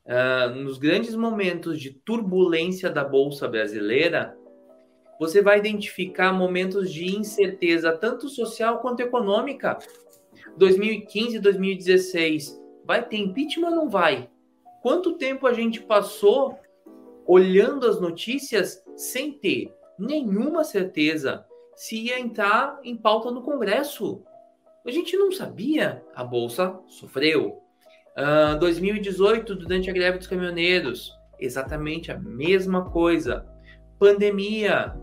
uh, 0.07 0.55
nos 0.55 0.79
grandes 0.79 1.15
momentos 1.15 1.81
de 1.81 1.91
turbulência 1.91 2.91
da 2.91 3.05
Bolsa 3.05 3.49
Brasileira, 3.49 4.37
você 5.19 5.41
vai 5.41 5.59
identificar 5.59 6.33
momentos 6.33 6.93
de 6.93 7.17
incerteza, 7.17 7.97
tanto 7.97 8.29
social 8.29 8.81
quanto 8.81 9.01
econômica. 9.01 9.79
2015, 10.57 11.39
2016, 11.39 12.61
vai 12.85 13.07
ter 13.07 13.17
impeachment 13.17 13.69
ou 13.71 13.77
não 13.77 13.89
vai? 13.89 14.29
Quanto 14.83 15.17
tempo 15.17 15.47
a 15.47 15.53
gente 15.53 15.81
passou 15.81 16.59
olhando 17.27 17.89
as 17.89 18.01
notícias 18.01 18.85
sem 18.97 19.33
ter 19.33 19.75
nenhuma 19.99 20.63
certeza 20.63 21.47
se 21.75 21.97
ia 21.97 22.21
entrar 22.21 22.79
em 22.83 22.97
pauta 22.97 23.31
no 23.31 23.43
Congresso? 23.43 24.23
A 24.87 24.91
gente 24.91 25.17
não 25.17 25.33
sabia, 25.33 26.05
a 26.15 26.23
Bolsa 26.23 26.79
sofreu. 26.87 27.64
Uh, 28.17 28.59
2018, 28.59 29.55
durante 29.57 29.91
a 29.91 29.93
greve 29.93 30.19
dos 30.19 30.27
caminhoneiros, 30.27 31.13
exatamente 31.39 32.13
a 32.13 32.19
mesma 32.19 32.85
coisa. 32.91 33.45
Pandemia, 33.99 34.95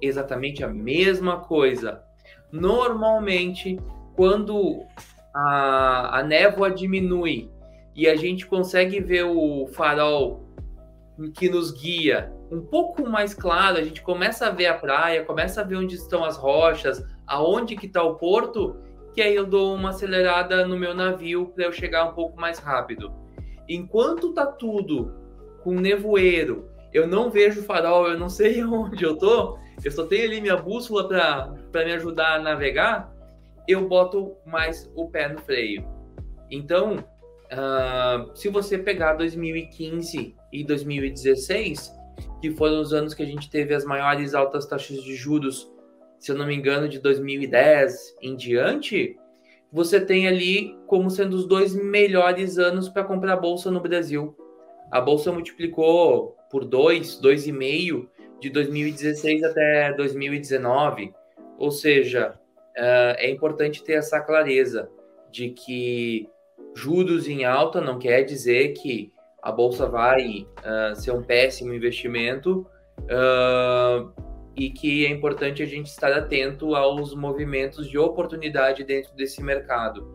exatamente 0.00 0.64
a 0.64 0.68
mesma 0.68 1.38
coisa. 1.40 2.02
Normalmente, 2.50 3.78
quando 4.14 4.84
a, 5.34 6.18
a 6.18 6.22
névoa 6.22 6.70
diminui 6.70 7.50
e 7.94 8.08
a 8.08 8.16
gente 8.16 8.46
consegue 8.46 9.00
ver 9.00 9.24
o 9.24 9.66
farol 9.68 10.44
que 11.34 11.48
nos 11.48 11.70
guia 11.70 12.32
um 12.50 12.60
pouco 12.60 13.08
mais 13.08 13.34
claro, 13.34 13.78
a 13.78 13.82
gente 13.82 14.02
começa 14.02 14.46
a 14.46 14.50
ver 14.50 14.66
a 14.66 14.74
praia, 14.74 15.24
começa 15.24 15.60
a 15.60 15.64
ver 15.64 15.76
onde 15.76 15.96
estão 15.96 16.24
as 16.24 16.36
rochas, 16.36 17.04
aonde 17.26 17.76
que 17.76 17.86
está 17.86 18.02
o 18.02 18.14
porto, 18.14 18.76
que 19.16 19.22
aí 19.22 19.34
eu 19.34 19.46
dou 19.46 19.74
uma 19.74 19.88
acelerada 19.88 20.66
no 20.66 20.76
meu 20.76 20.94
navio 20.94 21.46
para 21.46 21.64
eu 21.64 21.72
chegar 21.72 22.04
um 22.04 22.12
pouco 22.12 22.38
mais 22.38 22.58
rápido. 22.58 23.10
Enquanto 23.66 24.34
tá 24.34 24.44
tudo 24.44 25.10
com 25.64 25.72
nevoeiro, 25.72 26.68
eu 26.92 27.06
não 27.06 27.30
vejo 27.30 27.62
farol, 27.62 28.08
eu 28.08 28.18
não 28.18 28.28
sei 28.28 28.62
onde 28.62 29.02
eu 29.02 29.16
tô, 29.16 29.58
eu 29.82 29.90
só 29.90 30.04
tenho 30.04 30.24
ali 30.24 30.42
minha 30.42 30.58
bússola 30.58 31.08
para 31.08 31.84
me 31.86 31.94
ajudar 31.94 32.34
a 32.34 32.38
navegar, 32.38 33.10
eu 33.66 33.88
boto 33.88 34.36
mais 34.44 34.92
o 34.94 35.08
pé 35.08 35.30
no 35.30 35.38
freio. 35.38 35.82
Então, 36.50 36.96
uh, 36.96 38.36
se 38.36 38.50
você 38.50 38.76
pegar 38.76 39.14
2015 39.14 40.36
e 40.52 40.62
2016, 40.62 41.90
que 42.42 42.50
foram 42.50 42.82
os 42.82 42.92
anos 42.92 43.14
que 43.14 43.22
a 43.22 43.26
gente 43.26 43.48
teve 43.48 43.74
as 43.74 43.86
maiores 43.86 44.34
altas 44.34 44.66
taxas 44.66 45.02
de 45.02 45.16
juros, 45.16 45.72
se 46.18 46.32
eu 46.32 46.36
não 46.36 46.46
me 46.46 46.54
engano, 46.54 46.88
de 46.88 46.98
2010 46.98 48.16
em 48.22 48.36
diante, 48.36 49.16
você 49.72 50.00
tem 50.00 50.26
ali 50.26 50.76
como 50.86 51.10
sendo 51.10 51.34
os 51.34 51.46
dois 51.46 51.74
melhores 51.74 52.58
anos 52.58 52.88
para 52.88 53.04
comprar 53.04 53.36
bolsa 53.36 53.70
no 53.70 53.80
Brasil. 53.80 54.36
A 54.90 55.00
bolsa 55.00 55.32
multiplicou 55.32 56.36
por 56.50 56.64
dois, 56.64 57.18
dois 57.18 57.46
e 57.46 57.52
meio 57.52 58.08
de 58.40 58.50
2016 58.50 59.42
até 59.44 59.92
2019. 59.92 61.12
Ou 61.58 61.70
seja, 61.70 62.38
é 62.76 63.30
importante 63.30 63.82
ter 63.82 63.94
essa 63.94 64.20
clareza 64.20 64.88
de 65.30 65.50
que 65.50 66.28
juros 66.74 67.28
em 67.28 67.44
alta 67.44 67.80
não 67.80 67.98
quer 67.98 68.22
dizer 68.22 68.72
que 68.74 69.12
a 69.42 69.50
bolsa 69.50 69.86
vai 69.86 70.46
uh, 70.58 70.94
ser 70.96 71.12
um 71.12 71.22
péssimo 71.22 71.72
investimento 71.72 72.66
uh, 73.02 74.12
e 74.56 74.70
que 74.70 75.04
é 75.04 75.10
importante 75.10 75.62
a 75.62 75.66
gente 75.66 75.86
estar 75.86 76.12
atento 76.12 76.74
aos 76.74 77.14
movimentos 77.14 77.88
de 77.88 77.98
oportunidade 77.98 78.82
dentro 78.84 79.14
desse 79.14 79.42
mercado. 79.42 80.14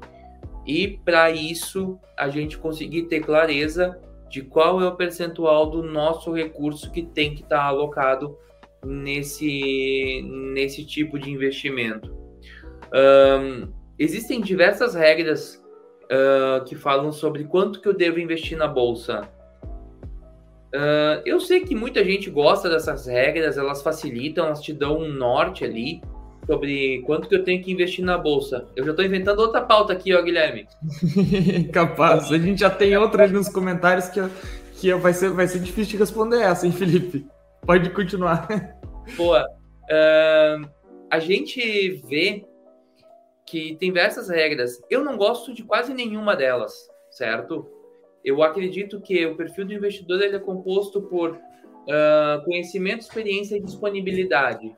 E 0.65 0.99
para 1.05 1.29
isso, 1.31 1.99
a 2.17 2.27
gente 2.27 2.57
conseguir 2.57 3.03
ter 3.03 3.21
clareza 3.21 3.99
de 4.29 4.41
qual 4.41 4.81
é 4.81 4.87
o 4.87 4.95
percentual 4.95 5.69
do 5.69 5.83
nosso 5.83 6.31
recurso 6.31 6.91
que 6.91 7.03
tem 7.03 7.35
que 7.35 7.43
estar 7.43 7.57
tá 7.57 7.65
alocado 7.65 8.37
nesse, 8.83 10.21
nesse 10.53 10.85
tipo 10.85 11.19
de 11.19 11.29
investimento. 11.29 12.15
Um, 12.93 13.71
existem 13.99 14.41
diversas 14.41 14.95
regras 14.95 15.61
uh, 16.05 16.63
que 16.65 16.75
falam 16.75 17.11
sobre 17.11 17.43
quanto 17.43 17.81
que 17.81 17.87
eu 17.87 17.93
devo 17.93 18.19
investir 18.19 18.57
na 18.57 18.67
bolsa. 18.67 19.29
Uh, 20.73 21.21
eu 21.25 21.39
sei 21.39 21.61
que 21.61 21.75
muita 21.75 22.03
gente 22.03 22.29
gosta 22.29 22.69
dessas 22.69 23.05
regras, 23.05 23.57
elas 23.57 23.81
facilitam, 23.81 24.45
elas 24.45 24.61
te 24.61 24.71
dão 24.71 24.99
um 24.99 25.09
norte 25.09 25.65
ali 25.65 26.01
sobre 26.45 27.01
quanto 27.01 27.27
que 27.27 27.35
eu 27.35 27.43
tenho 27.43 27.61
que 27.61 27.71
investir 27.71 28.03
na 28.03 28.17
bolsa. 28.17 28.67
Eu 28.75 28.85
já 28.85 28.91
estou 28.91 29.05
inventando 29.05 29.39
outra 29.39 29.61
pauta 29.61 29.93
aqui, 29.93 30.13
ó, 30.13 30.21
Guilherme. 30.21 30.67
Capaz, 31.73 32.31
a 32.31 32.37
gente 32.37 32.61
já 32.61 32.69
tem 32.69 32.95
outras 32.97 33.31
nos 33.31 33.49
comentários 33.49 34.09
que, 34.09 34.21
que 34.79 34.93
vai, 34.95 35.13
ser, 35.13 35.29
vai 35.31 35.47
ser 35.47 35.59
difícil 35.59 35.91
de 35.91 35.97
responder 35.97 36.41
essa, 36.41 36.65
hein, 36.65 36.71
Felipe? 36.71 37.27
Pode 37.65 37.89
continuar. 37.91 38.47
Boa. 39.17 39.45
Uh, 39.83 40.69
a 41.09 41.19
gente 41.19 42.01
vê 42.07 42.45
que 43.45 43.75
tem 43.75 43.89
diversas 43.89 44.29
regras. 44.29 44.81
Eu 44.89 45.03
não 45.03 45.17
gosto 45.17 45.53
de 45.53 45.63
quase 45.63 45.93
nenhuma 45.93 46.35
delas, 46.35 46.73
certo? 47.09 47.67
Eu 48.23 48.43
acredito 48.43 49.01
que 49.01 49.25
o 49.25 49.35
perfil 49.35 49.65
do 49.65 49.73
investidor 49.73 50.21
ele 50.21 50.35
é 50.35 50.39
composto 50.39 51.01
por 51.01 51.31
uh, 51.31 52.43
conhecimento, 52.45 53.01
experiência 53.01 53.55
e 53.55 53.61
disponibilidade. 53.61 54.75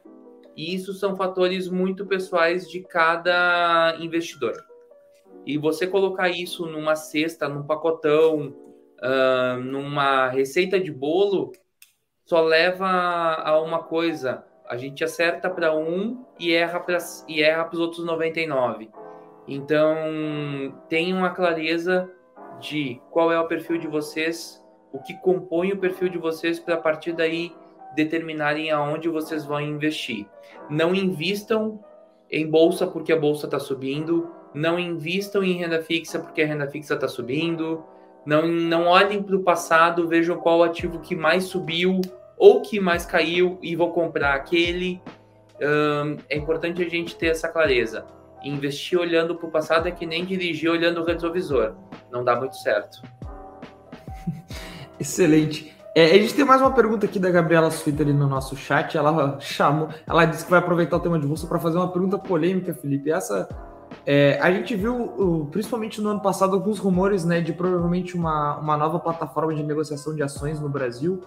E 0.56 0.74
isso 0.74 0.94
são 0.94 1.16
fatores 1.16 1.68
muito 1.68 2.06
pessoais 2.06 2.70
de 2.70 2.82
cada 2.82 3.98
investidor. 4.00 4.54
E 5.46 5.58
você 5.58 5.86
colocar 5.86 6.30
isso 6.30 6.66
numa 6.66 6.96
cesta, 6.96 7.50
num 7.50 7.64
pacotão, 7.64 8.56
uh, 9.02 9.60
numa 9.60 10.30
receita 10.30 10.80
de 10.80 10.92
bolo, 10.92 11.52
só 12.26 12.42
leva 12.42 12.88
a 12.88 13.60
uma 13.62 13.84
coisa: 13.84 14.46
a 14.68 14.78
gente 14.78 15.04
acerta 15.04 15.50
para 15.50 15.76
um 15.76 16.26
e 16.40 16.54
erra 16.54 16.80
para 16.80 16.98
e 17.28 17.42
erra 17.42 17.70
os 17.72 17.80
outros 17.80 18.06
99. 18.06 18.90
Então, 19.46 19.98
tenha 20.88 21.14
uma 21.14 21.32
clareza 21.32 22.10
de 22.60 23.02
qual 23.12 23.32
é 23.32 23.40
o 23.40 23.48
perfil 23.48 23.78
de 23.78 23.88
vocês, 23.88 24.64
o 24.92 25.00
que 25.00 25.14
compõe 25.22 25.72
o 25.72 25.78
perfil 25.78 26.10
de 26.10 26.18
vocês 26.18 26.60
para 26.60 26.76
a 26.76 26.82
partir 26.82 27.14
daí 27.14 27.52
determinarem 27.96 28.72
aonde 28.72 29.10
vocês 29.10 29.46
vão 29.46 29.60
investir. 29.62 30.26
Não 30.70 30.94
invistam 30.96 31.84
em 32.30 32.50
bolsa 32.50 32.88
porque 32.88 33.14
a 33.14 33.20
bolsa 33.20 33.46
está 33.46 33.60
subindo, 33.60 34.30
não 34.54 34.80
invistam 34.80 35.44
em 35.44 35.54
renda 35.54 35.82
fixa 35.82 36.20
porque 36.20 36.42
a 36.42 36.48
renda 36.48 36.68
fixa 36.68 36.96
está 36.96 37.08
subindo, 37.08 37.84
não, 38.26 38.48
não 38.48 38.86
olhem 38.88 39.22
para 39.22 39.36
o 39.36 39.44
passado, 39.44 40.08
vejam 40.08 40.38
qual 40.38 40.64
ativo 40.64 41.00
que 41.00 41.16
mais 41.16 41.46
subiu 41.46 42.00
ou 42.38 42.62
que 42.62 42.80
mais 42.80 43.06
caiu 43.06 43.58
e 43.62 43.76
vou 43.76 43.92
comprar 43.92 44.34
aquele. 44.34 45.02
É 46.30 46.36
importante 46.36 46.84
a 46.84 46.90
gente 46.90 47.16
ter 47.16 47.28
essa 47.28 47.48
clareza. 47.48 48.06
Investir 48.44 49.00
olhando 49.00 49.36
para 49.36 49.48
o 49.48 49.52
passado 49.52 49.88
é 49.88 49.92
que 49.92 50.06
nem 50.06 50.26
dirigir 50.26 50.70
olhando 50.70 51.02
o 51.02 51.06
retrovisor. 51.06 51.74
Não 52.14 52.24
dá 52.24 52.36
muito 52.36 52.56
certo. 52.56 53.02
Excelente. 55.00 55.76
É, 55.96 56.06
a 56.06 56.18
gente 56.20 56.36
tem 56.36 56.46
mais 56.46 56.62
uma 56.62 56.72
pergunta 56.72 57.08
aqui 57.08 57.18
da 57.18 57.32
Gabriela 57.32 57.72
Suíta 57.72 58.04
ali 58.04 58.14
no 58.14 58.30
nosso 58.30 58.56
chat. 58.56 58.96
Ela 58.96 59.40
chamou, 59.40 59.90
ela 60.06 60.24
disse 60.26 60.46
que 60.46 60.52
vai 60.52 60.60
aproveitar 60.60 60.98
o 60.98 61.00
tema 61.00 61.18
de 61.18 61.26
bolsa 61.26 61.48
para 61.48 61.58
fazer 61.58 61.78
uma 61.78 61.92
pergunta 61.92 62.20
polêmica, 62.20 62.72
Felipe. 62.72 63.12
Essa 63.12 63.50
é, 64.06 64.40
a 64.40 64.52
gente 64.52 64.76
viu, 64.76 65.50
principalmente 65.52 66.00
no 66.02 66.10
ano 66.10 66.22
passado, 66.22 66.54
alguns 66.54 66.78
rumores 66.78 67.26
né, 67.26 67.42
de 67.42 67.52
provavelmente 67.52 68.16
uma, 68.16 68.58
uma 68.60 68.78
nova 68.78 69.00
plataforma 69.00 69.56
de 69.56 69.64
negociação 69.64 70.16
de 70.16 70.22
ações 70.22 70.60
no 70.60 70.70
Brasil. 70.70 71.24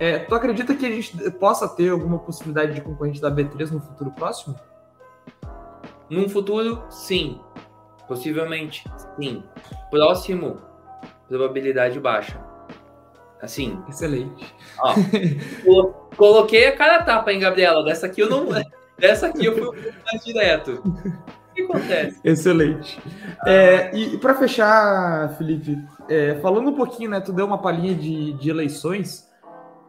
É, 0.00 0.18
tu 0.18 0.34
acredita 0.34 0.74
que 0.74 0.84
a 0.84 0.90
gente 0.90 1.30
possa 1.32 1.68
ter 1.68 1.90
alguma 1.90 2.18
possibilidade 2.18 2.74
de 2.74 2.80
concorrente 2.80 3.20
da 3.20 3.30
B3 3.30 3.70
no 3.70 3.80
futuro 3.80 4.10
próximo? 4.10 4.56
Num 6.10 6.28
futuro, 6.28 6.82
sim. 6.90 7.38
Possivelmente, 8.06 8.84
sim. 9.16 9.42
Próximo, 9.90 10.60
probabilidade 11.28 11.98
baixa. 11.98 12.38
Assim. 13.40 13.82
Excelente. 13.88 14.54
Ó, 14.78 14.94
coloquei 16.16 16.68
a 16.68 16.76
cara 16.76 17.02
tapa, 17.02 17.32
hein, 17.32 17.40
Gabriela? 17.40 17.84
Dessa 17.84 18.06
aqui 18.06 18.20
eu 18.20 18.30
não. 18.30 18.48
Dessa 18.98 19.26
aqui 19.26 19.44
eu 19.44 19.52
fui 19.52 19.62
um 19.62 19.82
pouco 19.82 19.98
mais 20.06 20.24
direto. 20.24 20.82
O 20.84 21.54
que 21.54 21.62
acontece? 21.62 22.20
Excelente. 22.24 23.00
Ah. 23.40 23.50
É, 23.50 23.90
e, 23.94 24.14
e 24.14 24.18
para 24.18 24.34
fechar, 24.34 25.36
Felipe, 25.36 25.78
é, 26.08 26.36
falando 26.36 26.70
um 26.70 26.74
pouquinho, 26.74 27.10
né? 27.10 27.20
Tu 27.20 27.32
deu 27.32 27.46
uma 27.46 27.58
palhinha 27.58 27.94
de, 27.94 28.32
de 28.34 28.50
eleições. 28.50 29.28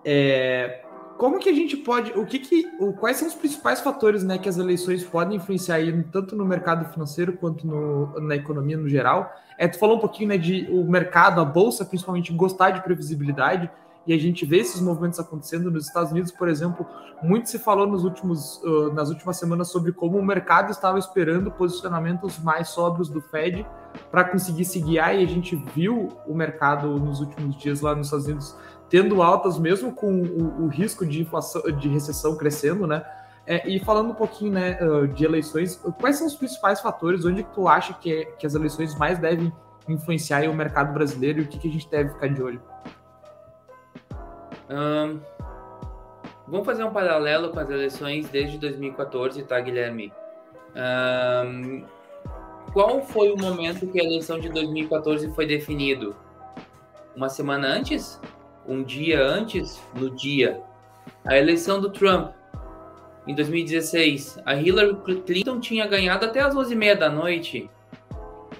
É, 0.04 0.85
como 1.18 1.40
que 1.40 1.50
a 1.50 1.54
gente 1.54 1.78
pode, 1.78 2.12
o 2.12 2.26
que 2.26 2.40
que, 2.40 2.68
o, 2.80 2.94
quais 2.94 3.18
são 3.18 3.28
os 3.28 3.34
principais 3.34 3.80
fatores, 3.82 4.24
né, 4.24 4.38
que 4.38 4.50
as 4.50 4.58
eleições 4.58 5.04
podem 5.04 5.38
influenciar 5.38 5.76
aí, 5.76 6.04
tanto 6.12 6.36
no 6.36 6.46
mercado 6.46 6.92
financeiro 6.92 7.34
quanto 7.34 7.66
no, 7.66 8.20
na 8.20 8.36
economia 8.36 8.78
no 8.78 8.90
geral? 8.90 9.32
É, 9.58 9.68
tu 9.68 9.80
falou 9.80 9.98
um 9.98 10.00
pouquinho, 10.00 10.30
né, 10.30 10.38
de 10.38 10.68
o 10.70 10.84
mercado, 10.84 11.40
a 11.40 11.46
bolsa, 11.46 11.86
principalmente 11.86 12.34
gostar 12.34 12.72
de 12.72 12.82
previsibilidade, 12.82 13.70
e 14.08 14.14
a 14.14 14.18
gente 14.20 14.46
vê 14.46 14.58
esses 14.58 14.80
movimentos 14.82 15.20
acontecendo 15.20 15.72
nos 15.72 15.88
Estados 15.88 16.12
Unidos, 16.12 16.32
por 16.32 16.48
exemplo, 16.48 16.86
muito 17.24 17.50
se 17.50 17.58
falou 17.58 17.88
nos 17.88 18.04
últimos, 18.04 18.62
uh, 18.64 18.94
nas 18.94 19.10
últimas 19.10 19.38
semanas 19.38 19.70
sobre 19.70 19.92
como 19.92 20.20
o 20.20 20.24
mercado 20.24 20.70
estava 20.70 21.00
esperando 21.00 21.50
posicionamentos 21.50 22.38
mais 22.40 22.70
sóbrios 22.70 23.10
do 23.10 23.20
Fed 23.20 23.66
para 24.12 24.24
conseguir 24.26 24.66
se 24.66 24.80
guiar, 24.80 25.16
e 25.16 25.24
a 25.24 25.28
gente 25.28 25.56
viu 25.74 26.10
o 26.28 26.36
mercado 26.36 27.00
nos 27.00 27.20
últimos 27.20 27.58
dias 27.58 27.82
lá 27.82 27.96
nos 27.96 28.08
Estados 28.08 28.26
Unidos 28.26 28.56
tendo 28.90 29.22
altas, 29.22 29.58
mesmo 29.58 29.94
com 29.94 30.22
o, 30.22 30.66
o 30.66 30.68
risco 30.68 31.06
de 31.06 31.22
inflação, 31.22 31.62
de 31.64 31.88
recessão 31.88 32.36
crescendo, 32.36 32.86
né? 32.86 33.04
É, 33.48 33.70
e 33.70 33.80
falando 33.80 34.10
um 34.10 34.16
pouquinho 34.16 34.54
né, 34.54 34.78
de 35.14 35.24
eleições, 35.24 35.80
quais 36.00 36.18
são 36.18 36.26
os 36.26 36.36
principais 36.36 36.82
fatores, 36.82 37.26
onde 37.26 37.44
tu 37.44 37.68
acha 37.68 37.94
que, 37.94 38.12
é, 38.12 38.26
que 38.26 38.48
as 38.48 38.56
eleições 38.56 38.98
mais 38.98 39.20
devem 39.20 39.54
influenciar 39.88 40.50
o 40.50 40.54
mercado 40.54 40.92
brasileiro 40.94 41.42
e 41.42 41.44
o 41.44 41.48
que, 41.48 41.60
que 41.60 41.68
a 41.68 41.72
gente 41.72 41.88
deve 41.88 42.10
ficar 42.10 42.28
de 42.28 42.42
olho? 42.42 42.62
Um, 44.68 45.20
vamos 46.48 46.66
fazer 46.66 46.84
um 46.84 46.92
paralelo 46.92 47.52
com 47.52 47.60
as 47.60 47.70
eleições 47.70 48.28
desde 48.30 48.58
2014, 48.58 49.44
tá, 49.44 49.60
Guilherme? 49.60 50.12
Um, 50.76 51.86
qual 52.74 53.02
foi 53.04 53.32
o 53.32 53.38
momento 53.38 53.88
que 53.88 54.02
a 54.02 54.04
eleição 54.04 54.40
de 54.40 54.50
2014 54.50 55.32
foi 55.34 55.46
definido? 55.46 56.16
Uma 57.16 57.30
semana 57.30 57.68
antes? 57.68 58.20
Um 58.68 58.84
dia 58.84 59.22
antes, 59.22 59.82
no 59.94 60.10
dia, 60.10 60.62
a 61.24 61.38
eleição 61.38 61.80
do 61.80 61.90
Trump. 61.90 62.34
em 63.28 63.34
2016, 63.34 64.40
a 64.46 64.56
Hillary 64.56 64.96
Clinton 65.26 65.60
tinha 65.60 65.88
ganhado 65.88 66.26
até 66.26 66.42
as 66.42 66.54
11h30 66.54 66.96
da 66.96 67.10
noite. 67.10 67.70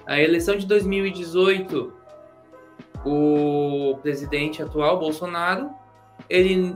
A 0.04 0.20
eleição 0.20 0.56
de 0.56 0.66
2018, 0.66 1.92
o 3.04 3.98
presidente 4.02 4.62
atual, 4.62 4.98
Bolsonaro, 4.98 5.70
ele, 6.28 6.74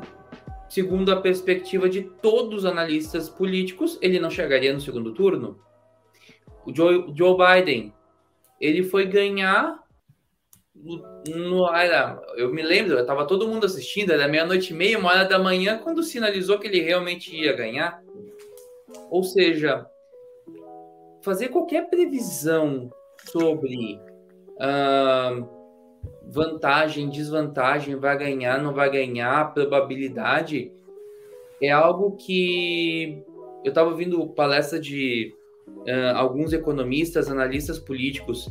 segundo 0.68 1.10
a 1.10 1.20
perspectiva 1.20 1.88
de 1.88 2.02
todos 2.02 2.58
os 2.58 2.64
analistas 2.64 3.28
políticos, 3.28 3.98
ele 4.00 4.20
não 4.20 4.30
chegaria 4.30 4.72
no 4.72 4.80
segundo 4.80 5.12
turno. 5.12 5.58
O 6.64 6.74
Joe, 6.74 7.12
Joe 7.12 7.36
Biden, 7.36 7.92
ele 8.60 8.84
foi 8.84 9.06
ganhar 9.06 9.79
no, 10.82 11.74
era, 11.74 12.20
eu 12.36 12.52
me 12.52 12.62
lembro, 12.62 12.98
estava 12.98 13.26
todo 13.26 13.48
mundo 13.48 13.66
assistindo, 13.66 14.12
era 14.12 14.28
meia-noite 14.28 14.72
e 14.72 14.76
meia, 14.76 14.98
uma 14.98 15.10
hora 15.10 15.24
da 15.24 15.38
manhã, 15.38 15.78
quando 15.78 16.02
sinalizou 16.02 16.58
que 16.58 16.66
ele 16.66 16.80
realmente 16.80 17.34
ia 17.34 17.52
ganhar. 17.52 18.02
Ou 19.10 19.22
seja, 19.22 19.86
fazer 21.22 21.48
qualquer 21.48 21.88
previsão 21.90 22.90
sobre 23.30 24.00
uh, 24.56 25.46
vantagem, 26.26 27.10
desvantagem, 27.10 27.96
vai 27.96 28.16
ganhar, 28.16 28.62
não 28.62 28.72
vai 28.72 28.90
ganhar, 28.90 29.52
probabilidade, 29.52 30.72
é 31.62 31.70
algo 31.70 32.16
que 32.16 33.22
eu 33.62 33.68
estava 33.68 33.90
ouvindo 33.90 34.26
palestra 34.28 34.80
de 34.80 35.34
uh, 35.66 36.16
alguns 36.16 36.54
economistas, 36.54 37.30
analistas 37.30 37.78
políticos 37.78 38.48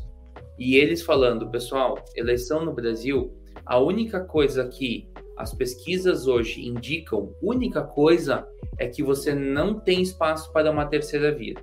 e 0.59 0.75
eles 0.75 1.01
falando, 1.01 1.49
pessoal, 1.49 1.97
eleição 2.13 2.65
no 2.65 2.73
Brasil, 2.73 3.33
a 3.65 3.79
única 3.79 4.19
coisa 4.19 4.67
que 4.67 5.09
as 5.37 5.53
pesquisas 5.53 6.27
hoje 6.27 6.67
indicam, 6.67 7.33
única 7.41 7.81
coisa 7.81 8.45
é 8.77 8.85
que 8.85 9.01
você 9.01 9.33
não 9.33 9.79
tem 9.79 10.01
espaço 10.01 10.51
para 10.51 10.69
uma 10.69 10.85
terceira 10.85 11.31
via. 11.31 11.55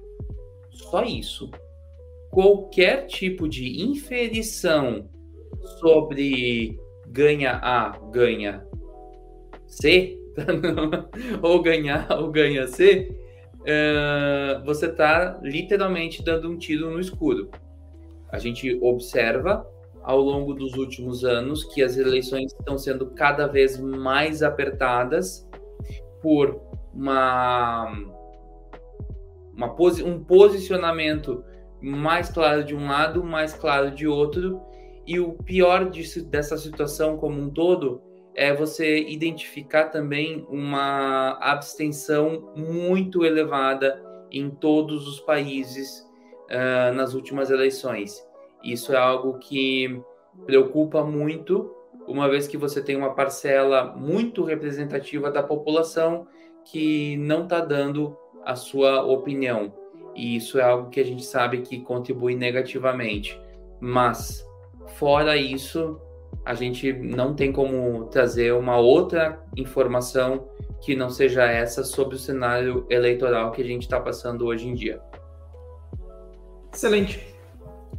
Só 0.70 1.04
isso. 1.04 1.50
Qualquer 2.30 3.06
tipo 3.06 3.46
de 3.46 3.82
inferição 3.82 5.10
sobre 5.78 6.78
ganha 7.06 7.60
A, 7.62 7.98
ganha 8.10 8.66
C, 9.66 10.18
ou 11.42 11.62
ganhar 11.62 12.06
ou 12.18 12.30
ganha 12.30 12.66
C, 12.66 13.14
uh, 13.60 14.64
você 14.64 14.86
está 14.86 15.38
literalmente 15.42 16.22
dando 16.22 16.50
um 16.50 16.56
tiro 16.56 16.90
no 16.90 17.00
escuro. 17.00 17.50
A 18.30 18.38
gente 18.38 18.78
observa 18.82 19.66
ao 20.02 20.20
longo 20.20 20.54
dos 20.54 20.74
últimos 20.74 21.24
anos 21.24 21.64
que 21.64 21.82
as 21.82 21.96
eleições 21.96 22.52
estão 22.52 22.78
sendo 22.78 23.06
cada 23.10 23.46
vez 23.46 23.78
mais 23.78 24.42
apertadas 24.42 25.48
por 26.22 26.60
uma, 26.94 27.92
uma 29.52 29.74
um 30.04 30.22
posicionamento 30.22 31.44
mais 31.80 32.30
claro 32.30 32.64
de 32.64 32.74
um 32.74 32.86
lado, 32.86 33.22
mais 33.24 33.52
claro 33.52 33.90
de 33.90 34.06
outro. 34.06 34.60
E 35.06 35.18
o 35.18 35.32
pior 35.32 35.90
disso, 35.90 36.24
dessa 36.24 36.56
situação 36.56 37.16
como 37.16 37.40
um 37.40 37.50
todo 37.50 38.00
é 38.34 38.54
você 38.54 39.00
identificar 39.08 39.86
também 39.86 40.46
uma 40.48 41.38
abstenção 41.40 42.52
muito 42.54 43.24
elevada 43.24 44.02
em 44.30 44.50
todos 44.50 45.08
os 45.08 45.20
países 45.20 46.05
uh, 46.50 46.94
nas 46.94 47.14
últimas 47.14 47.50
eleições. 47.50 48.24
Isso 48.62 48.92
é 48.92 48.96
algo 48.96 49.38
que 49.38 50.00
preocupa 50.44 51.04
muito, 51.04 51.74
uma 52.06 52.28
vez 52.28 52.46
que 52.46 52.56
você 52.56 52.82
tem 52.82 52.96
uma 52.96 53.14
parcela 53.14 53.84
muito 53.96 54.44
representativa 54.44 55.30
da 55.30 55.42
população 55.42 56.26
que 56.64 57.16
não 57.16 57.44
está 57.44 57.60
dando 57.60 58.16
a 58.44 58.54
sua 58.54 59.02
opinião. 59.04 59.72
E 60.14 60.36
isso 60.36 60.58
é 60.58 60.62
algo 60.62 60.88
que 60.88 61.00
a 61.00 61.04
gente 61.04 61.24
sabe 61.24 61.62
que 61.62 61.80
contribui 61.80 62.34
negativamente. 62.34 63.38
Mas, 63.80 64.44
fora 64.94 65.36
isso, 65.36 66.00
a 66.44 66.54
gente 66.54 66.92
não 66.92 67.34
tem 67.34 67.52
como 67.52 68.06
trazer 68.06 68.52
uma 68.54 68.78
outra 68.78 69.44
informação 69.56 70.48
que 70.80 70.94
não 70.94 71.10
seja 71.10 71.44
essa 71.44 71.84
sobre 71.84 72.14
o 72.14 72.18
cenário 72.18 72.86
eleitoral 72.88 73.50
que 73.50 73.60
a 73.60 73.64
gente 73.64 73.82
está 73.82 74.00
passando 74.00 74.46
hoje 74.46 74.68
em 74.68 74.74
dia. 74.74 75.00
Excelente. 76.76 77.34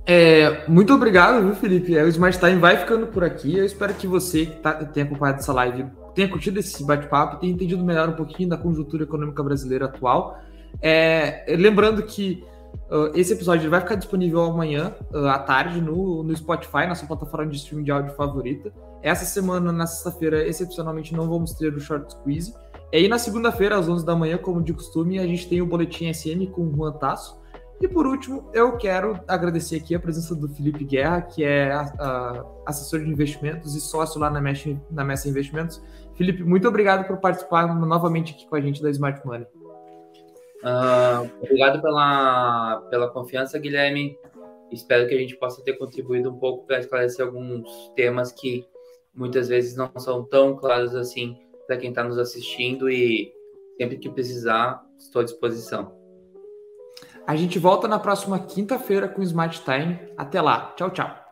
É, 0.06 0.66
muito 0.70 0.94
obrigado, 0.94 1.44
viu, 1.44 1.56
Felipe? 1.56 1.98
É, 1.98 2.04
o 2.04 2.08
Smart 2.08 2.40
Time 2.40 2.56
vai 2.56 2.78
ficando 2.78 3.08
por 3.08 3.24
aqui. 3.24 3.58
Eu 3.58 3.66
espero 3.66 3.94
que 3.94 4.08
você 4.08 4.46
que 4.46 4.56
tá, 4.58 4.74
tenha 4.86 5.06
acompanhado 5.06 5.40
essa 5.40 5.52
live 5.52 5.86
tenha 6.18 6.28
curtido 6.28 6.60
esse 6.60 6.84
bate-papo, 6.84 7.38
tenha 7.38 7.54
entendido 7.54 7.84
melhor 7.84 8.10
um 8.10 8.14
pouquinho 8.14 8.50
da 8.50 8.58
conjuntura 8.58 9.04
econômica 9.04 9.44
brasileira 9.44 9.86
atual. 9.86 10.40
É, 10.82 11.46
lembrando 11.56 12.02
que 12.02 12.44
uh, 12.90 13.12
esse 13.14 13.34
episódio 13.34 13.70
vai 13.70 13.82
ficar 13.82 13.94
disponível 13.94 14.42
amanhã 14.42 14.96
uh, 15.14 15.28
à 15.28 15.38
tarde 15.38 15.80
no, 15.80 16.24
no 16.24 16.36
Spotify, 16.36 16.88
nossa 16.88 17.06
plataforma 17.06 17.52
de 17.52 17.58
streaming 17.58 17.84
de 17.84 17.92
áudio 17.92 18.16
favorita. 18.16 18.74
Essa 19.04 19.26
semana, 19.26 19.72
na 19.72 19.86
sexta-feira, 19.86 20.44
excepcionalmente 20.44 21.14
não 21.14 21.30
vamos 21.30 21.54
ter 21.54 21.72
o 21.72 21.80
Short 21.80 22.12
Squeeze. 22.12 22.52
E 22.92 22.98
aí, 22.98 23.08
na 23.08 23.20
segunda-feira, 23.20 23.78
às 23.78 23.88
11 23.88 24.04
da 24.04 24.16
manhã, 24.16 24.40
como 24.40 24.64
de 24.64 24.74
costume, 24.74 25.20
a 25.20 25.28
gente 25.28 25.48
tem 25.48 25.62
o 25.62 25.68
Boletim 25.68 26.12
SM 26.12 26.48
com 26.48 26.64
o 26.64 26.76
Juan 26.76 26.94
Tasso. 26.94 27.40
E 27.80 27.88
por 27.88 28.08
último, 28.08 28.50
eu 28.54 28.76
quero 28.76 29.20
agradecer 29.28 29.76
aqui 29.78 29.94
a 29.94 30.00
presença 30.00 30.36
do 30.36 30.50
Felipe 30.50 30.84
Guerra, 30.84 31.22
que 31.22 31.44
é 31.44 31.72
a, 31.72 31.82
a, 31.82 32.46
assessor 32.66 33.02
de 33.02 33.10
investimentos 33.10 33.76
e 33.76 33.82
sócio 33.82 34.20
lá 34.20 34.30
na 34.32 34.42
Mesh, 34.42 34.76
na 34.90 35.04
Investimentos. 35.04 35.82
Felipe, 36.16 36.44
muito 36.44 36.68
obrigado 36.68 37.06
por 37.08 37.18
participar 37.18 37.76
novamente 37.76 38.34
aqui 38.34 38.48
com 38.48 38.56
a 38.56 38.62
gente 38.62 38.82
da 38.82 38.90
Smart 38.90 39.26
Money. 39.26 39.46
Uh, 40.64 41.30
obrigado 41.44 41.80
pela, 41.80 42.82
pela 42.90 43.10
confiança, 43.10 43.60
Guilherme. 43.60 44.18
Espero 44.72 45.08
que 45.08 45.14
a 45.14 45.18
gente 45.18 45.38
possa 45.38 45.64
ter 45.64 45.74
contribuído 45.74 46.32
um 46.32 46.40
pouco 46.40 46.66
para 46.66 46.80
esclarecer 46.80 47.24
alguns 47.24 47.92
temas 47.96 48.32
que 48.32 48.66
muitas 49.14 49.50
vezes 49.50 49.76
não 49.76 49.92
são 49.98 50.24
tão 50.24 50.56
claros 50.56 50.96
assim 50.96 51.38
para 51.68 51.78
quem 51.78 51.90
está 51.90 52.04
nos 52.04 52.18
assistindo 52.18 52.90
e 52.90 53.32
sempre 53.78 53.98
que 53.98 54.10
precisar, 54.10 54.84
estou 54.98 55.22
à 55.22 55.26
disposição. 55.26 55.96
A 57.28 57.36
gente 57.36 57.60
volta 57.60 57.90
na 57.90 58.00
próxima 58.00 58.40
quinta-feira 58.40 59.10
com 59.10 59.20
o 59.20 59.24
Smart 59.24 59.62
Time. 59.62 60.00
Até 60.18 60.42
lá. 60.42 60.74
Tchau, 60.78 60.90
tchau. 60.92 61.27